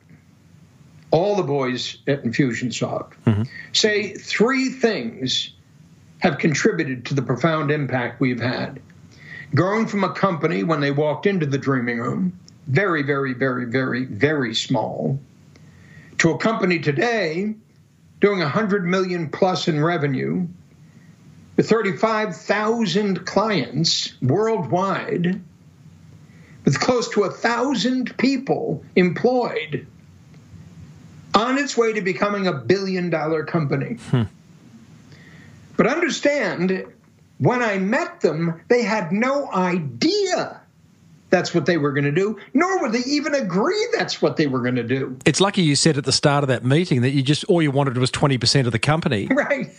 all 1.10 1.34
the 1.34 1.42
boys 1.42 1.98
at 2.06 2.22
Infusionsoft 2.22 3.12
mm-hmm. 3.26 3.42
say 3.72 4.14
three 4.14 4.68
things 4.68 5.52
have 6.18 6.38
contributed 6.38 7.06
to 7.06 7.14
the 7.14 7.22
profound 7.22 7.70
impact 7.70 8.20
we've 8.20 8.40
had. 8.40 8.80
Growing 9.54 9.86
from 9.86 10.04
a 10.04 10.12
company 10.12 10.62
when 10.62 10.80
they 10.80 10.90
walked 10.90 11.26
into 11.26 11.46
the 11.46 11.58
dreaming 11.58 11.98
room, 11.98 12.38
very, 12.68 13.02
very, 13.02 13.32
very, 13.32 13.64
very, 13.64 14.04
very 14.04 14.54
small, 14.54 15.18
to 16.20 16.30
a 16.30 16.38
company 16.38 16.78
today 16.78 17.54
doing 18.20 18.40
100 18.40 18.84
million 18.84 19.30
plus 19.30 19.68
in 19.68 19.82
revenue 19.82 20.46
with 21.56 21.68
35,000 21.68 23.24
clients 23.24 24.14
worldwide 24.20 25.40
with 26.66 26.78
close 26.78 27.08
to 27.08 27.22
a 27.22 27.30
thousand 27.30 28.16
people 28.18 28.84
employed 28.96 29.86
on 31.34 31.56
its 31.56 31.74
way 31.74 31.94
to 31.94 32.02
becoming 32.02 32.46
a 32.46 32.52
billion 32.52 33.08
dollar 33.08 33.42
company. 33.44 33.94
Hmm. 34.10 34.24
But 35.78 35.86
understand, 35.86 36.84
when 37.38 37.62
I 37.62 37.78
met 37.78 38.20
them, 38.20 38.60
they 38.68 38.82
had 38.82 39.10
no 39.10 39.50
idea 39.50 40.59
that's 41.30 41.54
what 41.54 41.64
they 41.66 41.76
were 41.78 41.92
going 41.92 42.04
to 42.04 42.12
do, 42.12 42.38
nor 42.54 42.82
would 42.82 42.92
they 42.92 43.02
even 43.06 43.34
agree 43.34 43.86
that's 43.96 44.20
what 44.20 44.36
they 44.36 44.46
were 44.46 44.60
going 44.60 44.74
to 44.76 44.82
do. 44.82 45.16
It's 45.24 45.40
lucky 45.40 45.62
you 45.62 45.76
said 45.76 45.96
at 45.96 46.04
the 46.04 46.12
start 46.12 46.44
of 46.44 46.48
that 46.48 46.64
meeting 46.64 47.02
that 47.02 47.10
you 47.10 47.22
just 47.22 47.44
all 47.44 47.62
you 47.62 47.70
wanted 47.70 47.96
was 47.98 48.10
20% 48.10 48.66
of 48.66 48.72
the 48.72 48.78
company. 48.78 49.28
Right. 49.40 49.70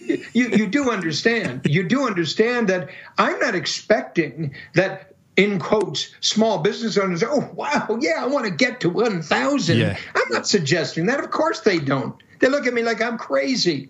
you, 0.00 0.48
you 0.48 0.66
do 0.66 0.90
understand. 0.90 1.62
You 1.64 1.82
do 1.82 2.06
understand 2.06 2.68
that 2.68 2.90
I'm 3.18 3.38
not 3.40 3.54
expecting 3.54 4.54
that 4.74 5.14
in 5.36 5.58
quotes, 5.58 6.14
small 6.20 6.58
business 6.58 6.98
owners, 6.98 7.22
oh, 7.22 7.48
wow, 7.54 7.98
yeah, 8.00 8.16
I 8.22 8.26
want 8.26 8.44
to 8.44 8.50
get 8.50 8.80
to 8.80 8.90
1,000. 8.90 9.78
Yeah. 9.78 9.96
I'm 10.14 10.28
not 10.30 10.46
suggesting 10.46 11.06
that. 11.06 11.20
Of 11.20 11.30
course 11.30 11.60
they 11.60 11.78
don't. 11.78 12.14
They 12.40 12.48
look 12.48 12.66
at 12.66 12.74
me 12.74 12.82
like 12.82 13.00
I'm 13.00 13.16
crazy. 13.18 13.88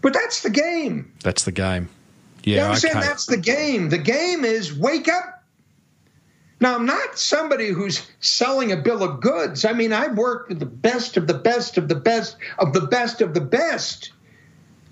But 0.00 0.12
that's 0.12 0.42
the 0.42 0.50
game. 0.50 1.12
That's 1.22 1.44
the 1.44 1.52
game. 1.52 1.88
You 2.44 2.56
Yeah, 2.56 2.66
understand? 2.66 2.98
okay. 2.98 3.06
That's 3.06 3.26
the 3.26 3.36
game. 3.36 3.88
The 3.88 3.98
game 3.98 4.44
is 4.44 4.76
wake 4.76 5.08
up. 5.08 5.31
Now, 6.62 6.76
I'm 6.76 6.86
not 6.86 7.18
somebody 7.18 7.70
who's 7.70 8.06
selling 8.20 8.70
a 8.70 8.76
bill 8.76 9.02
of 9.02 9.20
goods. 9.20 9.64
I 9.64 9.72
mean, 9.72 9.92
I've 9.92 10.16
worked 10.16 10.48
with 10.48 10.60
the 10.60 10.66
best 10.66 11.16
of 11.16 11.26
the 11.26 11.34
best 11.34 11.76
of 11.76 11.88
the 11.88 11.96
best 11.96 12.36
of 12.56 12.72
the 12.72 12.82
best 12.82 13.20
of 13.20 13.34
the 13.34 13.40
best. 13.40 14.12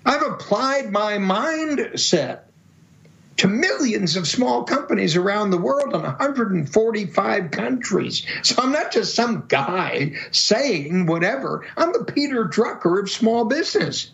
I've 0.05 0.21
applied 0.21 0.91
my 0.91 1.13
mindset 1.13 2.41
to 3.37 3.47
millions 3.47 4.17
of 4.17 4.27
small 4.27 4.65
companies 4.65 5.15
around 5.15 5.51
the 5.51 5.57
world 5.57 5.95
in 5.95 6.01
145 6.01 7.51
countries. 7.51 8.25
So 8.43 8.55
I'm 8.61 8.73
not 8.73 8.91
just 8.91 9.15
some 9.15 9.45
guy 9.47 10.15
saying 10.31 11.05
whatever. 11.05 11.65
I'm 11.77 11.93
the 11.93 12.03
Peter 12.03 12.43
Drucker 12.43 12.99
of 12.99 13.09
small 13.09 13.45
business. 13.45 14.11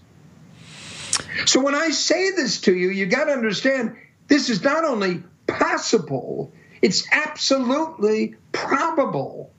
So 1.48 1.60
when 1.62 1.74
I 1.74 1.90
say 1.90 2.30
this 2.30 2.62
to 2.62 2.76
you, 2.76 2.92
you 2.92 3.08
got 3.08 3.26
to 3.26 3.32
understand 3.32 3.96
this 4.28 4.52
is 4.52 4.64
not 4.64 4.84
only 4.84 5.24
possible, 5.48 6.54
it's 6.82 7.08
absolutely 7.12 8.36
probable 8.52 9.52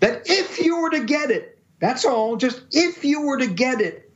that 0.00 0.22
if 0.26 0.60
you 0.60 0.80
were 0.80 0.90
to 0.90 1.04
get 1.04 1.30
it, 1.30 1.58
that's 1.80 2.04
all, 2.04 2.36
just 2.36 2.62
if 2.70 3.04
you 3.04 3.22
were 3.22 3.38
to 3.38 3.46
get 3.46 3.80
it, 3.80 4.10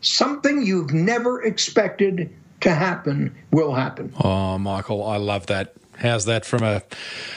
something 0.00 0.62
you've 0.62 0.92
never 0.92 1.42
expected 1.42 2.30
to 2.60 2.70
happen 2.70 3.34
will 3.50 3.74
happen. 3.74 4.12
Oh, 4.22 4.58
Michael, 4.58 5.04
I 5.04 5.16
love 5.16 5.46
that. 5.46 5.74
How's 5.96 6.24
that 6.24 6.44
from 6.44 6.62
a 6.62 6.82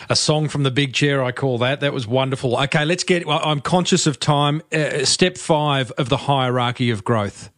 a 0.09 0.15
song 0.15 0.47
from 0.47 0.63
the 0.63 0.71
big 0.71 0.93
chair? 0.93 1.23
I 1.23 1.31
call 1.31 1.57
that. 1.59 1.81
That 1.81 1.93
was 1.93 2.07
wonderful. 2.07 2.57
Okay, 2.57 2.85
let's 2.85 3.03
get. 3.03 3.25
Well, 3.25 3.41
I'm 3.43 3.59
conscious 3.59 4.07
of 4.07 4.19
time. 4.19 4.61
Uh, 4.71 5.03
step 5.05 5.37
five 5.37 5.91
of 5.91 6.09
the 6.09 6.17
hierarchy 6.17 6.89
of 6.89 7.03
growth. 7.03 7.49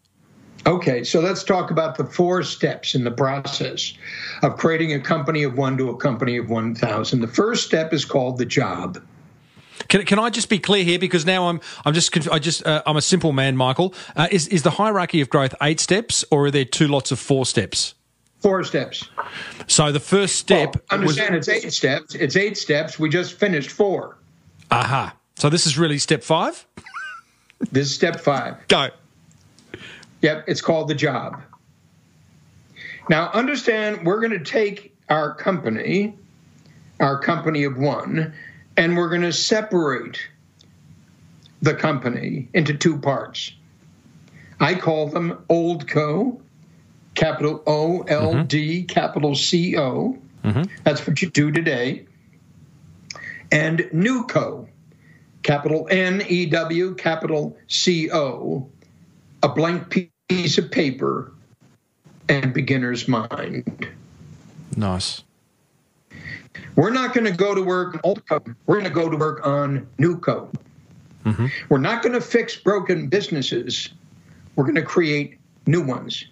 Okay, 0.67 1.05
so 1.05 1.21
let's 1.21 1.45
talk 1.45 1.71
about 1.71 1.97
the 1.97 2.03
four 2.03 2.43
steps 2.43 2.93
in 2.93 3.05
the 3.05 3.11
process 3.11 3.93
of 4.43 4.57
creating 4.57 4.93
a 4.93 4.99
company 4.99 5.43
of 5.43 5.57
one 5.57 5.77
to 5.77 5.89
a 5.89 5.95
company 5.95 6.35
of 6.35 6.49
1,000. 6.49 7.21
The 7.21 7.27
first 7.27 7.65
step 7.65 7.93
is 7.93 8.03
called 8.03 8.37
the 8.37 8.45
job. 8.45 9.01
Can, 9.87 10.03
can 10.03 10.19
I 10.19 10.29
just 10.29 10.49
be 10.49 10.59
clear 10.59 10.83
here 10.83 10.99
because 10.99 11.25
now 11.25 11.47
I'm 11.47 11.61
I'm 11.85 11.93
just 11.93 12.27
I 12.29 12.39
just 12.39 12.65
uh, 12.67 12.83
I'm 12.85 12.97
a 12.97 13.01
simple 13.01 13.31
man, 13.31 13.55
Michael. 13.55 13.93
Uh, 14.15 14.27
is 14.29 14.47
is 14.47 14.63
the 14.63 14.71
hierarchy 14.71 15.21
of 15.21 15.29
growth 15.29 15.55
eight 15.61 15.79
steps 15.79 16.25
or 16.31 16.47
are 16.47 16.51
there 16.51 16.65
two 16.65 16.87
lots 16.87 17.11
of 17.11 17.19
four 17.19 17.45
steps? 17.45 17.93
Four 18.41 18.63
steps. 18.65 19.07
So 19.67 19.91
the 19.91 19.99
first 19.99 20.35
step 20.35 20.75
Well, 20.91 21.01
was 21.01 21.17
understand 21.17 21.35
it's 21.35 21.47
eight 21.47 21.71
steps. 21.71 22.15
It's 22.15 22.35
eight 22.35 22.57
steps. 22.57 22.99
We 22.99 23.07
just 23.07 23.33
finished 23.33 23.71
four. 23.71 24.17
aha. 24.71 25.15
So 25.37 25.49
this 25.49 25.65
is 25.65 25.77
really 25.77 25.99
step 25.99 26.23
five. 26.23 26.65
This 27.71 27.87
is 27.87 27.95
step 27.95 28.19
five. 28.19 28.67
Go. 28.67 28.89
Yep, 30.21 30.45
it's 30.47 30.61
called 30.61 30.87
the 30.87 30.95
job. 30.95 31.41
Now, 33.09 33.29
understand 33.31 34.05
we're 34.05 34.19
going 34.19 34.37
to 34.37 34.43
take 34.43 34.95
our 35.09 35.33
company, 35.33 36.15
our 36.99 37.19
company 37.19 37.63
of 37.63 37.77
one, 37.77 38.33
and 38.75 38.97
we're 38.97 39.09
going 39.09 39.21
to 39.21 39.33
separate 39.33 40.19
the 41.61 41.73
company 41.73 42.49
into 42.53 42.73
two 42.73 42.99
parts. 42.99 43.53
I 44.59 44.75
call 44.75 45.07
them 45.07 45.43
Old 45.49 45.87
Co, 45.87 46.41
capital 47.15 47.63
O 47.65 48.01
L 48.01 48.43
D, 48.43 48.79
mm-hmm. 48.79 48.87
capital 48.87 49.35
C 49.35 49.77
O. 49.77 50.17
Mm-hmm. 50.43 50.63
That's 50.83 51.05
what 51.07 51.21
you 51.21 51.29
do 51.29 51.51
today. 51.51 52.05
And 53.51 53.89
New 53.93 54.25
Co, 54.25 54.67
capital 55.43 55.87
N 55.89 56.23
E 56.27 56.47
W, 56.47 56.95
capital 56.95 57.57
C 57.67 58.11
O, 58.11 58.69
a 59.43 59.49
blank 59.49 60.11
piece 60.27 60.57
of 60.57 60.71
paper 60.71 61.31
and 62.29 62.53
beginner's 62.53 63.07
mind. 63.07 63.87
Nice. 64.75 65.23
We're 66.75 66.91
not 66.91 67.13
going 67.13 67.25
to 67.25 67.31
go 67.31 67.55
to 67.55 67.61
work 67.61 67.95
on 67.95 68.01
Old 68.03 68.27
Co. 68.27 68.43
We're 68.65 68.75
going 68.75 68.85
to 68.85 68.93
go 68.93 69.09
to 69.09 69.17
work 69.17 69.45
on 69.45 69.87
New 69.97 70.19
Co. 70.19 70.51
Mm-hmm. 71.25 71.47
We're 71.69 71.79
not 71.79 72.03
going 72.03 72.13
to 72.13 72.21
fix 72.21 72.55
broken 72.55 73.07
businesses. 73.07 73.89
We're 74.55 74.63
going 74.63 74.75
to 74.75 74.83
create 74.83 75.39
new 75.65 75.81
ones. 75.81 76.25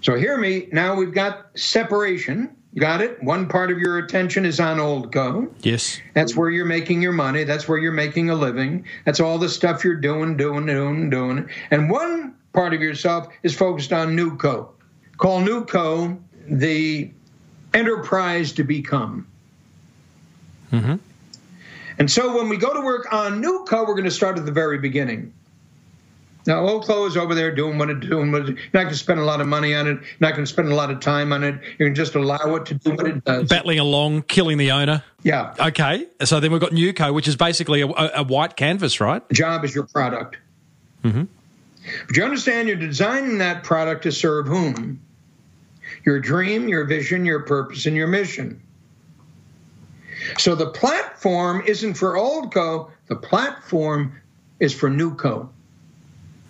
So 0.00 0.14
hear 0.16 0.36
me. 0.36 0.68
Now 0.72 0.94
we've 0.94 1.14
got 1.14 1.56
separation. 1.56 2.54
Got 2.78 3.00
it? 3.00 3.22
One 3.22 3.48
part 3.48 3.70
of 3.70 3.78
your 3.78 3.98
attention 3.98 4.44
is 4.44 4.60
on 4.60 4.78
Old 4.78 5.10
Co. 5.10 5.48
Yes. 5.62 5.98
That's 6.12 6.36
where 6.36 6.50
you're 6.50 6.66
making 6.66 7.00
your 7.00 7.12
money. 7.12 7.44
That's 7.44 7.66
where 7.66 7.78
you're 7.78 7.92
making 7.92 8.28
a 8.28 8.34
living. 8.34 8.84
That's 9.06 9.18
all 9.18 9.38
the 9.38 9.48
stuff 9.48 9.82
you're 9.82 9.96
doing, 9.96 10.36
doing, 10.36 10.66
doing, 10.66 11.08
doing. 11.08 11.48
And 11.70 11.88
one 11.88 12.34
part 12.52 12.74
of 12.74 12.82
yourself 12.82 13.28
is 13.42 13.54
focused 13.54 13.94
on 13.94 14.14
Newco. 14.14 14.68
Call 15.16 15.40
Newco 15.40 16.18
the 16.46 17.10
enterprise 17.72 18.52
to 18.52 18.64
become. 18.64 19.26
Mm-hmm. 20.70 20.96
And 21.98 22.10
so 22.10 22.36
when 22.36 22.50
we 22.50 22.58
go 22.58 22.74
to 22.74 22.80
work 22.82 23.10
on 23.10 23.42
Newco, 23.42 23.86
we're 23.86 23.94
going 23.94 24.04
to 24.04 24.10
start 24.10 24.38
at 24.38 24.44
the 24.44 24.52
very 24.52 24.78
beginning. 24.78 25.32
Now, 26.46 26.60
Old 26.60 26.86
Co 26.86 27.06
is 27.06 27.16
over 27.16 27.34
there 27.34 27.52
doing 27.52 27.76
what 27.76 27.90
it's 27.90 28.06
doing. 28.06 28.30
What 28.30 28.42
it, 28.42 28.48
you're 28.48 28.56
not 28.72 28.82
going 28.82 28.90
to 28.90 28.96
spend 28.96 29.18
a 29.18 29.24
lot 29.24 29.40
of 29.40 29.48
money 29.48 29.74
on 29.74 29.88
it. 29.88 29.94
You're 29.94 30.16
not 30.20 30.34
going 30.34 30.44
to 30.44 30.50
spend 30.50 30.70
a 30.70 30.74
lot 30.74 30.90
of 30.90 31.00
time 31.00 31.32
on 31.32 31.42
it. 31.42 31.60
Going 31.78 31.92
to 31.92 32.00
just 32.00 32.14
allow 32.14 32.54
it 32.54 32.66
to 32.66 32.74
do 32.74 32.92
what 32.92 33.06
it 33.06 33.24
does. 33.24 33.48
Battling 33.48 33.80
along, 33.80 34.22
killing 34.22 34.56
the 34.56 34.70
owner. 34.70 35.02
Yeah. 35.22 35.54
Okay. 35.58 36.06
So 36.24 36.38
then 36.38 36.52
we've 36.52 36.60
got 36.60 36.70
Newco, 36.70 37.12
which 37.12 37.26
is 37.26 37.34
basically 37.34 37.80
a, 37.80 37.88
a, 37.88 38.10
a 38.16 38.22
white 38.22 38.56
canvas, 38.56 39.00
right? 39.00 39.26
The 39.28 39.34
job 39.34 39.64
is 39.64 39.74
your 39.74 39.84
product. 39.84 40.36
Mm-hmm. 41.02 41.24
But 42.06 42.16
you 42.16 42.24
understand 42.24 42.68
you're 42.68 42.76
designing 42.76 43.38
that 43.38 43.64
product 43.64 44.04
to 44.04 44.12
serve 44.12 44.46
whom? 44.46 45.00
Your 46.04 46.20
dream, 46.20 46.68
your 46.68 46.84
vision, 46.84 47.24
your 47.24 47.40
purpose, 47.40 47.86
and 47.86 47.96
your 47.96 48.06
mission. 48.06 48.62
So 50.38 50.54
the 50.54 50.70
platform 50.70 51.62
isn't 51.66 51.94
for 51.94 52.16
old 52.16 52.52
co, 52.52 52.90
the 53.06 53.16
platform 53.16 54.20
is 54.60 54.72
for 54.72 54.88
new 54.88 55.14
co. 55.14 55.50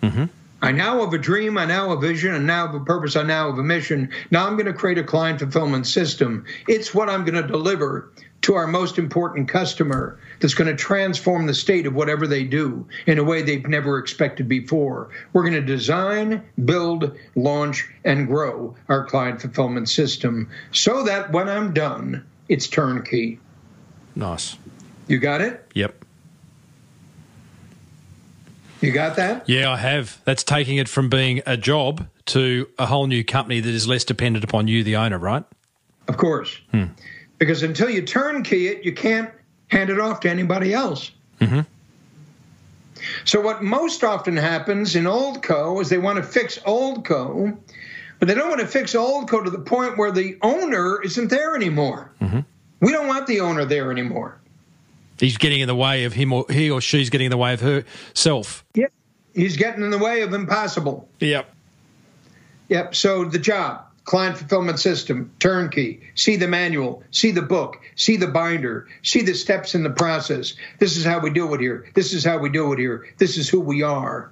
Mm-hmm. 0.01 0.25
I 0.61 0.71
now 0.71 1.01
have 1.01 1.13
a 1.13 1.19
dream, 1.19 1.57
I 1.57 1.65
now 1.65 1.89
have 1.89 1.99
a 1.99 2.01
vision, 2.01 2.33
I 2.33 2.39
now 2.39 2.65
have 2.65 2.75
a 2.75 2.83
purpose, 2.83 3.15
I 3.15 3.23
now 3.23 3.49
have 3.49 3.59
a 3.59 3.63
mission. 3.63 4.09
Now 4.31 4.47
I'm 4.47 4.53
going 4.53 4.65
to 4.65 4.73
create 4.73 4.97
a 4.97 5.03
client 5.03 5.39
fulfillment 5.39 5.85
system. 5.85 6.45
It's 6.67 6.95
what 6.95 7.09
I'm 7.09 7.25
going 7.25 7.41
to 7.41 7.47
deliver 7.47 8.11
to 8.41 8.55
our 8.55 8.65
most 8.65 8.97
important 8.97 9.49
customer 9.49 10.19
that's 10.39 10.53
going 10.53 10.69
to 10.69 10.75
transform 10.75 11.45
the 11.45 11.53
state 11.53 11.85
of 11.85 11.93
whatever 11.93 12.25
they 12.25 12.43
do 12.43 12.87
in 13.05 13.19
a 13.19 13.23
way 13.23 13.41
they've 13.41 13.67
never 13.67 13.99
expected 13.99 14.47
before. 14.47 15.09
We're 15.33 15.43
going 15.43 15.53
to 15.53 15.61
design, 15.61 16.43
build, 16.65 17.15
launch, 17.35 17.87
and 18.03 18.27
grow 18.27 18.75
our 18.89 19.05
client 19.05 19.41
fulfillment 19.41 19.89
system 19.89 20.49
so 20.71 21.03
that 21.03 21.31
when 21.31 21.49
I'm 21.49 21.73
done, 21.73 22.25
it's 22.49 22.67
turnkey. 22.67 23.39
Nice. 24.15 24.57
You 25.07 25.19
got 25.19 25.41
it? 25.41 25.69
Yep. 25.75 26.05
You 28.81 28.91
got 28.91 29.15
that? 29.15 29.47
Yeah, 29.49 29.71
I 29.71 29.77
have. 29.77 30.21
That's 30.25 30.43
taking 30.43 30.77
it 30.77 30.87
from 30.87 31.09
being 31.09 31.41
a 31.45 31.57
job 31.57 32.07
to 32.27 32.67
a 32.77 32.85
whole 32.85 33.07
new 33.07 33.23
company 33.23 33.59
that 33.59 33.69
is 33.69 33.87
less 33.87 34.03
dependent 34.03 34.43
upon 34.43 34.67
you, 34.67 34.83
the 34.83 34.95
owner, 34.95 35.17
right? 35.17 35.43
Of 36.07 36.17
course. 36.17 36.59
Hmm. 36.71 36.85
Because 37.37 37.63
until 37.63 37.89
you 37.89 38.01
turnkey 38.01 38.67
it, 38.67 38.83
you 38.83 38.93
can't 38.93 39.31
hand 39.67 39.89
it 39.89 39.99
off 39.99 40.19
to 40.21 40.29
anybody 40.29 40.73
else. 40.73 41.11
Mm-hmm. 41.39 41.61
So, 43.25 43.41
what 43.41 43.63
most 43.63 44.03
often 44.03 44.35
happens 44.35 44.95
in 44.95 45.05
Old 45.05 45.43
Co 45.43 45.79
is 45.79 45.89
they 45.89 45.97
want 45.97 46.17
to 46.17 46.23
fix 46.23 46.59
Old 46.65 47.05
Co, 47.05 47.55
but 48.19 48.27
they 48.27 48.33
don't 48.33 48.49
want 48.49 48.61
to 48.61 48.67
fix 48.67 48.95
Old 48.95 49.29
Co 49.29 49.43
to 49.43 49.49
the 49.49 49.59
point 49.59 49.97
where 49.97 50.11
the 50.11 50.37
owner 50.41 51.01
isn't 51.03 51.29
there 51.29 51.55
anymore. 51.55 52.11
Mm-hmm. 52.21 52.39
We 52.79 52.91
don't 52.91 53.07
want 53.07 53.27
the 53.27 53.41
owner 53.41 53.65
there 53.65 53.91
anymore. 53.91 54.39
He's 55.19 55.37
getting 55.37 55.61
in 55.61 55.67
the 55.67 55.75
way 55.75 56.03
of 56.03 56.13
him 56.13 56.33
or 56.33 56.45
he 56.49 56.69
or 56.69 56.81
she's 56.81 57.09
getting 57.09 57.25
in 57.25 57.31
the 57.31 57.37
way 57.37 57.53
of 57.53 57.61
herself. 57.61 58.65
Yep. 58.75 58.91
He's 59.33 59.57
getting 59.57 59.83
in 59.83 59.91
the 59.91 59.97
way 59.97 60.21
of 60.21 60.33
impossible. 60.33 61.07
Yep. 61.19 61.53
Yep. 62.69 62.95
So 62.95 63.25
the 63.25 63.39
job, 63.39 63.85
client 64.03 64.37
fulfillment 64.37 64.79
system, 64.79 65.31
turnkey, 65.39 66.01
see 66.15 66.35
the 66.35 66.47
manual, 66.47 67.03
see 67.11 67.31
the 67.31 67.41
book, 67.41 67.77
see 67.95 68.17
the 68.17 68.27
binder, 68.27 68.87
see 69.03 69.21
the 69.21 69.33
steps 69.33 69.75
in 69.75 69.83
the 69.83 69.89
process. 69.89 70.53
This 70.79 70.97
is 70.97 71.05
how 71.05 71.19
we 71.19 71.29
do 71.29 71.53
it 71.53 71.61
here. 71.61 71.89
This 71.93 72.13
is 72.13 72.23
how 72.23 72.37
we 72.37 72.49
do 72.49 72.73
it 72.73 72.79
here. 72.79 73.07
This 73.17 73.37
is 73.37 73.49
who 73.49 73.59
we 73.59 73.83
are. 73.83 74.31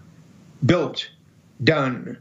Built, 0.66 1.10
done, 1.64 2.18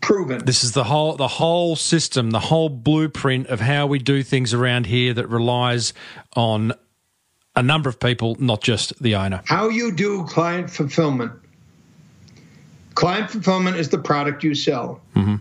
proven. 0.00 0.44
This 0.44 0.62
is 0.62 0.72
the 0.72 0.84
whole 0.84 1.16
the 1.16 1.28
whole 1.28 1.76
system, 1.76 2.30
the 2.30 2.40
whole 2.40 2.68
blueprint 2.68 3.48
of 3.48 3.60
how 3.60 3.86
we 3.86 3.98
do 3.98 4.22
things 4.22 4.54
around 4.54 4.86
here 4.86 5.12
that 5.14 5.28
relies 5.28 5.92
on 6.36 6.72
a 7.56 7.62
number 7.62 7.88
of 7.88 8.00
people, 8.00 8.36
not 8.38 8.62
just 8.62 9.00
the 9.02 9.14
owner. 9.14 9.42
How 9.44 9.68
you 9.68 9.92
do 9.92 10.24
client 10.24 10.70
fulfillment. 10.70 11.32
Client 12.94 13.30
fulfillment 13.30 13.76
is 13.76 13.88
the 13.88 13.98
product 13.98 14.44
you 14.44 14.54
sell. 14.54 15.00
Mm-hmm. 15.16 15.36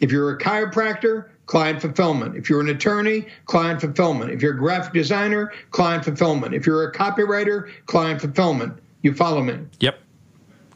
If 0.00 0.12
you're 0.12 0.30
a 0.30 0.38
chiropractor, 0.38 1.28
client 1.46 1.80
fulfillment. 1.80 2.36
If 2.36 2.48
you're 2.48 2.60
an 2.60 2.68
attorney, 2.68 3.26
client 3.46 3.80
fulfillment. 3.80 4.30
If 4.30 4.42
you're 4.42 4.54
a 4.54 4.58
graphic 4.58 4.92
designer, 4.92 5.52
client 5.70 6.04
fulfillment. 6.04 6.54
If 6.54 6.66
you're 6.66 6.84
a 6.84 6.92
copywriter, 6.92 7.70
client 7.86 8.20
fulfillment. 8.20 8.78
You 9.02 9.14
follow 9.14 9.42
me? 9.42 9.58
Yep. 9.80 9.98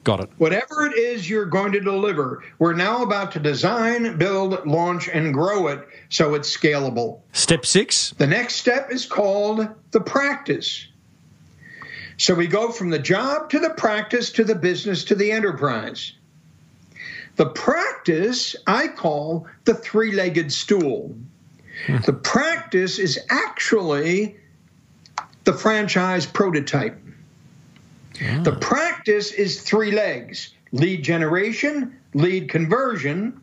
Got 0.05 0.20
it. 0.20 0.30
Whatever 0.38 0.86
it 0.86 0.96
is 0.96 1.28
you're 1.28 1.46
going 1.46 1.72
to 1.72 1.80
deliver, 1.80 2.42
we're 2.59 2.74
now 2.74 3.03
about 3.03 3.32
to 3.32 3.40
design, 3.40 4.16
build, 4.16 4.66
launch, 4.66 5.09
and 5.09 5.34
grow 5.34 5.66
it 5.68 5.86
so 6.09 6.34
it's 6.34 6.55
scalable. 6.55 7.20
Step 7.32 7.66
six. 7.66 8.11
The 8.16 8.26
next 8.26 8.57
step 8.57 8.90
is 8.90 9.07
called 9.07 9.68
the 9.90 10.01
practice. 10.01 10.86
So 12.16 12.34
we 12.34 12.46
go 12.46 12.70
from 12.70 12.90
the 12.90 12.99
job 12.99 13.51
to 13.51 13.59
the 13.59 13.70
practice 13.70 14.32
to 14.32 14.44
the 14.44 14.55
business 14.55 15.05
to 15.05 15.14
the 15.14 15.30
enterprise. 15.30 16.12
The 17.36 17.46
practice 17.46 18.57
I 18.66 18.88
call 18.88 19.46
the 19.64 19.74
three 19.74 20.12
legged 20.12 20.53
stool. 20.53 21.14
Hmm. 21.86 21.99
The 22.05 22.12
practice 22.12 22.99
is 22.99 23.20
actually 23.30 24.36
the 25.44 25.53
franchise 25.53 26.26
prototype. 26.26 27.01
The 28.19 28.53
ah. 28.53 28.59
practice 28.61 29.33
is 29.33 29.62
three 29.62 29.93
legs 29.93 30.55
lead 30.73 31.03
generation, 31.03 31.97
lead 32.14 32.49
conversion, 32.49 33.41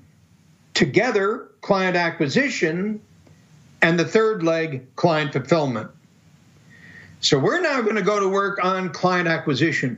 together 0.73 1.49
client 1.61 1.95
acquisition, 1.95 3.01
and 3.81 3.99
the 3.99 4.05
third 4.05 4.43
leg 4.43 4.85
client 4.95 5.33
fulfillment. 5.33 5.89
So 7.21 7.39
we're 7.39 7.61
now 7.61 7.81
going 7.81 7.95
to 7.95 8.03
go 8.03 8.19
to 8.19 8.29
work 8.29 8.63
on 8.63 8.91
client 8.91 9.27
acquisition 9.27 9.97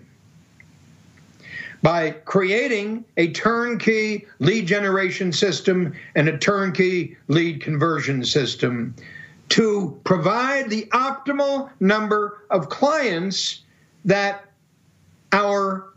by 1.81 2.11
creating 2.11 3.03
a 3.17 3.31
turnkey 3.33 4.25
lead 4.39 4.67
generation 4.67 5.31
system 5.31 5.93
and 6.15 6.29
a 6.29 6.37
turnkey 6.37 7.17
lead 7.27 7.61
conversion 7.61 8.23
system 8.23 8.95
to 9.49 9.99
provide 10.03 10.69
the 10.69 10.85
optimal 10.91 11.69
number 11.79 12.43
of 12.49 12.69
clients 12.69 13.61
that 14.05 14.46
our 15.31 15.93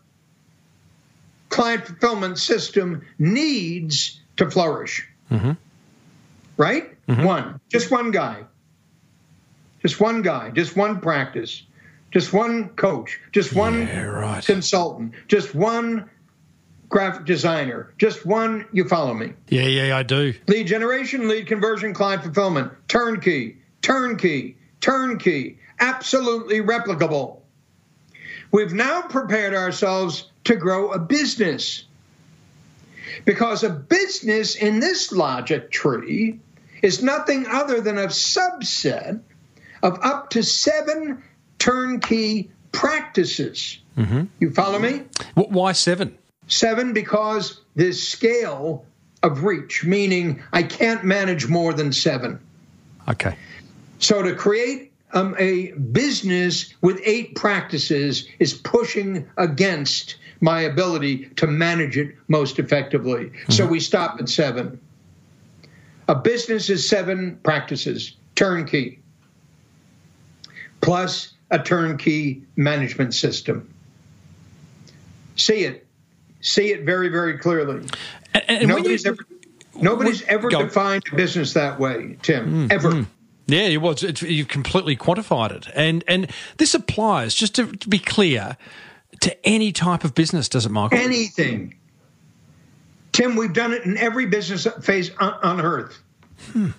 client 1.49 1.87
fulfillment 1.87 2.39
system 2.39 3.03
needs 3.19 4.21
to 4.37 4.51
flourish. 4.51 5.07
Mm-hmm. 5.31 5.53
Right? 6.57 6.97
Mm-hmm. 7.07 7.25
One, 7.25 7.61
just 7.69 7.91
one 7.91 8.11
guy, 8.11 8.45
just 9.83 10.01
one 10.01 10.23
guy, 10.23 10.51
just 10.51 10.77
one 10.77 11.01
practice, 11.01 11.63
just 12.11 12.33
one 12.33 12.71
coach, 12.71 13.19
just 13.33 13.55
one 13.55 13.87
Yeah, 13.87 14.03
right. 14.03 14.45
consultant, 14.45 15.15
just 15.27 15.55
one 15.55 16.11
graphic 16.89 17.25
designer, 17.25 17.95
just 17.99 18.27
one, 18.27 18.67
you 18.73 18.87
follow 18.89 19.15
me. 19.15 19.33
Yeah, 19.49 19.63
yeah, 19.63 19.97
I 19.97 20.03
do. 20.03 20.35
Lead 20.49 20.67
generation, 20.67 21.29
lead 21.29 21.47
conversion, 21.47 21.95
client 21.95 22.23
fulfillment, 22.25 22.73
turnkey, 22.89 23.59
turnkey, 23.81 24.57
turnkey, 24.81 25.59
absolutely 25.79 26.61
replicable. 26.61 27.40
We've 28.53 28.73
now 28.73 29.03
prepared 29.03 29.55
ourselves 29.55 30.29
to 30.45 30.57
grow 30.57 30.91
a 30.93 30.99
business. 30.99 31.85
Because 33.25 33.65
a 33.65 33.71
business 33.71 34.55
in 34.55 34.81
this 34.81 35.13
logic 35.13 35.71
tree 35.71 36.41
is 36.83 37.03
nothing 37.03 37.47
other 37.47 37.81
than 37.81 37.99
a 37.99 38.07
subset 38.07 39.21
of 39.83 39.99
up 40.03 40.31
to 40.31 40.43
seven 40.43 41.23
turnkey 41.59 42.51
practices. 42.73 43.81
Mm-hmm. 43.97 44.25
You 44.39 44.51
follow 44.51 44.79
me? 44.79 45.03
Why 45.35 45.73
seven? 45.73 46.17
Seven, 46.47 46.93
because 46.93 47.61
there's 47.75 48.03
scale 48.03 48.85
of 49.23 49.45
reach, 49.45 49.85
meaning 49.85 50.43
I 50.53 50.63
can't 50.63 51.05
manage 51.05 51.47
more 51.47 51.73
than 51.73 51.93
seven. 51.93 52.41
Okay. 53.09 53.37
So 53.99 54.23
to 54.23 54.35
create 54.35 54.90
um, 55.13 55.35
a 55.39 55.73
business 55.73 56.75
with 56.81 57.01
eight 57.05 57.35
practices 57.35 58.29
is 58.39 58.55
pushing 58.55 59.29
against 59.37 60.17
my 60.41 60.63
ability 60.63 61.27
to 61.37 61.47
manage 61.47 61.99
it 61.99 62.15
most 62.29 62.59
effectively. 62.59 63.33
So 63.49 63.65
mm-hmm. 63.65 63.73
we 63.73 63.81
stop 63.81 64.21
at 64.21 64.29
seven. 64.29 64.81
A 66.09 66.15
business 66.15 66.71
is 66.71 66.89
seven 66.89 67.39
practices, 67.43 68.17
turnkey, 68.35 69.01
plus 70.81 71.35
a 71.51 71.59
turnkey 71.59 72.43
management 72.57 73.15
system. 73.15 73.73
See 75.37 75.65
it. 75.65 75.87
See 76.41 76.73
it 76.73 76.85
very, 76.85 77.09
very 77.09 77.39
clearly. 77.39 77.87
And, 78.35 78.45
and 78.49 78.73
when 78.73 78.85
you, 78.85 78.97
Nobody's 78.97 79.07
ever 79.07 79.27
nobody's 79.77 80.23
ever 80.23 80.49
Go. 80.49 80.63
defined 80.63 81.03
a 81.13 81.17
business 81.17 81.53
that 81.55 81.79
way, 81.79 82.17
Tim. 82.23 82.69
Mm, 82.69 82.73
ever. 82.73 82.91
Mm. 82.91 83.07
Yeah, 83.53 83.63
it 83.63 83.81
was. 83.81 84.03
It's, 84.03 84.23
you've 84.23 84.49
completely 84.49 84.97
quantified 84.97 85.53
it, 85.53 85.69
and 85.75 86.05
and 86.07 86.31
this 86.57 86.75
applies 86.75 87.35
just 87.35 87.55
to, 87.57 87.73
to 87.73 87.89
be 87.89 87.99
clear 87.99 88.57
to 89.21 89.47
any 89.47 89.73
type 89.73 90.05
of 90.05 90.15
business, 90.15 90.49
does 90.49 90.67
it, 90.67 90.71
Michael? 90.71 90.99
anything. 90.99 91.77
Tim, 93.13 93.37
we've 93.37 93.53
done 93.53 93.73
it 93.73 93.85
in 93.85 93.97
every 93.99 94.27
business 94.27 94.67
phase 94.83 95.11
on, 95.19 95.33
uh, 95.33 95.39
on 95.43 95.61
earth. 95.61 95.99
Hmm. 96.53 96.71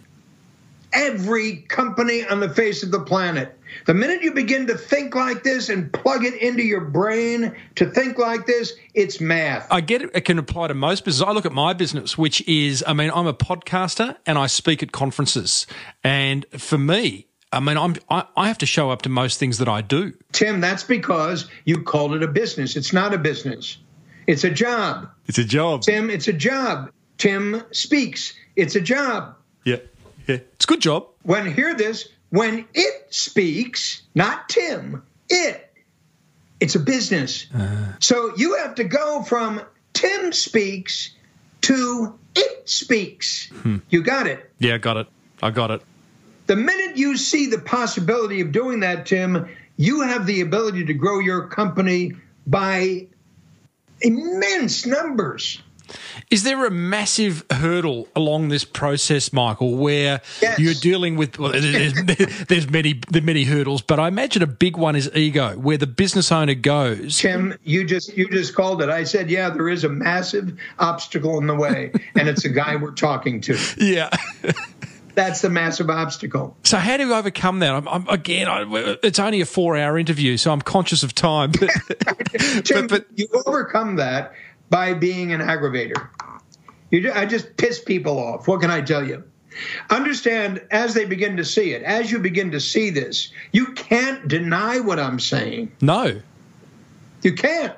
Every 0.94 1.58
company 1.58 2.26
on 2.26 2.40
the 2.40 2.50
face 2.50 2.84
of 2.84 2.92
the 2.92 3.02
planet. 3.02 3.58
The 3.86 3.94
minute 3.94 4.22
you 4.22 4.34
begin 4.34 4.68
to 4.68 4.78
think 4.78 5.16
like 5.16 5.44
this 5.44 5.70
and 5.70 5.92
plug 5.92 6.26
it 6.26 6.34
into 6.36 6.64
your 6.64 6.82
brain 6.82 7.56
to 7.76 7.86
think 7.86 8.18
like 8.18 8.46
this, 8.46 8.74
it's 8.94 9.20
math. 9.20 9.68
I 9.72 9.82
get 9.82 10.02
it. 10.02 10.12
It 10.14 10.22
can 10.22 10.38
apply 10.38 10.68
to 10.68 10.74
most 10.74 11.06
businesses. 11.06 11.28
I 11.28 11.32
look 11.32 11.46
at 11.46 11.52
my 11.52 11.74
business, 11.74 12.18
which 12.18 12.48
is, 12.48 12.84
I 12.88 12.94
mean, 12.94 13.12
I'm 13.14 13.28
a 13.28 13.34
podcaster 13.34 14.18
and 14.26 14.38
I 14.38 14.48
speak 14.48 14.84
at 14.84 14.92
conferences. 14.92 15.68
And 16.04 16.46
for 16.58 16.78
me, 16.78 17.28
I 17.54 17.60
mean, 17.60 17.78
I'm 17.78 17.96
I, 18.10 18.26
I 18.38 18.48
have 18.48 18.58
to 18.60 18.66
show 18.66 18.92
up 18.92 19.02
to 19.04 19.10
most 19.10 19.38
things 19.38 19.58
that 19.58 19.68
I 19.68 19.82
do. 19.82 20.14
Tim, 20.32 20.62
that's 20.62 20.84
because 20.84 21.50
you 21.66 21.84
called 21.84 22.14
it 22.14 22.24
a 22.24 22.28
business. 22.28 22.76
It's 22.76 22.94
not 22.94 23.14
a 23.14 23.18
business, 23.18 23.78
it's 24.28 24.44
a 24.44 24.50
job. 24.50 25.10
It's 25.28 25.38
a 25.38 25.44
job. 25.44 25.82
Tim, 25.82 26.10
it's 26.10 26.28
a 26.28 26.34
job. 26.34 26.92
Tim 27.18 27.64
speaks. 27.72 28.34
It's 28.56 28.76
a 28.76 28.82
job. 28.82 29.36
Yeah, 29.66 29.78
yeah. 30.28 30.38
It's 30.54 30.66
a 30.66 30.68
good 30.68 30.82
job. 30.82 31.08
when 31.24 31.52
hear 31.52 31.76
this 31.76 32.08
when 32.32 32.66
it 32.74 33.08
speaks 33.14 34.02
not 34.16 34.50
tim 34.50 35.04
it 35.30 35.68
it's 36.60 36.76
a 36.76 36.80
business. 36.80 37.48
Uh-huh. 37.54 37.94
So 38.00 38.36
you 38.38 38.58
have 38.58 38.76
to 38.76 38.84
go 38.84 39.24
from 39.24 39.62
tim 39.94 40.32
speaks 40.32 41.10
to 41.62 42.18
it 42.36 42.70
speaks. 42.70 43.50
Hmm. 43.50 43.78
You 43.90 44.04
got 44.04 44.28
it. 44.28 44.52
Yeah, 44.60 44.76
I 44.76 44.78
got 44.78 44.98
it. 44.98 45.08
I 45.42 45.50
got 45.52 45.72
it. 45.72 45.82
the 46.48 46.56
minute 46.56 46.98
you 46.98 47.18
see 47.18 47.48
the 47.48 47.58
possibility 47.58 48.42
of 48.42 48.52
doing 48.52 48.82
that 48.82 49.06
tim 49.06 49.48
you 49.78 50.02
have 50.02 50.26
the 50.26 50.42
ability 50.42 50.86
to 50.86 50.94
grow 50.94 51.20
your 51.20 51.48
company 51.48 52.14
by 52.46 53.08
immense 54.00 54.86
numbers 54.86 55.62
Is 56.30 56.44
there 56.44 56.66
a 56.66 56.72
massive 56.72 57.44
hurdle 57.52 58.08
along 58.16 58.50
this 58.50 58.64
process, 58.64 59.32
Michael, 59.34 59.76
where 59.76 60.22
Yes. 60.42 60.60
you're 60.60 60.74
dealing 60.74 61.16
with? 61.16 61.38
Well, 61.40 61.52
there's, 61.52 61.94
there's 62.48 62.70
many, 62.70 63.00
there 63.10 63.22
many 63.22 63.44
hurdles, 63.44 63.82
but 63.82 64.00
I 64.00 64.08
imagine 64.08 64.42
a 64.44 64.48
big 64.48 64.78
one 64.78 64.96
is 64.96 65.10
ego, 65.16 65.58
where 65.58 65.78
the 65.78 65.88
business 65.88 66.32
owner 66.32 66.54
goes. 66.56 67.18
Tim, 67.20 67.58
you 67.64 67.84
just 67.86 68.16
you 68.18 68.30
just 68.30 68.56
called 68.56 68.82
it. 68.82 68.90
I 68.90 69.04
said, 69.04 69.30
yeah, 69.30 69.50
there 69.50 69.70
is 69.70 69.84
a 69.84 69.90
massive 69.90 70.58
obstacle 70.80 71.38
in 71.38 71.48
the 71.48 71.56
way, 71.56 71.92
and 72.16 72.28
it's 72.28 72.46
a 72.46 72.50
guy 72.50 72.76
we're 72.76 72.92
talking 72.92 73.42
to. 73.42 73.58
Yeah. 73.78 74.10
That's 75.14 75.42
the 75.42 75.50
massive 75.50 75.90
obstacle. 75.90 76.56
So 76.64 76.78
how 76.78 76.96
do 76.96 77.06
you 77.06 77.14
overcome 77.14 77.60
that? 77.60 77.74
I'm, 77.74 77.86
I'm 77.88 78.08
again, 78.08 78.48
I, 78.48 78.96
it's 79.04 79.20
only 79.20 79.42
a 79.42 79.46
four-hour 79.46 79.98
interview, 80.00 80.38
so 80.38 80.54
I'm 80.54 80.62
conscious 80.62 81.04
of 81.04 81.14
time. 81.14 81.52
But, 81.52 81.70
Tim, 82.64 82.88
but, 82.88 82.90
but 82.90 83.08
you 83.16 83.28
overcome 83.46 83.98
that 83.98 84.34
by 84.72 84.96
being 84.96 85.34
an 85.34 85.42
aggravator. 85.42 86.10
You, 86.90 87.12
I 87.14 87.28
just 87.28 87.56
piss 87.58 87.80
people 87.80 88.18
off. 88.18 88.48
What 88.48 88.62
can 88.62 88.72
I 88.72 88.82
tell 88.82 89.06
you? 89.08 89.24
Understand 89.90 90.66
as 90.72 90.94
they 90.94 91.06
begin 91.06 91.38
to 91.38 91.46
see 91.46 91.74
it, 91.74 91.84
as 91.84 92.10
you 92.10 92.18
begin 92.18 92.52
to 92.52 92.60
see 92.60 92.90
this, 92.90 93.32
you 93.52 93.74
can't 93.74 94.28
deny 94.28 94.80
what 94.80 94.98
I'm 95.00 95.20
saying. 95.20 95.72
no. 95.82 96.20
You 97.22 97.34
can't. 97.36 97.76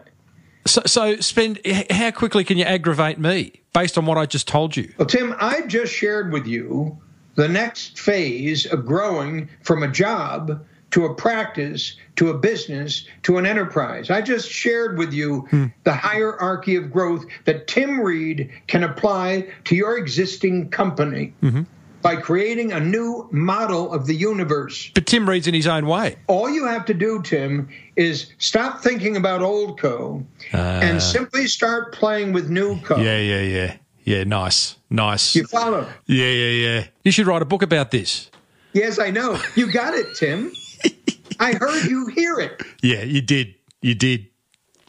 So, 0.65 0.81
so 0.85 1.17
spend. 1.17 1.59
How 1.89 2.11
quickly 2.11 2.45
can 2.45 2.57
you 2.57 2.63
aggravate 2.63 3.19
me 3.19 3.51
based 3.73 3.97
on 3.97 4.05
what 4.05 4.17
I 4.17 4.25
just 4.25 4.47
told 4.47 4.77
you? 4.77 4.93
Well, 4.97 5.05
Tim, 5.05 5.35
I 5.37 5.63
just 5.67 5.91
shared 5.91 6.31
with 6.31 6.47
you 6.47 6.97
the 7.35 7.49
next 7.49 7.99
phase 7.99 8.65
of 8.65 8.85
growing 8.85 9.49
from 9.63 9.83
a 9.83 9.89
job 9.89 10.65
to 10.93 11.05
a 11.05 11.13
practice 11.15 11.95
to 12.15 12.29
a 12.29 12.37
business 12.37 13.07
to 13.23 13.39
an 13.39 13.47
enterprise. 13.47 14.11
I 14.11 14.21
just 14.21 14.47
shared 14.47 14.99
with 14.99 15.11
you 15.11 15.39
hmm. 15.49 15.65
the 15.85 15.93
hierarchy 15.93 16.75
of 16.75 16.91
growth 16.91 17.25
that 17.45 17.65
Tim 17.67 17.99
Reid 17.99 18.51
can 18.67 18.83
apply 18.83 19.47
to 19.65 19.75
your 19.75 19.97
existing 19.97 20.69
company 20.69 21.33
mm-hmm. 21.41 21.63
by 22.03 22.17
creating 22.17 22.73
a 22.73 22.79
new 22.79 23.27
model 23.31 23.91
of 23.91 24.05
the 24.05 24.13
universe. 24.13 24.91
But 24.93 25.07
Tim 25.07 25.27
reads 25.27 25.47
in 25.47 25.55
his 25.55 25.65
own 25.65 25.87
way. 25.87 26.15
All 26.27 26.47
you 26.47 26.67
have 26.67 26.85
to 26.85 26.93
do, 26.93 27.23
Tim, 27.23 27.69
is 27.95 28.31
stop 28.37 28.81
thinking 28.81 29.17
about 29.17 29.41
old 29.41 29.79
co 29.79 30.23
ah. 30.53 30.57
and 30.57 31.01
simply 31.01 31.47
start 31.47 31.91
playing 31.93 32.33
with 32.33 32.51
new 32.51 32.79
co. 32.81 32.97
Yeah, 32.97 33.17
yeah, 33.17 33.41
yeah, 33.41 33.77
Yeah, 34.03 34.25
nice. 34.25 34.75
Nice. 34.91 35.35
You 35.35 35.47
follow? 35.47 35.87
Yeah, 36.05 36.27
yeah, 36.27 36.67
yeah. 36.67 36.87
You 37.03 37.11
should 37.11 37.25
write 37.25 37.41
a 37.41 37.45
book 37.45 37.63
about 37.63 37.89
this. 37.89 38.29
Yes, 38.73 38.99
I 38.99 39.09
know. 39.09 39.39
You 39.55 39.71
got 39.71 39.95
it, 39.95 40.15
Tim. 40.15 40.51
I 41.39 41.53
heard 41.53 41.85
you 41.85 42.07
hear 42.07 42.39
it. 42.39 42.61
Yeah, 42.81 43.03
you 43.03 43.21
did. 43.21 43.55
You 43.81 43.95
did. 43.95 44.27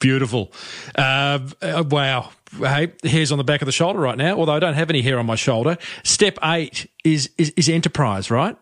Beautiful. 0.01 0.53
Uh, 0.95 1.41
uh, 1.63 1.85
wow. 1.89 2.31
Hey, 2.59 2.93
hairs 3.03 3.33
on 3.33 3.39
the 3.39 3.45
back 3.45 3.63
of 3.63 3.67
the 3.67 3.73
shoulder 3.73 3.99
right 3.99 4.19
now, 4.19 4.37
although 4.37 4.53
I 4.53 4.61
don't 4.61 4.75
have 4.75 4.91
any 4.91 5.03
hair 5.03 5.19
on 5.19 5.27
my 5.27 5.35
shoulder. 5.35 5.79
Step 6.03 6.39
eight 6.45 6.91
is, 7.05 7.31
is, 7.39 7.51
is 7.57 7.69
enterprise, 7.69 8.31
right? 8.31 8.57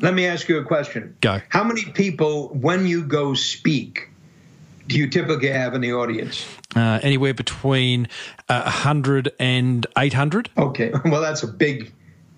Let 0.00 0.14
me 0.14 0.26
ask 0.26 0.48
you 0.48 0.58
a 0.58 0.64
question. 0.64 1.16
Go. 1.20 1.40
How 1.48 1.64
many 1.64 1.84
people, 1.84 2.48
when 2.48 2.86
you 2.86 3.04
go 3.04 3.34
speak, 3.34 4.10
do 4.86 4.96
you 4.96 5.08
typically 5.08 5.50
have 5.50 5.74
in 5.74 5.80
the 5.80 5.92
audience? 5.92 6.46
Uh, 6.74 7.00
anywhere 7.02 7.34
between 7.34 8.08
uh, 8.48 8.62
100 8.62 9.32
and 9.38 9.86
800. 9.96 10.50
Okay. 10.56 10.92
Well, 11.04 11.20
that's 11.20 11.42
a 11.42 11.48
big 11.48 11.92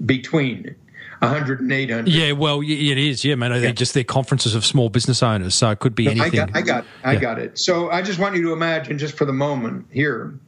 between 0.05 0.75
100 1.21 1.61
and 1.61 1.73
800. 1.73 2.09
Yeah, 2.09 2.33
well, 2.33 2.61
it 2.63 2.69
is. 2.71 3.25
Yeah, 3.25 3.35
man. 3.35 3.61
They're 3.61 3.73
just 3.73 3.95
their 3.95 4.05
conferences 4.05 4.55
of 4.55 4.65
small 4.65 4.89
business 4.89 5.23
owners, 5.23 5.55
so 5.55 5.71
it 5.71 5.79
could 5.79 5.95
be 5.95 6.09
I 6.09 6.13
anything. 6.13 6.33
got, 6.33 6.57
I 6.57 6.63
got, 6.63 6.85
I 7.05 7.17
got 7.17 7.39
it. 7.39 7.59
So 7.59 7.91
I 7.91 8.03
just 8.03 8.19
want 8.19 8.37
you 8.37 8.43
to 8.43 8.53
imagine, 8.53 8.99
just 8.99 9.17
for 9.17 9.25
the 9.27 9.33
moment 9.33 9.87
here, 9.91 10.39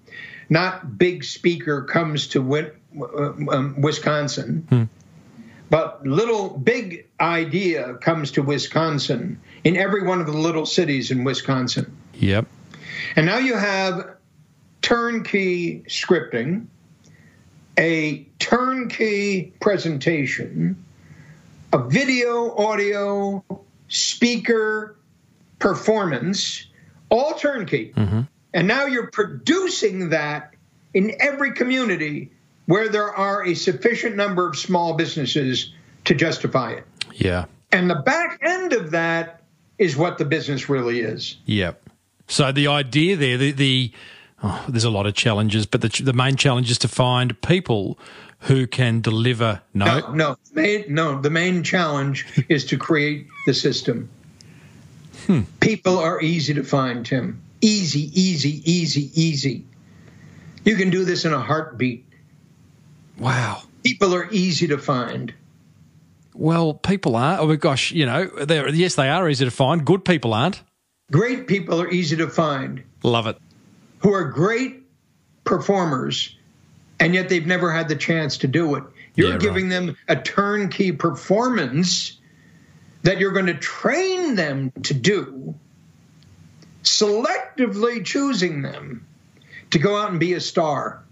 not 0.49 0.99
big 0.99 1.25
speaker 1.25 1.83
comes 1.83 2.29
to 2.29 2.43
Win, 2.43 2.71
um, 3.51 3.81
Wisconsin, 3.81 4.89
but 5.69 6.07
little 6.07 6.51
big 6.51 7.07
idea 7.21 7.95
comes 7.95 8.33
to 8.33 8.43
Wisconsin 8.43 9.41
in 9.65 9.77
every 9.77 10.03
one 10.03 10.21
of 10.21 10.27
the 10.27 10.33
little 10.33 10.67
cities 10.67 11.11
in 11.11 11.25
Wisconsin. 11.25 11.97
Yep. 12.15 12.47
And 13.17 13.27
now 13.27 13.39
you 13.39 13.57
have 13.57 14.17
turnkey 14.83 15.83
scripting, 15.89 16.67
a 17.79 18.27
turnkey 18.39 19.53
presentation, 19.61 20.83
a 21.73 21.79
video, 21.79 22.55
audio, 22.57 23.45
speaker, 23.89 24.97
performance, 25.59 26.67
all 27.09 27.35
turnkey. 27.35 27.93
Mm-hmm. 27.97 28.23
And 28.55 28.69
now 28.69 28.87
you're 28.87 29.11
producing 29.11 30.11
that 30.11 30.55
in 30.93 31.15
every 31.21 31.53
community 31.53 32.33
where 32.67 32.89
there 32.89 33.11
are 33.11 33.45
a 33.45 33.55
sufficient 33.55 34.17
number 34.17 34.49
of 34.49 34.57
small 34.57 34.95
businesses 34.95 35.73
to 36.05 36.15
justify 36.15 36.73
it. 36.73 36.87
Yeah. 37.15 37.47
And 37.71 37.89
the 37.89 37.97
back 37.97 38.41
end 38.43 38.73
of 38.73 38.91
that 38.91 39.43
is 39.79 39.97
what 39.97 40.19
the 40.19 40.25
business 40.25 40.69
really 40.69 41.01
is. 41.01 41.37
Yep. 41.47 41.83
So 42.29 42.53
the 42.53 42.69
idea 42.69 43.17
there, 43.17 43.37
the, 43.37 43.53
the 43.53 43.93
oh, 44.43 44.65
there's 44.69 44.85
a 44.85 44.91
lot 44.91 45.07
of 45.07 45.15
challenges, 45.15 45.67
but 45.67 45.81
the, 45.81 46.03
the 46.03 46.13
main 46.13 46.37
challenge 46.37 46.71
is 46.71 46.79
to 46.79 46.89
find 46.89 47.41
people 47.43 47.99
who 48.41 48.67
can 48.67 49.01
deliver. 49.01 49.63
No, 49.73 50.01
No, 50.01 50.13
no, 50.13 50.37
main, 50.53 50.85
no. 50.89 51.21
The 51.21 51.31
main 51.31 51.63
challenge 51.63 52.45
is 52.49 52.65
to 52.67 52.77
create 52.79 53.29
the 53.47 53.55
system. 53.55 54.11
Hmm. 55.27 55.43
People 55.61 55.99
are 55.99 56.21
easy 56.21 56.55
to 56.55 56.65
find, 56.65 57.07
Tim. 57.07 57.41
Easy, 57.61 58.11
easy, 58.21 58.63
easy, 58.71 59.11
easy. 59.15 59.65
You 60.65 60.77
can 60.77 60.91
do 60.91 61.05
this 61.05 61.25
in 61.25 61.33
a 61.33 61.41
heartbeat. 61.41 62.05
wow. 63.19 63.63
People 63.85 64.15
are 64.15 64.31
easy 64.31 64.69
to 64.69 64.79
find. 64.79 65.35
Well, 66.35 66.75
people 66.75 67.17
are. 67.17 67.41
Oh 67.41 67.49
my 67.49 67.57
gosh, 67.57 67.91
you 67.91 68.07
know, 68.07 68.27
they're 68.27 68.69
yes, 68.69 68.95
they 68.95 69.09
are 69.09 69.29
easy 69.29 69.45
to 69.45 69.51
find. 69.51 69.85
Good 69.85 70.05
people 70.05 70.33
aren't. 70.33 70.63
Great 71.11 71.47
people 71.49 71.81
are 71.81 71.91
easy 71.91 72.17
to 72.17 72.29
find 72.29 72.83
Love 73.03 73.27
it. 73.27 73.37
Who 74.03 74.13
are 74.13 74.25
great 74.25 74.83
performers, 75.45 76.37
and 77.01 77.15
yet 77.15 77.29
they've 77.29 77.47
never 77.47 77.73
had 77.73 77.89
the 77.89 77.97
chance 77.97 78.39
to 78.39 78.47
do 78.49 78.75
it. 78.75 78.85
You're 79.15 79.29
Yeah, 79.29 79.33
right. 79.35 79.41
giving 79.43 79.69
them 79.69 79.97
a 80.09 80.17
turnkey 80.17 80.93
performance 80.93 82.19
that 83.03 83.19
you're 83.19 83.33
going 83.33 83.47
to 83.47 83.55
train 83.55 84.35
them 84.35 84.73
to 84.85 84.95
do, 84.95 85.55
selectively 86.83 88.05
choosing 88.05 88.63
them 88.63 89.07
to 89.71 89.79
go 89.79 89.97
out 89.97 90.11
and 90.11 90.21
be 90.21 90.35
a 90.35 90.41
star. 90.41 91.03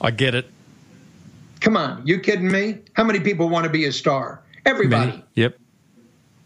I 0.00 0.10
get 0.10 0.34
it. 0.34 0.50
Come 1.60 1.76
on, 1.76 2.06
you 2.06 2.20
kidding 2.20 2.50
me? 2.50 2.80
How 2.92 3.04
many 3.04 3.20
people 3.20 3.48
want 3.48 3.64
to 3.64 3.70
be 3.70 3.86
a 3.86 3.92
star? 3.92 4.42
Everybody. 4.66 5.10
Many. 5.12 5.24
Yep. 5.34 5.58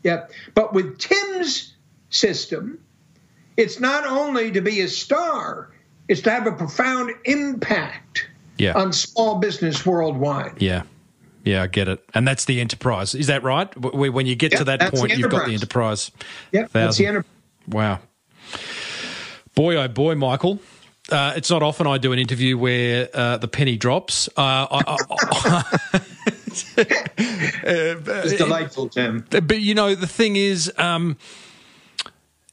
Yep. 0.05 0.32
But 0.55 0.72
with 0.72 0.99
Tim's 0.99 1.74
system, 2.11 2.78
it's 3.59 3.78
not 3.78 4.06
only 4.06 4.50
to 4.52 4.62
be 4.62 4.80
a 4.80 4.88
star, 4.88 5.70
it's 6.09 6.22
to 6.22 6.30
have 6.30 6.46
a 6.46 6.52
profound 6.52 7.12
impact 7.26 8.26
Yeah. 8.56 8.72
on 8.74 8.92
small 8.94 9.34
business 9.38 9.84
worldwide. 9.84 10.54
yeah. 10.62 10.84
Yeah, 11.44 11.62
I 11.62 11.66
get 11.66 11.88
it. 11.88 12.04
And 12.14 12.26
that's 12.28 12.44
the 12.44 12.61
enterprise. 12.61 13.14
Is 13.14 13.28
that 13.28 13.42
right? 13.42 13.74
When 13.78 14.26
you 14.26 14.34
get 14.34 14.52
Yeah, 14.52 14.59
to 14.59 14.64
that 14.64 14.92
point, 14.92 15.16
you've 15.16 15.30
got 15.30 15.46
the 15.46 15.54
enterprise. 15.54 16.11
Yep. 16.52 16.72
That's 16.72 16.96
the 16.98 17.06
enterprise. 17.06 17.30
Wow. 17.68 18.00
Boy, 19.54 19.76
oh 19.76 19.88
boy, 19.88 20.14
Michael. 20.14 20.59
Uh, 21.11 21.32
it's 21.36 21.48
not 21.48 21.62
often 21.62 21.86
I 21.86 21.96
do 21.96 22.12
an 22.12 22.18
interview 22.18 22.59
where 22.59 23.09
uh, 23.14 23.38
the 23.38 23.48
penny 23.48 23.76
drops. 23.78 24.28
Uh, 24.36 24.66
I, 24.70 24.96
I, 25.40 26.02
It's 27.64 28.36
delightful, 28.36 28.88
Tim. 28.90 29.24
but 29.30 29.61
you 29.61 29.74
know, 29.74 29.94
the 29.94 30.06
thing 30.06 30.36
is, 30.36 30.70
um, 30.76 31.16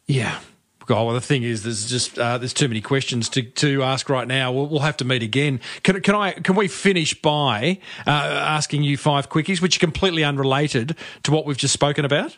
yeah. 0.08 0.40
Oh, 0.90 1.06
well, 1.06 1.14
the 1.14 1.22
thing 1.22 1.44
is, 1.44 1.64
there's 1.64 1.90
just 1.90 2.18
uh, 2.20 2.38
there's 2.38 2.54
too 2.54 2.68
many 2.68 2.82
questions 2.82 3.30
to, 3.30 3.42
to 3.42 3.84
ask 3.84 4.10
right 4.10 4.28
now. 4.28 4.52
We'll, 4.52 4.68
we'll 4.68 4.80
have 4.82 4.98
to 4.98 5.06
meet 5.06 5.24
again. 5.24 5.60
Can, 5.84 6.02
can 6.02 6.16
I? 6.16 6.32
Can 6.32 6.56
we 6.56 6.68
finish 6.68 7.20
by 7.20 7.80
uh, 8.06 8.10
asking 8.10 8.84
you 8.84 8.98
five 8.98 9.30
quickies, 9.30 9.62
which 9.62 9.78
are 9.78 9.80
completely 9.80 10.24
unrelated 10.24 10.96
to 11.24 11.32
what 11.32 11.46
we've 11.46 11.58
just 11.58 11.74
spoken 11.74 12.06
about? 12.06 12.38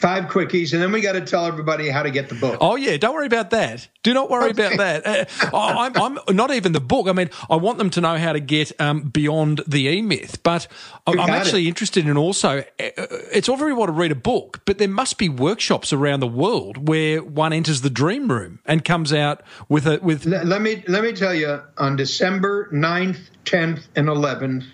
Five 0.00 0.24
quickies, 0.28 0.72
and 0.72 0.80
then 0.82 0.92
we 0.92 1.02
got 1.02 1.12
to 1.12 1.20
tell 1.20 1.44
everybody 1.44 1.90
how 1.90 2.02
to 2.02 2.10
get 2.10 2.30
the 2.30 2.34
book. 2.34 2.56
Oh 2.62 2.74
yeah, 2.74 2.96
don't 2.96 3.14
worry 3.14 3.26
about 3.26 3.50
that. 3.50 3.86
Do 4.02 4.14
not 4.14 4.30
worry 4.30 4.48
Okay. 4.50 4.64
about 4.74 4.78
that. 4.78 5.06
Uh, 5.06 5.56
I- 5.56 5.90
I'm, 5.94 6.18
I'm 6.26 6.34
not 6.36 6.50
even 6.52 6.72
the 6.72 6.80
book. 6.80 7.06
I 7.06 7.12
mean, 7.12 7.28
I 7.50 7.56
want 7.56 7.76
them 7.76 7.90
to 7.90 8.00
know 8.00 8.16
how 8.16 8.32
to 8.32 8.40
get 8.40 8.72
um, 8.80 9.02
beyond 9.02 9.60
the 9.66 9.88
E 9.88 10.00
Myth, 10.00 10.42
but 10.42 10.66
I- 11.06 11.12
I'm 11.12 11.28
actually 11.28 11.66
it. 11.66 11.68
interested 11.68 12.08
in 12.08 12.16
also. 12.16 12.60
uh, 12.60 12.64
It's 12.78 13.46
all 13.50 13.58
very 13.58 13.74
well 13.74 13.86
to 13.88 13.92
read 13.92 14.10
a 14.10 14.14
book, 14.14 14.62
but 14.64 14.78
there 14.78 14.88
must 14.88 15.18
be 15.18 15.28
workshops 15.28 15.92
around 15.92 16.20
the 16.20 16.26
world 16.26 16.88
where 16.88 17.22
one 17.22 17.52
enters 17.52 17.82
the 17.82 17.90
dream 17.90 18.30
room 18.32 18.60
and 18.64 18.82
comes 18.82 19.12
out 19.12 19.42
with 19.68 19.86
a 19.86 19.98
with. 20.02 20.24
Let, 20.24 20.46
let 20.46 20.62
me 20.62 20.82
let 20.88 21.02
me 21.04 21.12
tell 21.12 21.34
you, 21.34 21.60
on 21.76 21.96
December 21.96 22.70
9th, 22.72 23.18
10th, 23.44 23.82
and 23.94 24.08
11th 24.08 24.64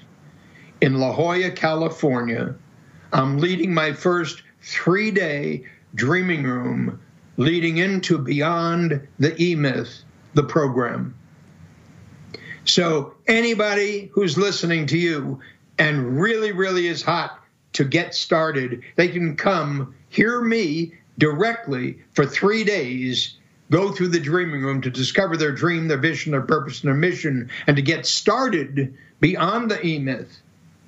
in 0.80 1.00
La 1.00 1.12
Jolla, 1.12 1.50
California, 1.50 2.54
I'm 3.12 3.38
leading 3.38 3.74
my 3.74 3.92
first 3.92 4.42
three 4.66 5.12
day 5.12 5.64
dreaming 5.94 6.42
room 6.42 7.00
leading 7.36 7.78
into 7.78 8.18
Beyond 8.18 9.06
the 9.18 9.40
E 9.40 9.54
Myth, 9.54 10.02
the 10.34 10.42
program. 10.42 11.14
So, 12.64 13.14
anybody 13.28 14.10
who's 14.12 14.36
listening 14.36 14.86
to 14.88 14.98
you 14.98 15.40
and 15.78 16.20
really, 16.20 16.50
really 16.50 16.88
is 16.88 17.02
hot 17.02 17.38
to 17.74 17.84
get 17.84 18.14
started, 18.14 18.82
they 18.96 19.08
can 19.08 19.36
come 19.36 19.94
hear 20.08 20.40
me 20.40 20.94
directly 21.16 21.98
for 22.14 22.26
three 22.26 22.64
days, 22.64 23.36
go 23.70 23.92
through 23.92 24.08
the 24.08 24.18
dreaming 24.18 24.62
room 24.62 24.80
to 24.82 24.90
discover 24.90 25.36
their 25.36 25.52
dream, 25.52 25.86
their 25.86 25.96
vision, 25.96 26.32
their 26.32 26.40
purpose, 26.40 26.80
and 26.80 26.88
their 26.88 26.96
mission, 26.96 27.50
and 27.68 27.76
to 27.76 27.82
get 27.82 28.04
started 28.04 28.96
beyond 29.20 29.70
the 29.70 29.86
E 29.86 30.00
myth 30.00 30.40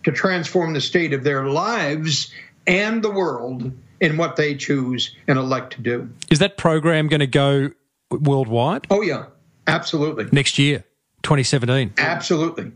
to 0.04 0.12
transform 0.12 0.72
the 0.72 0.80
state 0.80 1.12
of 1.12 1.22
their 1.22 1.46
lives 1.46 2.32
and 2.68 3.02
the 3.02 3.10
world 3.10 3.72
in 4.00 4.16
what 4.16 4.36
they 4.36 4.54
choose 4.54 5.16
and 5.26 5.36
elect 5.38 5.72
to 5.74 5.80
do. 5.82 6.08
Is 6.30 6.38
that 6.38 6.56
program 6.56 7.08
going 7.08 7.18
to 7.20 7.26
go 7.26 7.70
worldwide 8.10 8.86
Oh, 8.90 9.02
yeah, 9.02 9.24
absolutely. 9.66 10.28
next 10.30 10.58
year, 10.58 10.84
2017? 11.24 11.94
Absolutely. 11.98 12.70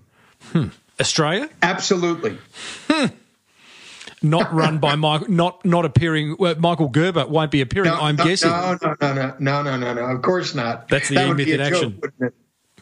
Australia, 1.00 1.48
Absolutely. 1.62 2.36
not 4.22 4.52
run 4.52 4.78
by 4.78 4.94
Michael, 4.96 5.30
not 5.30 5.64
not 5.64 5.84
appearing. 5.84 6.36
Well, 6.38 6.54
Michael 6.58 6.88
Gerber 6.88 7.26
won't 7.26 7.50
be 7.50 7.60
appearing. 7.60 7.90
I'm 7.90 8.16
no, 8.16 8.24
guessing. 8.24 8.50
No, 8.50 8.76
no, 8.82 8.96
no, 9.00 9.14
no, 9.14 9.34
no, 9.38 9.62
no, 9.62 9.76
no, 9.76 9.94
no. 9.94 10.02
Of 10.06 10.22
course 10.22 10.54
not. 10.54 10.88
That's 10.88 11.08
the 11.08 11.16
That 11.16 11.28
E-myth 11.30 11.48
in 11.48 11.60
a 11.60 11.70
joke, 11.70 11.94
action. 12.04 12.32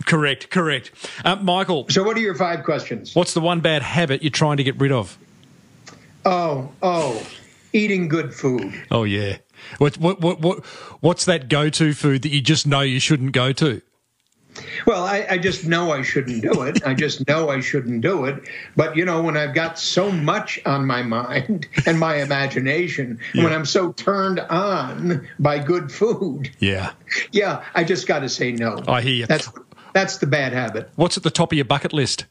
Correct, 0.06 0.50
correct. 0.50 0.92
Uh, 1.24 1.36
Michael, 1.36 1.86
So, 1.90 2.02
what 2.02 2.16
are 2.16 2.20
your 2.20 2.34
five 2.34 2.64
questions? 2.64 3.14
what's 3.14 3.34
the 3.34 3.40
one 3.40 3.60
bad 3.60 3.82
habit 3.82 4.22
you're 4.22 4.30
trying 4.30 4.56
to 4.56 4.64
get 4.64 4.78
rid 4.80 4.92
of? 4.92 5.16
Oh, 6.24 6.70
oh, 6.82 7.26
eating 7.72 8.08
good 8.08 8.34
food. 8.34 8.72
Oh 8.90 9.04
yeah. 9.04 9.38
What 9.78 9.98
what 9.98 10.20
what 10.20 10.40
what 10.40 10.64
what's 11.00 11.24
that 11.26 11.48
go-to 11.48 11.92
food 11.92 12.22
that 12.22 12.30
you 12.30 12.40
just 12.40 12.66
know 12.66 12.80
you 12.80 13.00
shouldn't 13.00 13.32
go 13.32 13.52
to? 13.52 13.82
Well, 14.84 15.04
I, 15.04 15.26
I 15.30 15.38
just 15.38 15.64
know 15.64 15.92
I 15.92 16.02
shouldn't 16.02 16.42
do 16.42 16.62
it. 16.62 16.84
I 16.84 16.92
just 16.92 17.26
know 17.28 17.50
I 17.50 17.60
shouldn't 17.60 18.00
do 18.00 18.24
it. 18.24 18.42
But 18.76 18.96
you 18.96 19.04
know, 19.04 19.22
when 19.22 19.36
I've 19.36 19.54
got 19.54 19.78
so 19.78 20.10
much 20.10 20.58
on 20.66 20.86
my 20.86 21.02
mind 21.02 21.68
and 21.86 21.98
my 22.00 22.16
imagination, 22.16 23.20
and 23.32 23.44
when 23.44 23.52
I'm 23.52 23.64
so 23.64 23.92
turned 23.92 24.40
on 24.40 25.28
by 25.38 25.60
good 25.60 25.92
food, 25.92 26.50
Yeah. 26.58 26.92
yeah, 27.32 27.64
I 27.74 27.84
just 27.84 28.06
got 28.08 28.20
to 28.20 28.28
say 28.28 28.52
no. 28.52 28.82
I 28.88 29.02
hear 29.02 29.14
you. 29.14 29.26
That's 29.26 29.48
That's 29.94 30.18
the 30.18 30.26
bad 30.26 30.52
habit. 30.52 30.90
What's 30.96 31.16
at 31.16 31.22
the 31.22 31.30
top 31.30 31.52
of 31.52 31.56
your 31.56 31.64
bucket 31.64 31.92
list? 31.92 32.26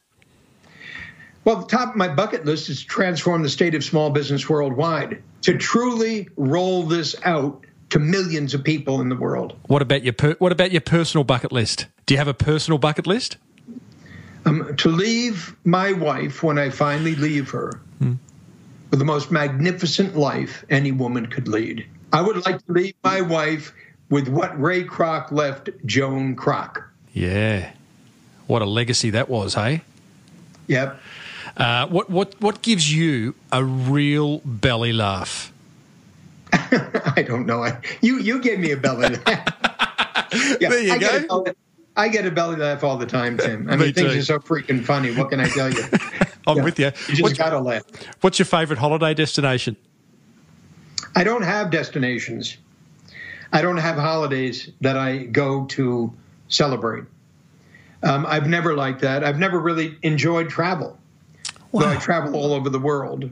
Well, 1.50 1.62
the 1.62 1.66
top 1.66 1.90
of 1.90 1.96
my 1.96 2.08
bucket 2.08 2.46
list 2.46 2.70
is 2.70 2.82
to 2.82 2.88
transform 2.88 3.42
the 3.42 3.50
state 3.50 3.74
of 3.74 3.84
small 3.84 4.12
business 4.12 4.48
worldwide, 4.48 5.24
to 5.42 5.58
truly 5.58 6.30
roll 6.38 6.84
this 6.84 7.16
out 7.26 7.66
to 7.90 7.98
millions 7.98 8.54
of 8.54 8.64
people 8.64 9.02
in 9.02 9.10
the 9.10 9.16
world. 9.16 9.56
What 9.66 9.82
about 9.82 10.04
your 10.04 10.14
per- 10.14 10.36
What 10.36 10.52
about 10.52 10.72
your 10.72 10.82
personal 10.82 11.24
bucket 11.24 11.52
list? 11.52 11.88
Do 12.06 12.14
you 12.14 12.20
have 12.20 12.28
a 12.28 12.36
personal 12.36 12.78
bucket 12.78 13.08
list? 13.08 13.38
Um, 14.46 14.76
to 14.78 14.90
leave 14.90 15.56
my 15.64 15.92
wife 15.92 16.44
when 16.44 16.60
I 16.60 16.70
finally 16.70 17.16
leave 17.16 17.50
her 17.50 17.82
with 18.92 19.00
the 19.00 19.06
most 19.06 19.32
magnificent 19.32 20.16
life 20.16 20.64
any 20.70 20.92
woman 20.92 21.26
could 21.26 21.48
lead. 21.48 21.84
I 22.14 22.22
would 22.22 22.46
like 22.46 22.64
to 22.64 22.72
leave 22.72 22.94
my 23.04 23.22
wife 23.22 23.74
with 24.12 24.28
what 24.28 24.62
Ray 24.62 24.84
Kroc 24.84 25.32
left 25.32 25.72
Joan 25.84 26.36
Kroc. 26.36 26.84
Yeah. 27.12 27.72
What 28.46 28.62
a 28.62 28.66
legacy 28.66 29.10
that 29.10 29.30
was, 29.30 29.56
hey? 29.56 29.82
Yep. 30.68 31.00
Uh, 31.58 31.88
what 31.88 32.10
what 32.10 32.40
what 32.42 32.62
gives 32.62 32.94
you 32.94 33.36
a 33.52 33.64
real 33.64 34.40
belly 34.46 34.94
laugh? 34.94 35.52
I 36.54 37.24
don't 37.28 37.46
know. 37.46 37.64
I- 37.64 37.80
You 38.02 38.20
you 38.20 38.40
gave 38.42 38.60
me 38.60 38.72
a 38.72 38.78
belly 38.78 39.10
laugh. 39.26 39.48
Yeah, 40.62 40.70
There 40.70 40.80
you 40.84 40.94
I 40.94 40.98
Get 41.00 41.16
a 41.16 41.28
go. 41.28 41.42
belly, 41.44 41.52
I 41.98 42.08
get 42.08 42.26
a 42.28 42.32
belly 42.32 42.56
laugh 42.58 42.84
all 42.84 42.98
the 42.98 43.06
time, 43.08 43.38
Tim. 43.38 43.68
I 43.68 43.76
Me 43.78 43.86
mean, 43.86 43.94
things 43.96 44.14
too. 44.14 44.20
are 44.20 44.22
so 44.22 44.38
freaking 44.40 44.86
funny. 44.86 45.12
What 45.12 45.32
can 45.32 45.40
I 45.40 45.48
tell 45.50 45.74
you? 45.74 45.84
I'm 46.46 46.58
Yeah, 46.58 46.64
with 46.64 46.78
you. 46.80 46.86
You 46.86 46.92
just 47.08 47.22
What's, 47.24 47.38
gotta 47.38 47.60
laugh. 47.60 47.82
what's 48.22 48.38
your 48.38 48.46
favourite 48.46 48.80
holiday 48.80 49.16
destination? 49.16 49.76
I 51.16 51.24
don't 51.24 51.42
have 51.42 51.72
destinations. 51.72 52.58
I 53.52 53.64
don't 53.64 53.78
have 53.78 53.96
holidays 53.98 54.70
that 54.82 54.96
I 54.98 55.24
go 55.24 55.66
to 55.66 56.14
celebrate. 56.48 57.06
Um, 58.04 58.28
I've 58.28 58.48
never 58.48 58.76
liked 58.76 59.02
that. 59.02 59.24
I've 59.24 59.40
never 59.40 59.58
really 59.60 59.98
enjoyed 60.04 60.50
travel. 60.50 60.99
Though 61.74 61.90
I 61.90 61.98
travel 61.98 62.36
all 62.36 62.54
over 62.54 62.70
the 62.70 62.80
world. 62.80 63.30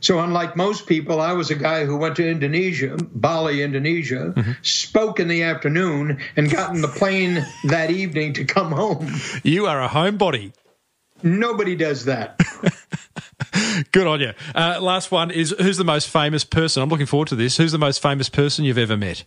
So, 0.00 0.18
unlike 0.18 0.56
most 0.56 0.86
people, 0.86 1.20
I 1.20 1.32
was 1.32 1.50
a 1.50 1.54
guy 1.54 1.84
who 1.84 1.96
went 1.96 2.16
to 2.16 2.28
Indonesia, 2.28 2.96
Bali, 2.96 3.62
Indonesia, 3.62 4.34
spoke 4.62 5.20
in 5.20 5.28
the 5.28 5.44
afternoon, 5.44 6.18
and 6.36 6.50
got 6.50 6.70
on 6.70 6.80
the 6.80 6.88
plane 6.88 7.46
that 7.64 7.90
evening 7.90 8.32
to 8.34 8.44
come 8.44 8.72
home. 8.72 9.14
You 9.44 9.66
are 9.66 9.80
a 9.80 9.88
homebody. 9.88 10.52
Nobody 11.22 11.76
does 11.76 12.06
that. 12.06 12.40
Good 13.92 14.08
on 14.08 14.20
you. 14.20 14.32
Uh, 14.54 14.78
last 14.80 15.12
one 15.12 15.30
is 15.30 15.54
who's 15.56 15.76
the 15.76 15.84
most 15.84 16.08
famous 16.08 16.42
person? 16.42 16.82
I'm 16.82 16.88
looking 16.88 17.06
forward 17.06 17.28
to 17.28 17.36
this. 17.36 17.56
Who's 17.56 17.72
the 17.72 17.78
most 17.78 18.02
famous 18.02 18.28
person 18.28 18.64
you've 18.64 18.78
ever 18.78 18.96
met? 18.96 19.24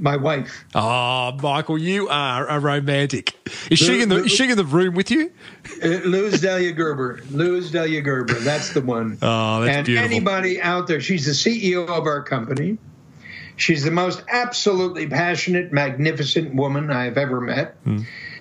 My 0.00 0.16
wife. 0.16 0.64
Oh, 0.74 1.32
Michael, 1.42 1.76
you 1.76 2.08
are 2.08 2.48
a 2.48 2.58
romantic. 2.58 3.34
Is 3.70 3.78
she 3.78 4.00
in 4.00 4.08
the 4.08 4.24
is 4.24 4.32
she 4.32 4.50
in 4.50 4.56
the 4.56 4.64
room 4.64 4.94
with 4.94 5.10
you? 5.10 5.30
Uh, 5.82 6.00
Luz 6.04 6.40
Delia 6.40 6.72
Gerber. 6.72 7.20
Luz 7.30 7.70
Delia 7.70 8.00
Gerber. 8.00 8.34
That's 8.34 8.72
the 8.72 8.80
one. 8.80 9.18
Oh, 9.20 9.60
that's 9.64 9.76
and 9.76 9.86
beautiful. 9.86 10.10
anybody 10.10 10.60
out 10.62 10.86
there, 10.86 11.02
she's 11.02 11.26
the 11.26 11.32
CEO 11.32 11.86
of 11.86 12.06
our 12.06 12.22
company. 12.22 12.78
She's 13.56 13.84
the 13.84 13.90
most 13.90 14.24
absolutely 14.30 15.06
passionate, 15.06 15.70
magnificent 15.70 16.54
woman 16.54 16.90
I've 16.90 17.18
ever 17.18 17.42
met. 17.42 17.76
Hmm. 17.84 18.00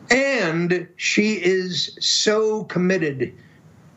And 0.10 0.88
she 0.96 1.34
is 1.34 1.98
so 2.00 2.64
committed 2.64 3.34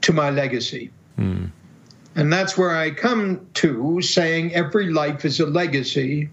to 0.01 0.13
my 0.13 0.31
legacy. 0.31 0.91
Hmm. 1.15 1.47
And 2.17 2.33
that's 2.33 2.59
where 2.59 2.77
I 2.77 2.91
come 2.91 3.47
to 3.55 4.03
saying 4.03 4.53
every 4.53 4.93
life 4.93 5.25
is 5.25 5.39
a 5.39 5.47
legacy, 5.47 6.29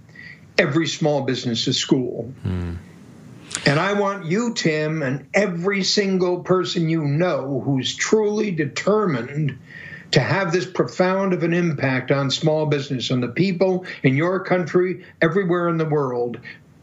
every 0.59 0.87
small 0.87 1.21
business 1.21 1.67
is 1.67 1.77
school. 1.77 2.31
Hmm. 2.43 2.75
And 3.65 3.79
I 3.79 3.93
want 3.93 4.25
you, 4.25 4.53
Tim, 4.53 5.01
and 5.01 5.27
every 5.33 5.83
single 5.83 6.41
person 6.41 6.89
you 6.89 7.03
know 7.03 7.61
who's 7.65 7.95
truly 7.95 8.51
determined 8.51 9.57
to 10.11 10.19
have 10.19 10.51
this 10.51 10.65
profound 10.65 11.33
of 11.33 11.43
an 11.43 11.53
impact 11.53 12.11
on 12.11 12.29
small 12.29 12.65
business 12.65 13.09
and 13.09 13.23
the 13.23 13.27
people 13.27 13.85
in 14.03 14.17
your 14.17 14.39
country, 14.39 15.05
everywhere 15.21 15.69
in 15.69 15.77
the 15.77 15.85
world, 15.85 16.39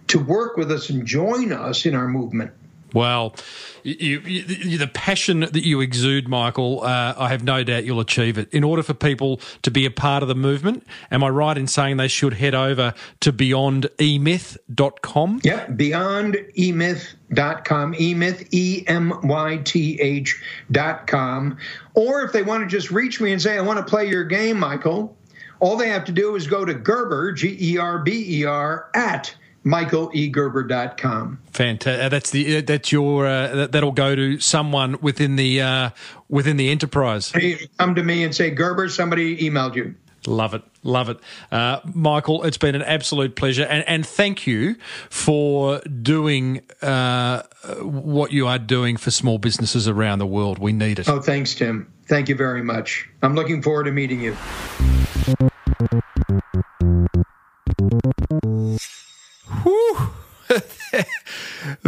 to 0.08 0.18
work 0.18 0.56
with 0.56 0.70
us 0.70 0.90
and 0.90 1.06
join 1.06 1.52
us 1.52 1.86
in 1.86 1.94
our 1.94 2.08
movement. 2.08 2.52
Well, 2.92 3.34
you, 3.82 4.20
you, 4.20 4.78
the 4.78 4.86
passion 4.86 5.40
that 5.40 5.64
you 5.64 5.80
exude, 5.80 6.28
Michael, 6.28 6.82
uh, 6.82 7.14
I 7.16 7.28
have 7.28 7.42
no 7.42 7.64
doubt 7.64 7.84
you'll 7.84 8.00
achieve 8.00 8.36
it. 8.38 8.52
In 8.52 8.64
order 8.64 8.82
for 8.82 8.94
people 8.94 9.40
to 9.62 9.70
be 9.70 9.84
a 9.86 9.90
part 9.90 10.22
of 10.22 10.28
the 10.28 10.34
movement, 10.34 10.86
am 11.10 11.24
I 11.24 11.28
right 11.28 11.58
in 11.58 11.66
saying 11.66 11.96
they 11.96 12.08
should 12.08 12.34
head 12.34 12.54
over 12.54 12.94
to 13.20 13.32
beyondemyth.com? 13.32 15.40
Yep, 15.42 15.68
beyondemyth.com, 15.70 17.94
emyth, 17.94 18.48
E 18.52 18.84
M 18.86 19.20
Y 19.24 19.56
T 19.64 20.00
H 20.00 20.42
dot 20.70 21.06
com. 21.06 21.56
Or 21.94 22.22
if 22.22 22.32
they 22.32 22.42
want 22.42 22.62
to 22.62 22.68
just 22.68 22.90
reach 22.90 23.20
me 23.20 23.32
and 23.32 23.42
say, 23.42 23.58
I 23.58 23.62
want 23.62 23.78
to 23.78 23.84
play 23.84 24.08
your 24.08 24.24
game, 24.24 24.58
Michael, 24.58 25.16
all 25.60 25.76
they 25.76 25.88
have 25.88 26.04
to 26.04 26.12
do 26.12 26.36
is 26.36 26.46
go 26.46 26.64
to 26.64 26.74
Gerber, 26.74 27.32
G 27.32 27.56
E 27.60 27.78
R 27.78 27.98
B 27.98 28.40
E 28.40 28.44
R, 28.44 28.90
at 28.94 29.34
michaelegerber.com. 29.66 31.40
Fantastic. 31.52 32.10
That's 32.10 32.30
the 32.30 32.60
that's 32.62 32.92
your 32.92 33.26
uh, 33.26 33.54
that, 33.54 33.72
that'll 33.72 33.92
go 33.92 34.14
to 34.14 34.38
someone 34.38 34.98
within 35.00 35.36
the 35.36 35.60
uh, 35.60 35.90
within 36.28 36.56
the 36.56 36.70
enterprise. 36.70 37.32
Hey, 37.32 37.68
Come 37.78 37.94
to 37.96 38.02
me 38.02 38.24
and 38.24 38.34
say, 38.34 38.50
Gerber, 38.50 38.88
somebody 38.88 39.36
emailed 39.38 39.74
you. 39.74 39.94
Love 40.26 40.54
it, 40.54 40.62
love 40.82 41.08
it, 41.08 41.20
uh, 41.52 41.78
Michael. 41.84 42.42
It's 42.42 42.58
been 42.58 42.74
an 42.74 42.82
absolute 42.82 43.36
pleasure, 43.36 43.62
and 43.62 43.86
and 43.86 44.04
thank 44.04 44.44
you 44.46 44.74
for 45.08 45.80
doing 45.80 46.62
uh, 46.82 47.42
what 47.80 48.32
you 48.32 48.48
are 48.48 48.58
doing 48.58 48.96
for 48.96 49.12
small 49.12 49.38
businesses 49.38 49.86
around 49.86 50.18
the 50.18 50.26
world. 50.26 50.58
We 50.58 50.72
need 50.72 50.98
it. 50.98 51.08
Oh, 51.08 51.20
thanks, 51.20 51.54
Tim. 51.54 51.92
Thank 52.08 52.28
you 52.28 52.34
very 52.34 52.62
much. 52.62 53.08
I'm 53.22 53.34
looking 53.34 53.62
forward 53.62 53.84
to 53.84 53.92
meeting 53.92 54.20
you. 54.20 54.36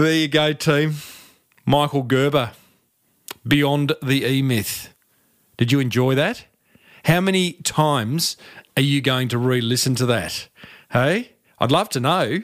There 0.02 0.14
you 0.14 0.28
go, 0.28 0.52
team. 0.52 0.94
Michael 1.66 2.02
Gerber, 2.02 2.52
Beyond 3.46 3.94
the 4.02 4.24
E 4.24 4.42
Myth. 4.42 4.94
Did 5.56 5.72
you 5.72 5.80
enjoy 5.80 6.14
that? 6.14 6.46
How 7.04 7.20
many 7.20 7.54
times 7.54 8.36
are 8.76 8.82
you 8.82 9.00
going 9.00 9.28
to 9.28 9.38
re 9.38 9.60
listen 9.60 9.94
to 9.96 10.06
that? 10.06 10.48
Hey, 10.92 11.32
I'd 11.58 11.72
love 11.72 11.88
to 11.90 12.00
know. 12.00 12.42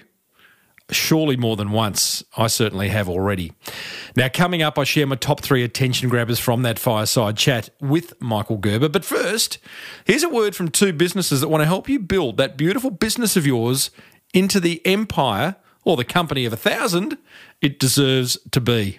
Surely 0.90 1.36
more 1.36 1.56
than 1.56 1.70
once. 1.70 2.24
I 2.36 2.48
certainly 2.48 2.88
have 2.88 3.08
already. 3.08 3.52
Now, 4.16 4.28
coming 4.28 4.60
up, 4.60 4.78
I 4.78 4.84
share 4.84 5.06
my 5.06 5.16
top 5.16 5.40
three 5.40 5.62
attention 5.62 6.08
grabbers 6.08 6.38
from 6.38 6.62
that 6.62 6.78
fireside 6.78 7.36
chat 7.36 7.70
with 7.80 8.20
Michael 8.20 8.58
Gerber. 8.58 8.88
But 8.88 9.04
first, 9.04 9.58
here's 10.04 10.24
a 10.24 10.28
word 10.28 10.54
from 10.54 10.70
two 10.70 10.92
businesses 10.92 11.40
that 11.40 11.48
want 11.48 11.62
to 11.62 11.66
help 11.66 11.88
you 11.88 12.00
build 12.00 12.36
that 12.36 12.58
beautiful 12.58 12.90
business 12.90 13.36
of 13.36 13.46
yours 13.46 13.90
into 14.34 14.60
the 14.60 14.84
empire 14.84 15.56
or 15.84 15.96
the 15.96 16.04
company 16.04 16.44
of 16.44 16.52
a 16.52 16.56
thousand 16.56 17.18
it 17.60 17.78
deserves 17.78 18.38
to 18.50 18.60
be. 18.60 18.98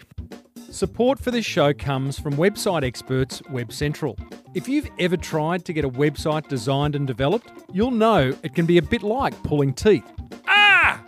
Support 0.69 1.19
for 1.19 1.31
this 1.31 1.45
show 1.45 1.73
comes 1.73 2.19
from 2.19 2.33
website 2.33 2.83
experts 2.83 3.41
Web 3.49 3.71
Central. 3.71 4.17
If 4.53 4.67
you've 4.67 4.89
ever 4.99 5.15
tried 5.15 5.63
to 5.65 5.73
get 5.73 5.85
a 5.85 5.89
website 5.89 6.49
designed 6.49 6.95
and 6.95 7.07
developed, 7.07 7.49
you'll 7.71 7.91
know 7.91 8.33
it 8.43 8.55
can 8.55 8.65
be 8.65 8.77
a 8.77 8.81
bit 8.81 9.01
like 9.01 9.41
pulling 9.43 9.73
teeth. 9.73 10.03
Ah! 10.47 11.01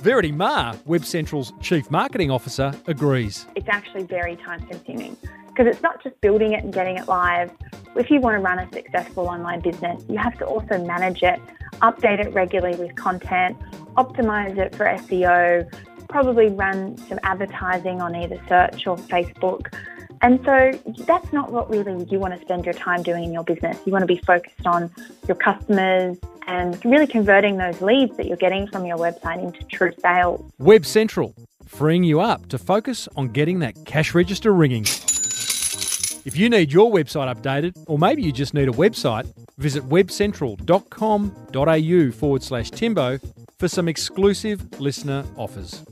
Verity 0.00 0.32
Ma, 0.32 0.74
Web 0.84 1.04
Central's 1.04 1.52
Chief 1.62 1.90
Marketing 1.90 2.30
Officer, 2.30 2.74
agrees. 2.86 3.46
it's 3.54 3.68
actually 3.68 4.02
very 4.04 4.36
time 4.36 4.60
consuming 4.66 5.16
because 5.56 5.72
it's 5.72 5.82
not 5.82 6.02
just 6.02 6.20
building 6.20 6.52
it 6.52 6.62
and 6.62 6.72
getting 6.72 6.98
it 6.98 7.08
live. 7.08 7.50
If 7.94 8.10
you 8.10 8.20
want 8.20 8.36
to 8.36 8.40
run 8.40 8.58
a 8.58 8.70
successful 8.72 9.26
online 9.26 9.60
business, 9.60 10.04
you 10.08 10.18
have 10.18 10.36
to 10.38 10.44
also 10.44 10.84
manage 10.84 11.22
it, 11.22 11.40
update 11.80 12.24
it 12.24 12.32
regularly 12.34 12.76
with 12.76 12.94
content, 12.94 13.56
optimize 13.96 14.58
it 14.58 14.74
for 14.74 14.84
SEO, 14.84 15.66
probably 16.08 16.48
run 16.48 16.98
some 17.08 17.18
advertising 17.22 18.02
on 18.02 18.14
either 18.14 18.38
search 18.48 18.86
or 18.86 18.98
Facebook. 18.98 19.72
And 20.20 20.44
so 20.44 20.78
that's 21.04 21.32
not 21.32 21.52
what 21.52 21.70
really 21.70 22.04
you 22.10 22.18
want 22.18 22.34
to 22.34 22.40
spend 22.40 22.64
your 22.64 22.74
time 22.74 23.02
doing 23.02 23.24
in 23.24 23.32
your 23.32 23.44
business. 23.44 23.78
You 23.86 23.92
want 23.92 24.02
to 24.02 24.06
be 24.06 24.20
focused 24.26 24.66
on 24.66 24.90
your 25.26 25.36
customers 25.36 26.18
and 26.46 26.82
really 26.84 27.06
converting 27.06 27.56
those 27.56 27.80
leads 27.80 28.16
that 28.18 28.26
you're 28.26 28.36
getting 28.36 28.66
from 28.66 28.84
your 28.84 28.98
website 28.98 29.42
into 29.42 29.64
true 29.64 29.92
sales. 30.00 30.44
Web 30.58 30.84
Central, 30.84 31.34
freeing 31.66 32.04
you 32.04 32.20
up 32.20 32.48
to 32.48 32.58
focus 32.58 33.08
on 33.16 33.28
getting 33.28 33.58
that 33.60 33.84
cash 33.84 34.14
register 34.14 34.52
ringing. 34.52 34.84
If 36.26 36.36
you 36.36 36.50
need 36.50 36.70
your 36.72 36.90
website 36.90 37.32
updated, 37.32 37.76
or 37.86 38.00
maybe 38.00 38.20
you 38.20 38.32
just 38.32 38.52
need 38.52 38.68
a 38.68 38.72
website, 38.72 39.32
visit 39.58 39.84
webcentral.com.au 39.84 42.10
forward 42.10 42.42
slash 42.42 42.72
Timbo 42.72 43.20
for 43.60 43.68
some 43.68 43.86
exclusive 43.86 44.80
listener 44.80 45.24
offers. 45.36 45.84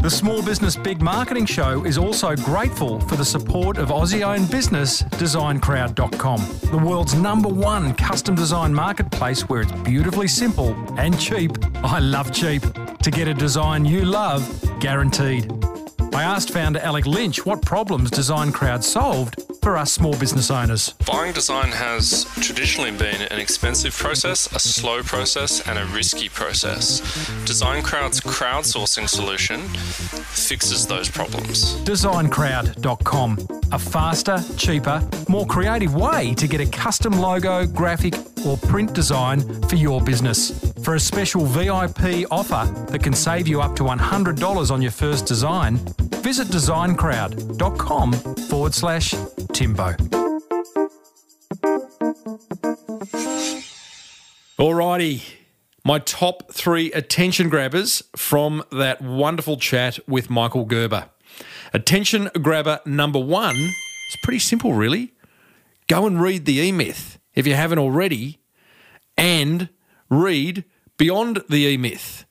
The 0.00 0.10
Small 0.10 0.42
Business 0.42 0.74
Big 0.74 1.00
Marketing 1.00 1.46
Show 1.46 1.84
is 1.84 1.96
also 1.96 2.34
grateful 2.34 2.98
for 3.02 3.14
the 3.14 3.24
support 3.24 3.78
of 3.78 3.90
Aussie 3.90 4.26
owned 4.26 4.50
business 4.50 5.02
DesignCrowd.com, 5.02 6.40
the 6.72 6.78
world's 6.78 7.14
number 7.14 7.48
one 7.48 7.94
custom 7.94 8.34
design 8.34 8.74
marketplace 8.74 9.48
where 9.48 9.60
it's 9.60 9.70
beautifully 9.82 10.26
simple 10.26 10.74
and 10.98 11.20
cheap. 11.20 11.52
I 11.84 12.00
love 12.00 12.32
cheap. 12.32 12.62
to 12.62 13.12
get 13.12 13.28
a 13.28 13.34
design 13.34 13.84
you 13.84 14.04
love 14.04 14.42
guaranteed. 14.80 15.52
I 16.16 16.22
asked 16.22 16.50
founder 16.50 16.78
Alec 16.78 17.04
Lynch 17.04 17.44
what 17.44 17.60
problems 17.60 18.10
Design 18.10 18.50
Crowd 18.50 18.82
solved 18.82 19.38
for 19.60 19.76
us 19.76 19.92
small 19.92 20.16
business 20.16 20.50
owners. 20.50 20.94
Buying 21.06 21.34
design 21.34 21.70
has 21.72 22.24
traditionally 22.36 22.90
been 22.90 23.20
an 23.20 23.38
expensive 23.38 23.94
process, 23.94 24.50
a 24.54 24.58
slow 24.58 25.02
process, 25.02 25.68
and 25.68 25.78
a 25.78 25.84
risky 25.86 26.30
process. 26.30 27.00
Design 27.44 27.82
Crowd's 27.82 28.22
crowdsourcing 28.22 29.10
solution 29.10 29.60
fixes 29.68 30.86
those 30.86 31.10
problems. 31.10 31.74
DesignCrowd.com, 31.84 33.48
a 33.72 33.78
faster, 33.78 34.38
cheaper, 34.56 35.06
more 35.28 35.44
creative 35.44 35.94
way 35.94 36.32
to 36.32 36.48
get 36.48 36.62
a 36.62 36.66
custom 36.66 37.12
logo, 37.12 37.66
graphic, 37.66 38.14
or 38.46 38.56
print 38.56 38.94
design 38.94 39.40
for 39.68 39.76
your 39.76 40.00
business. 40.00 40.72
For 40.82 40.94
a 40.94 41.00
special 41.00 41.44
VIP 41.44 42.24
offer 42.30 42.72
that 42.90 43.02
can 43.02 43.12
save 43.12 43.48
you 43.48 43.60
up 43.60 43.76
to 43.76 43.82
$100 43.82 44.70
on 44.70 44.80
your 44.80 44.92
first 44.92 45.26
design, 45.26 45.80
visit 46.22 46.48
designcrowd.com 46.48 48.12
forward 48.48 48.74
slash 48.74 49.14
Timbo. 49.52 49.94
Alrighty, 54.58 55.22
my 55.84 55.98
top 55.98 56.52
three 56.52 56.90
attention 56.92 57.48
grabbers 57.48 58.02
from 58.16 58.62
that 58.72 59.00
wonderful 59.00 59.56
chat 59.56 59.98
with 60.08 60.30
Michael 60.30 60.64
Gerber. 60.64 61.10
Attention 61.72 62.30
grabber 62.42 62.80
number 62.84 63.18
one 63.18 63.56
is 63.56 64.16
pretty 64.22 64.38
simple, 64.38 64.72
really. 64.72 65.12
Go 65.88 66.06
and 66.06 66.20
read 66.20 66.44
the 66.46 66.58
E 66.58 66.72
Myth 66.72 67.18
if 67.34 67.46
you 67.46 67.54
haven't 67.54 67.78
already, 67.78 68.40
and 69.16 69.68
read 70.10 70.64
Beyond 70.96 71.42
the 71.48 71.66
E 71.66 71.76
Myth. 71.76 72.25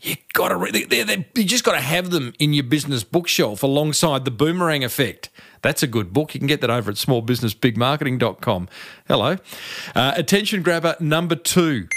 You 0.00 0.16
got 0.32 0.48
to 0.48 0.56
read. 0.56 0.90
They're, 0.90 1.04
they're, 1.04 1.24
you 1.34 1.44
just 1.44 1.64
got 1.64 1.72
to 1.72 1.80
have 1.80 2.10
them 2.10 2.34
in 2.38 2.52
your 2.52 2.64
business 2.64 3.02
bookshelf 3.04 3.62
alongside 3.62 4.24
the 4.24 4.30
Boomerang 4.30 4.84
Effect. 4.84 5.30
That's 5.62 5.82
a 5.82 5.86
good 5.86 6.12
book. 6.12 6.34
You 6.34 6.40
can 6.40 6.46
get 6.46 6.60
that 6.60 6.70
over 6.70 6.90
at 6.90 6.96
smallbusinessbigmarketing.com. 6.96 8.68
Hello. 9.08 9.36
Uh, 9.94 10.12
attention 10.16 10.62
grabber 10.62 10.96
number 11.00 11.34
two. 11.34 11.88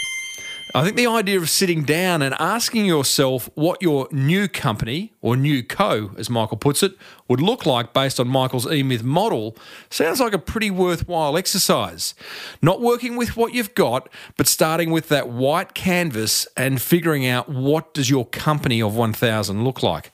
I 0.75 0.83
think 0.83 0.97
the 0.97 1.07
idea 1.07 1.39
of 1.39 1.49
sitting 1.49 1.83
down 1.83 2.21
and 2.21 2.35
asking 2.37 2.85
yourself 2.85 3.49
what 3.55 3.81
your 3.81 4.07
new 4.11 4.47
company 4.47 5.13
or 5.19 5.35
new 5.35 5.63
co, 5.63 6.11
as 6.15 6.29
Michael 6.29 6.57
puts 6.57 6.83
it, 6.83 6.93
would 7.27 7.41
look 7.41 7.65
like 7.65 7.91
based 7.91 8.19
on 8.19 8.27
Michael's 8.27 8.67
eMyth 8.67 9.01
model 9.01 9.57
sounds 9.89 10.19
like 10.19 10.33
a 10.33 10.37
pretty 10.37 10.69
worthwhile 10.69 11.37
exercise. 11.37 12.13
Not 12.61 12.81
working 12.81 13.15
with 13.17 13.35
what 13.35 13.55
you've 13.55 13.73
got, 13.73 14.09
but 14.37 14.45
starting 14.45 14.91
with 14.91 15.09
that 15.09 15.29
white 15.29 15.73
canvas 15.73 16.47
and 16.55 16.79
figuring 16.79 17.25
out 17.25 17.49
what 17.49 17.95
does 17.95 18.11
your 18.11 18.27
company 18.27 18.79
of 18.79 18.95
1000 18.95 19.63
look 19.63 19.81
like. 19.81 20.11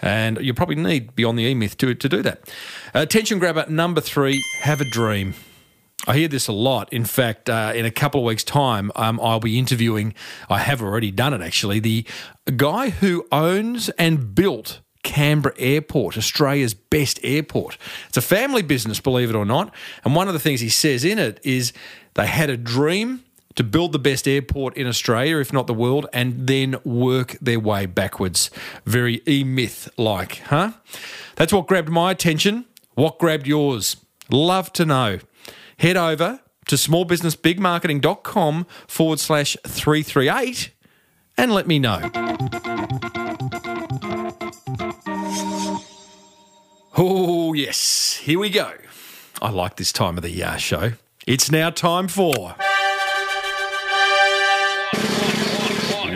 And 0.00 0.36
you 0.40 0.52
probably 0.52 0.74
need 0.74 1.14
Beyond 1.14 1.38
the 1.38 1.54
eMyth 1.54 1.76
to, 1.76 1.94
to 1.94 2.08
do 2.08 2.22
that. 2.22 2.52
Uh, 2.92 3.02
attention 3.02 3.38
grabber 3.38 3.66
number 3.68 4.00
three 4.00 4.42
have 4.62 4.80
a 4.80 4.84
dream. 4.84 5.34
I 6.06 6.16
hear 6.16 6.28
this 6.28 6.48
a 6.48 6.52
lot. 6.52 6.92
In 6.92 7.04
fact, 7.04 7.48
uh, 7.48 7.72
in 7.74 7.84
a 7.84 7.90
couple 7.90 8.20
of 8.20 8.26
weeks' 8.26 8.42
time, 8.42 8.90
um, 8.96 9.20
I'll 9.22 9.38
be 9.38 9.58
interviewing, 9.58 10.14
I 10.50 10.58
have 10.58 10.82
already 10.82 11.12
done 11.12 11.32
it 11.32 11.40
actually, 11.40 11.78
the 11.78 12.04
guy 12.56 12.90
who 12.90 13.26
owns 13.30 13.88
and 13.90 14.34
built 14.34 14.80
Canberra 15.04 15.54
Airport, 15.58 16.16
Australia's 16.18 16.74
best 16.74 17.20
airport. 17.22 17.76
It's 18.08 18.16
a 18.16 18.22
family 18.22 18.62
business, 18.62 19.00
believe 19.00 19.30
it 19.30 19.36
or 19.36 19.44
not. 19.44 19.72
And 20.04 20.14
one 20.14 20.26
of 20.26 20.34
the 20.34 20.40
things 20.40 20.60
he 20.60 20.68
says 20.68 21.04
in 21.04 21.18
it 21.18 21.40
is 21.44 21.72
they 22.14 22.26
had 22.26 22.50
a 22.50 22.56
dream 22.56 23.24
to 23.54 23.62
build 23.62 23.92
the 23.92 23.98
best 23.98 24.26
airport 24.26 24.76
in 24.76 24.86
Australia, 24.86 25.38
if 25.38 25.52
not 25.52 25.66
the 25.66 25.74
world, 25.74 26.06
and 26.12 26.46
then 26.46 26.76
work 26.84 27.36
their 27.40 27.60
way 27.60 27.86
backwards. 27.86 28.50
Very 28.86 29.22
e 29.28 29.44
myth 29.44 29.88
like, 29.96 30.38
huh? 30.46 30.72
That's 31.36 31.52
what 31.52 31.66
grabbed 31.66 31.90
my 31.90 32.10
attention. 32.10 32.64
What 32.94 33.18
grabbed 33.18 33.46
yours? 33.46 33.96
Love 34.30 34.72
to 34.72 34.86
know 34.86 35.18
head 35.82 35.96
over 35.96 36.40
to 36.68 36.76
smallbusinessbigmarketing.com 36.76 38.66
forward 38.86 39.18
slash 39.18 39.56
338 39.66 40.70
and 41.36 41.52
let 41.52 41.66
me 41.66 41.80
know. 41.80 42.08
Oh, 46.96 47.52
yes, 47.54 48.20
here 48.22 48.38
we 48.38 48.48
go. 48.48 48.70
I 49.40 49.50
like 49.50 49.74
this 49.74 49.90
time 49.90 50.16
of 50.16 50.22
the 50.22 50.44
uh, 50.44 50.56
show. 50.56 50.92
It's 51.26 51.50
now 51.50 51.70
time 51.70 52.06
for. 52.06 52.54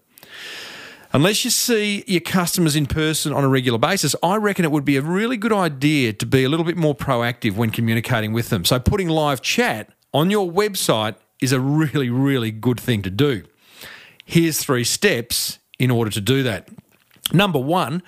Unless 1.14 1.46
you 1.46 1.50
see 1.50 2.04
your 2.06 2.20
customers 2.20 2.76
in 2.76 2.84
person 2.84 3.32
on 3.32 3.44
a 3.44 3.48
regular 3.48 3.78
basis, 3.78 4.14
I 4.22 4.36
reckon 4.36 4.66
it 4.66 4.70
would 4.70 4.84
be 4.84 4.98
a 4.98 5.02
really 5.02 5.38
good 5.38 5.54
idea 5.54 6.12
to 6.12 6.26
be 6.26 6.44
a 6.44 6.50
little 6.50 6.66
bit 6.66 6.76
more 6.76 6.94
proactive 6.94 7.54
when 7.54 7.70
communicating 7.70 8.34
with 8.34 8.50
them. 8.50 8.66
So, 8.66 8.78
putting 8.78 9.08
live 9.08 9.40
chat 9.40 9.88
on 10.12 10.30
your 10.30 10.52
website 10.52 11.16
is 11.40 11.52
a 11.52 11.60
really, 11.60 12.10
really 12.10 12.50
good 12.50 12.80
thing 12.80 13.02
to 13.02 13.10
do. 13.10 13.44
Here's 14.24 14.58
three 14.58 14.84
steps 14.84 15.58
in 15.78 15.90
order 15.90 16.10
to 16.10 16.20
do 16.20 16.42
that. 16.42 16.68
Number 17.32 17.58
one, 17.58 18.02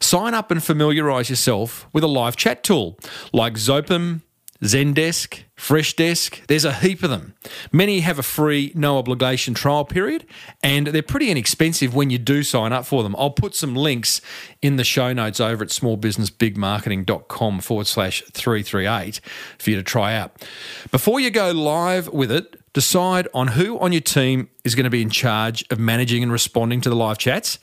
sign 0.00 0.34
up 0.34 0.50
and 0.50 0.62
familiarize 0.62 1.28
yourself 1.28 1.86
with 1.92 2.04
a 2.04 2.08
live 2.08 2.36
chat 2.36 2.64
tool 2.64 2.98
like 3.32 3.54
Zopim, 3.54 4.22
Zendesk, 4.62 5.42
Freshdesk, 5.56 6.46
there's 6.46 6.64
a 6.64 6.72
heap 6.72 7.02
of 7.02 7.10
them. 7.10 7.34
Many 7.72 8.00
have 8.00 8.18
a 8.18 8.22
free, 8.22 8.70
no 8.76 8.96
obligation 8.96 9.54
trial 9.54 9.84
period, 9.84 10.24
and 10.62 10.86
they're 10.86 11.02
pretty 11.02 11.30
inexpensive 11.30 11.94
when 11.94 12.10
you 12.10 12.18
do 12.18 12.44
sign 12.44 12.72
up 12.72 12.86
for 12.86 13.02
them. 13.02 13.16
I'll 13.18 13.30
put 13.30 13.56
some 13.56 13.74
links 13.74 14.20
in 14.60 14.76
the 14.76 14.84
show 14.84 15.12
notes 15.12 15.40
over 15.40 15.64
at 15.64 15.70
smallbusinessbigmarketing.com 15.70 17.60
forward 17.60 17.88
slash 17.88 18.22
338 18.32 19.20
for 19.58 19.70
you 19.70 19.76
to 19.76 19.82
try 19.82 20.14
out. 20.14 20.46
Before 20.92 21.18
you 21.18 21.30
go 21.30 21.50
live 21.50 22.08
with 22.08 22.30
it, 22.30 22.61
decide 22.72 23.28
on 23.34 23.48
who 23.48 23.78
on 23.78 23.92
your 23.92 24.00
team 24.00 24.48
is 24.64 24.74
going 24.74 24.84
to 24.84 24.90
be 24.90 25.02
in 25.02 25.10
charge 25.10 25.64
of 25.70 25.78
managing 25.78 26.22
and 26.22 26.32
responding 26.32 26.80
to 26.80 26.88
the 26.88 26.96
live 26.96 27.18
chats, 27.18 27.58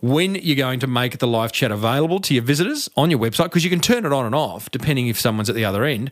when 0.00 0.34
you're 0.34 0.56
going 0.56 0.80
to 0.80 0.86
make 0.88 1.18
the 1.18 1.28
live 1.28 1.52
chat 1.52 1.70
available 1.70 2.18
to 2.18 2.34
your 2.34 2.42
visitors 2.42 2.90
on 2.96 3.08
your 3.08 3.20
website, 3.20 3.44
because 3.44 3.62
you 3.62 3.70
can 3.70 3.80
turn 3.80 4.04
it 4.04 4.12
on 4.12 4.26
and 4.26 4.34
off 4.34 4.68
depending 4.72 5.06
if 5.06 5.18
someone's 5.18 5.48
at 5.48 5.54
the 5.54 5.64
other 5.64 5.84
end, 5.84 6.10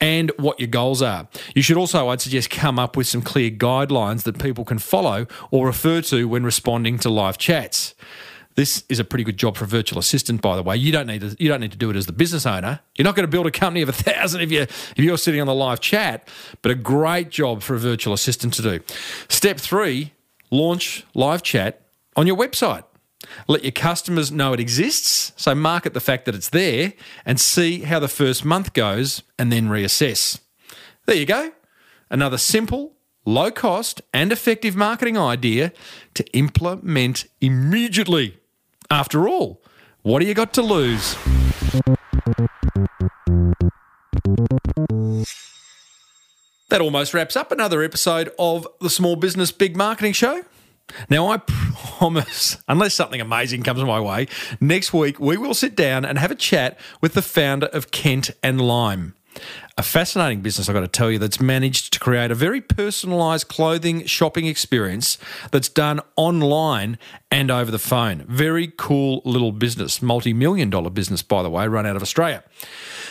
and 0.00 0.30
what 0.36 0.58
your 0.60 0.68
goals 0.68 1.02
are. 1.02 1.28
You 1.54 1.62
should 1.62 1.76
also, 1.76 2.08
I'd 2.08 2.20
suggest, 2.20 2.50
come 2.50 2.78
up 2.78 2.96
with 2.96 3.08
some 3.08 3.20
clear 3.20 3.50
guidelines 3.50 4.22
that 4.22 4.38
people 4.38 4.64
can 4.64 4.78
follow 4.78 5.26
or 5.50 5.66
refer 5.66 6.00
to 6.02 6.28
when 6.28 6.44
responding 6.44 6.98
to 7.00 7.10
live 7.10 7.36
chats. 7.36 7.94
This 8.54 8.84
is 8.88 8.98
a 8.98 9.04
pretty 9.04 9.24
good 9.24 9.38
job 9.38 9.56
for 9.56 9.64
a 9.64 9.66
virtual 9.66 9.98
assistant, 9.98 10.42
by 10.42 10.56
the 10.56 10.62
way. 10.62 10.76
You 10.76 10.92
don't 10.92 11.06
need 11.06 11.22
to, 11.22 11.36
you 11.38 11.48
don't 11.48 11.60
need 11.60 11.72
to 11.72 11.78
do 11.78 11.88
it 11.90 11.96
as 11.96 12.06
the 12.06 12.12
business 12.12 12.44
owner. 12.44 12.80
You're 12.96 13.04
not 13.04 13.16
going 13.16 13.26
to 13.26 13.30
build 13.30 13.46
a 13.46 13.50
company 13.50 13.82
of 13.82 13.88
a 13.88 13.92
thousand 14.10 14.42
if 14.42 14.52
you 14.52 14.60
if 14.62 14.98
you're 14.98 15.18
sitting 15.18 15.40
on 15.40 15.46
the 15.46 15.54
live 15.54 15.80
chat, 15.80 16.28
but 16.60 16.70
a 16.70 16.74
great 16.74 17.30
job 17.30 17.62
for 17.62 17.74
a 17.74 17.78
virtual 17.78 18.12
assistant 18.12 18.54
to 18.54 18.62
do. 18.62 18.80
Step 19.28 19.58
three: 19.58 20.12
launch 20.50 21.04
live 21.14 21.42
chat 21.42 21.82
on 22.16 22.26
your 22.26 22.36
website. 22.36 22.84
Let 23.48 23.62
your 23.62 23.72
customers 23.72 24.32
know 24.32 24.52
it 24.52 24.60
exists, 24.60 25.32
so 25.36 25.54
market 25.54 25.94
the 25.94 26.00
fact 26.00 26.24
that 26.26 26.34
it's 26.34 26.48
there 26.48 26.92
and 27.24 27.40
see 27.40 27.82
how 27.82 28.00
the 28.00 28.08
first 28.08 28.44
month 28.44 28.72
goes 28.72 29.22
and 29.38 29.52
then 29.52 29.68
reassess. 29.68 30.40
There 31.06 31.16
you 31.16 31.26
go. 31.26 31.52
Another 32.10 32.38
simple, 32.38 32.94
low 33.24 33.50
cost, 33.50 34.02
and 34.12 34.32
effective 34.32 34.76
marketing 34.76 35.16
idea 35.16 35.72
to 36.14 36.24
implement 36.36 37.26
immediately. 37.40 38.38
After 38.92 39.26
all, 39.26 39.62
what 40.02 40.18
do 40.20 40.26
you 40.26 40.34
got 40.34 40.52
to 40.52 40.60
lose? 40.60 41.16
That 46.68 46.82
almost 46.82 47.14
wraps 47.14 47.34
up 47.34 47.50
another 47.50 47.82
episode 47.82 48.30
of 48.38 48.68
the 48.82 48.90
Small 48.90 49.16
Business 49.16 49.50
Big 49.50 49.78
Marketing 49.78 50.12
Show. 50.12 50.42
Now, 51.08 51.28
I 51.28 51.38
promise, 51.46 52.58
unless 52.68 52.92
something 52.92 53.22
amazing 53.22 53.62
comes 53.62 53.82
my 53.82 53.98
way, 53.98 54.28
next 54.60 54.92
week 54.92 55.18
we 55.18 55.38
will 55.38 55.54
sit 55.54 55.74
down 55.74 56.04
and 56.04 56.18
have 56.18 56.30
a 56.30 56.34
chat 56.34 56.78
with 57.00 57.14
the 57.14 57.22
founder 57.22 57.68
of 57.68 57.92
Kent 57.92 58.30
and 58.42 58.60
Lime. 58.60 59.14
A 59.78 59.82
fascinating 59.82 60.42
business, 60.42 60.68
I've 60.68 60.74
got 60.74 60.80
to 60.80 60.88
tell 60.88 61.10
you, 61.10 61.18
that's 61.18 61.40
managed 61.40 61.94
to 61.94 61.98
create 61.98 62.30
a 62.30 62.34
very 62.34 62.60
personalised 62.60 63.48
clothing 63.48 64.04
shopping 64.04 64.46
experience 64.46 65.18
that's 65.50 65.68
done 65.68 66.00
online 66.16 66.98
and 67.30 67.50
over 67.50 67.70
the 67.70 67.78
phone. 67.78 68.24
Very 68.28 68.72
cool 68.76 69.22
little 69.24 69.52
business, 69.52 70.02
multi 70.02 70.32
million 70.32 70.68
dollar 70.68 70.90
business, 70.90 71.22
by 71.22 71.42
the 71.42 71.50
way, 71.50 71.66
run 71.66 71.86
out 71.86 71.96
of 71.96 72.02
Australia. 72.02 72.44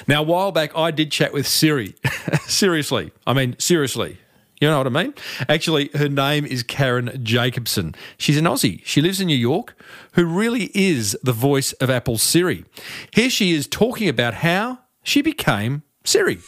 Now, 0.07 0.21
a 0.21 0.25
while 0.25 0.51
back, 0.51 0.75
I 0.77 0.91
did 0.91 1.11
chat 1.11 1.33
with 1.33 1.47
Siri. 1.47 1.95
seriously. 2.41 3.11
I 3.25 3.33
mean, 3.33 3.55
seriously. 3.59 4.19
You 4.61 4.67
know 4.67 4.77
what 4.77 4.85
I 4.85 4.91
mean? 4.91 5.15
Actually, 5.49 5.89
her 5.95 6.07
name 6.07 6.45
is 6.45 6.61
Karen 6.61 7.19
Jacobsen. 7.23 7.95
She's 8.19 8.37
an 8.37 8.45
Aussie. 8.45 8.81
She 8.85 9.01
lives 9.01 9.19
in 9.19 9.25
New 9.25 9.35
York, 9.35 9.75
who 10.13 10.25
really 10.25 10.69
is 10.75 11.17
the 11.23 11.33
voice 11.33 11.73
of 11.73 11.89
Apple's 11.89 12.21
Siri. 12.21 12.63
Here 13.11 13.31
she 13.31 13.53
is 13.53 13.65
talking 13.65 14.07
about 14.07 14.35
how 14.35 14.77
she 15.01 15.23
became 15.23 15.81
Siri. 16.03 16.39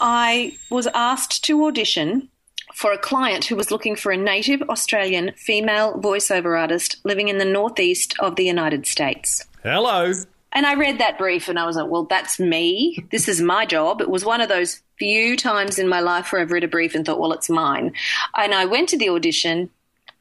I 0.00 0.56
was 0.70 0.86
asked 0.88 1.44
to 1.44 1.66
audition 1.66 2.28
for 2.74 2.92
a 2.92 2.98
client 2.98 3.46
who 3.46 3.56
was 3.56 3.70
looking 3.70 3.96
for 3.96 4.12
a 4.12 4.16
native 4.16 4.60
Australian 4.68 5.32
female 5.36 5.94
voiceover 5.94 6.58
artist 6.58 6.96
living 7.04 7.28
in 7.28 7.38
the 7.38 7.44
northeast 7.44 8.14
of 8.20 8.36
the 8.36 8.44
United 8.44 8.86
States. 8.86 9.44
Hello. 9.62 10.12
And 10.52 10.66
I 10.66 10.74
read 10.74 10.98
that 10.98 11.18
brief 11.18 11.48
and 11.48 11.58
I 11.58 11.66
was 11.66 11.76
like, 11.76 11.88
well, 11.88 12.04
that's 12.04 12.38
me. 12.38 13.04
This 13.10 13.28
is 13.28 13.40
my 13.40 13.66
job. 13.66 14.00
It 14.00 14.10
was 14.10 14.24
one 14.24 14.40
of 14.40 14.48
those 14.48 14.82
few 14.98 15.36
times 15.36 15.78
in 15.78 15.88
my 15.88 16.00
life 16.00 16.32
where 16.32 16.40
I've 16.40 16.52
read 16.52 16.64
a 16.64 16.68
brief 16.68 16.94
and 16.94 17.04
thought, 17.04 17.20
well, 17.20 17.32
it's 17.32 17.50
mine. 17.50 17.92
And 18.36 18.54
I 18.54 18.64
went 18.66 18.88
to 18.90 18.98
the 18.98 19.10
audition. 19.10 19.70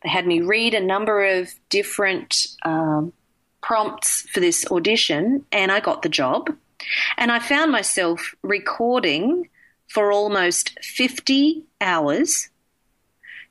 They 0.03 0.09
had 0.09 0.27
me 0.27 0.41
read 0.41 0.73
a 0.73 0.81
number 0.81 1.25
of 1.25 1.53
different 1.69 2.47
um, 2.63 3.13
prompts 3.61 4.21
for 4.29 4.39
this 4.39 4.65
audition, 4.69 5.45
and 5.51 5.71
I 5.71 5.79
got 5.79 6.01
the 6.01 6.09
job. 6.09 6.55
And 7.17 7.31
I 7.31 7.39
found 7.39 7.71
myself 7.71 8.35
recording 8.41 9.49
for 9.87 10.11
almost 10.11 10.77
50 10.83 11.63
hours 11.81 12.49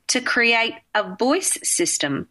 to 0.07 0.21
create 0.21 0.75
a 0.93 1.15
voice 1.15 1.57
system, 1.63 2.27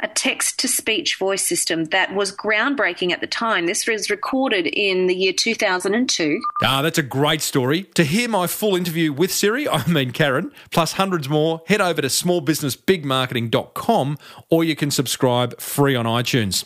a 0.00 0.08
text 0.08 0.58
to 0.58 0.66
speech 0.66 1.14
voice 1.16 1.46
system 1.46 1.84
that 1.86 2.12
was 2.14 2.34
groundbreaking 2.34 3.12
at 3.12 3.20
the 3.20 3.26
time. 3.26 3.66
This 3.66 3.86
was 3.86 4.08
recorded 4.10 4.66
in 4.66 5.06
the 5.06 5.14
year 5.14 5.32
2002. 5.32 6.40
Ah, 6.64 6.82
that's 6.82 6.98
a 6.98 7.02
great 7.02 7.40
story. 7.40 7.84
To 7.94 8.02
hear 8.02 8.28
my 8.28 8.48
full 8.48 8.74
interview 8.74 9.12
with 9.12 9.32
Siri, 9.32 9.68
I 9.68 9.86
mean 9.86 10.10
Karen, 10.10 10.50
plus 10.70 10.94
hundreds 10.94 11.28
more, 11.28 11.62
head 11.66 11.80
over 11.80 12.02
to 12.02 12.08
smallbusinessbigmarketing.com 12.08 14.18
or 14.50 14.64
you 14.64 14.74
can 14.74 14.90
subscribe 14.90 15.60
free 15.60 15.94
on 15.94 16.06
iTunes. 16.06 16.64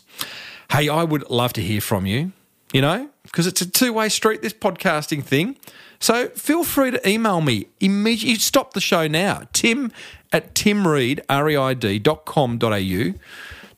Hey, 0.70 0.88
I 0.88 1.04
would 1.04 1.28
love 1.30 1.52
to 1.54 1.60
hear 1.60 1.80
from 1.80 2.06
you, 2.06 2.32
you 2.72 2.80
know, 2.80 3.08
because 3.36 3.46
it's 3.46 3.60
a 3.60 3.68
two 3.68 3.92
way 3.92 4.08
street, 4.08 4.40
this 4.40 4.54
podcasting 4.54 5.22
thing. 5.22 5.58
So 6.00 6.28
feel 6.28 6.64
free 6.64 6.90
to 6.90 7.06
email 7.06 7.42
me 7.42 7.66
immediately. 7.80 8.36
Stop 8.36 8.72
the 8.72 8.80
show 8.80 9.06
now. 9.06 9.42
Tim 9.52 9.92
at 10.32 10.54
timreid.com.au. 10.54 11.20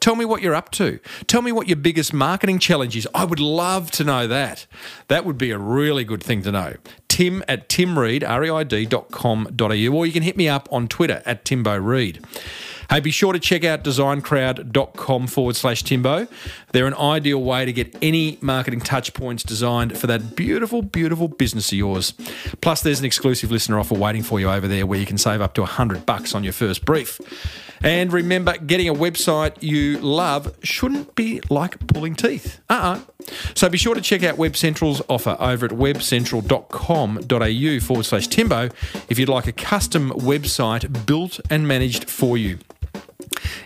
Tell 0.01 0.15
me 0.15 0.25
what 0.25 0.43
you're 0.43 0.55
up 0.55 0.71
to. 0.71 1.01
Tell 1.27 1.43
me 1.43 1.51
what 1.51 1.67
your 1.67 1.77
biggest 1.77 2.15
marketing 2.15 2.61
challenge 2.61 2.97
is. 2.97 3.09
I 3.13 3.25
would 3.25 3.41
love 3.41 3.91
to 3.93 4.05
know 4.05 4.29
that. 4.29 4.67
That 5.09 5.25
would 5.25 5.39
be 5.39 5.51
a 5.51 5.59
really 5.59 6.05
good 6.05 6.23
thing 6.23 6.43
to 6.43 6.53
know. 6.53 6.75
Tim 7.09 7.43
at 7.49 7.69
timreid.com.au, 7.69 9.97
or 9.97 10.07
you 10.07 10.13
can 10.13 10.23
hit 10.23 10.37
me 10.37 10.49
up 10.49 10.69
on 10.71 10.87
Twitter 10.87 11.21
at 11.27 11.45
Timbo 11.45 11.77
Reid. 11.77 12.25
Hey, 12.91 13.01
be 13.01 13.11
sure 13.11 13.35
to 13.35 13.39
check 13.39 13.65
out 13.65 13.85
designcrowd.com 13.85 15.27
forward 15.27 15.57
slash 15.57 15.83
Timbo. 15.83 16.27
They're 16.73 16.87
an 16.87 16.95
ideal 16.95 17.43
way 17.43 17.67
to 17.67 17.73
get 17.73 17.95
any 18.01 18.39
marketing 18.41 18.81
touch 18.81 19.13
points 19.13 19.43
designed 19.43 19.99
for 19.99 20.07
that 20.07 20.35
beautiful, 20.35 20.81
beautiful 20.81 21.29
business 21.29 21.71
of 21.71 21.77
yours. 21.77 22.15
Plus, 22.63 22.81
there's 22.81 22.99
an 22.99 23.05
exclusive 23.05 23.51
listener 23.51 23.79
offer 23.79 23.95
waiting 23.95 24.23
for 24.23 24.41
you 24.41 24.49
over 24.49 24.67
there 24.67 24.87
where 24.87 24.99
you 24.99 25.05
can 25.05 25.19
save 25.19 25.43
up 25.43 25.53
to 25.55 25.61
100 25.61 26.07
bucks 26.07 26.35
on 26.35 26.45
your 26.45 26.55
first 26.55 26.87
brief. 26.87 27.21
And 27.83 28.11
remember, 28.13 28.57
getting 28.57 28.89
a 28.89 28.95
website 28.95 29.63
you 29.63 29.99
love 29.99 30.57
shouldn't 30.63 31.15
be 31.15 31.43
like 31.51 31.87
pulling 31.89 32.15
teeth. 32.15 32.59
Uh 32.71 32.73
uh 32.73 33.01
So 33.55 33.69
be 33.69 33.77
sure 33.79 33.95
to 33.95 34.01
check 34.01 34.23
out 34.23 34.39
Web 34.39 34.57
Central's 34.57 35.03
offer 35.09 35.37
over 35.39 35.67
at 35.67 35.73
webcentral.com.au 35.73 37.81
forward 37.87 38.07
slash 38.07 38.29
Timbo 38.29 38.71
if 39.09 39.19
you'd 39.19 39.29
like 39.29 39.47
a 39.47 39.53
custom 39.53 40.11
website 40.13 41.05
built 41.07 41.39
and 41.51 41.69
managed 41.69 42.09
for 42.09 42.39
you. 42.39 42.59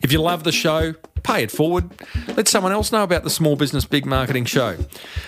If 0.02 0.12
you 0.12 0.20
love 0.20 0.44
the 0.44 0.52
show, 0.52 0.94
pay 1.22 1.42
it 1.44 1.50
forward. 1.50 1.90
Let 2.28 2.48
someone 2.48 2.72
else 2.72 2.92
know 2.92 3.02
about 3.02 3.24
the 3.24 3.30
Small 3.30 3.56
Business 3.56 3.84
Big 3.84 4.06
Marketing 4.06 4.44
Show. 4.44 4.76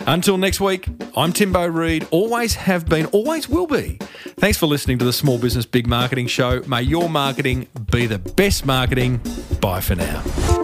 Until 0.07 0.39
next 0.39 0.61
week, 0.61 0.89
I'm 1.16 1.32
Timbo 1.32 1.66
Reid, 1.66 2.07
always 2.11 2.55
have 2.55 2.87
been, 2.87 3.07
always 3.07 3.49
will 3.49 3.66
be. 3.66 3.99
Thanks 4.37 4.59
for 4.59 4.66
listening 4.66 4.99
to 4.99 5.05
the 5.05 5.12
Small 5.12 5.39
Business 5.39 5.66
Big 5.66 5.87
Marketing 5.87 6.26
Show. 6.26 6.62
May 6.66 6.82
your 6.82 7.09
marketing 7.09 7.68
be 7.91 8.07
the 8.07 8.18
best 8.18 8.66
marketing. 8.66 9.20
Bye 9.61 9.80
for 9.80 9.95
now. 9.95 10.63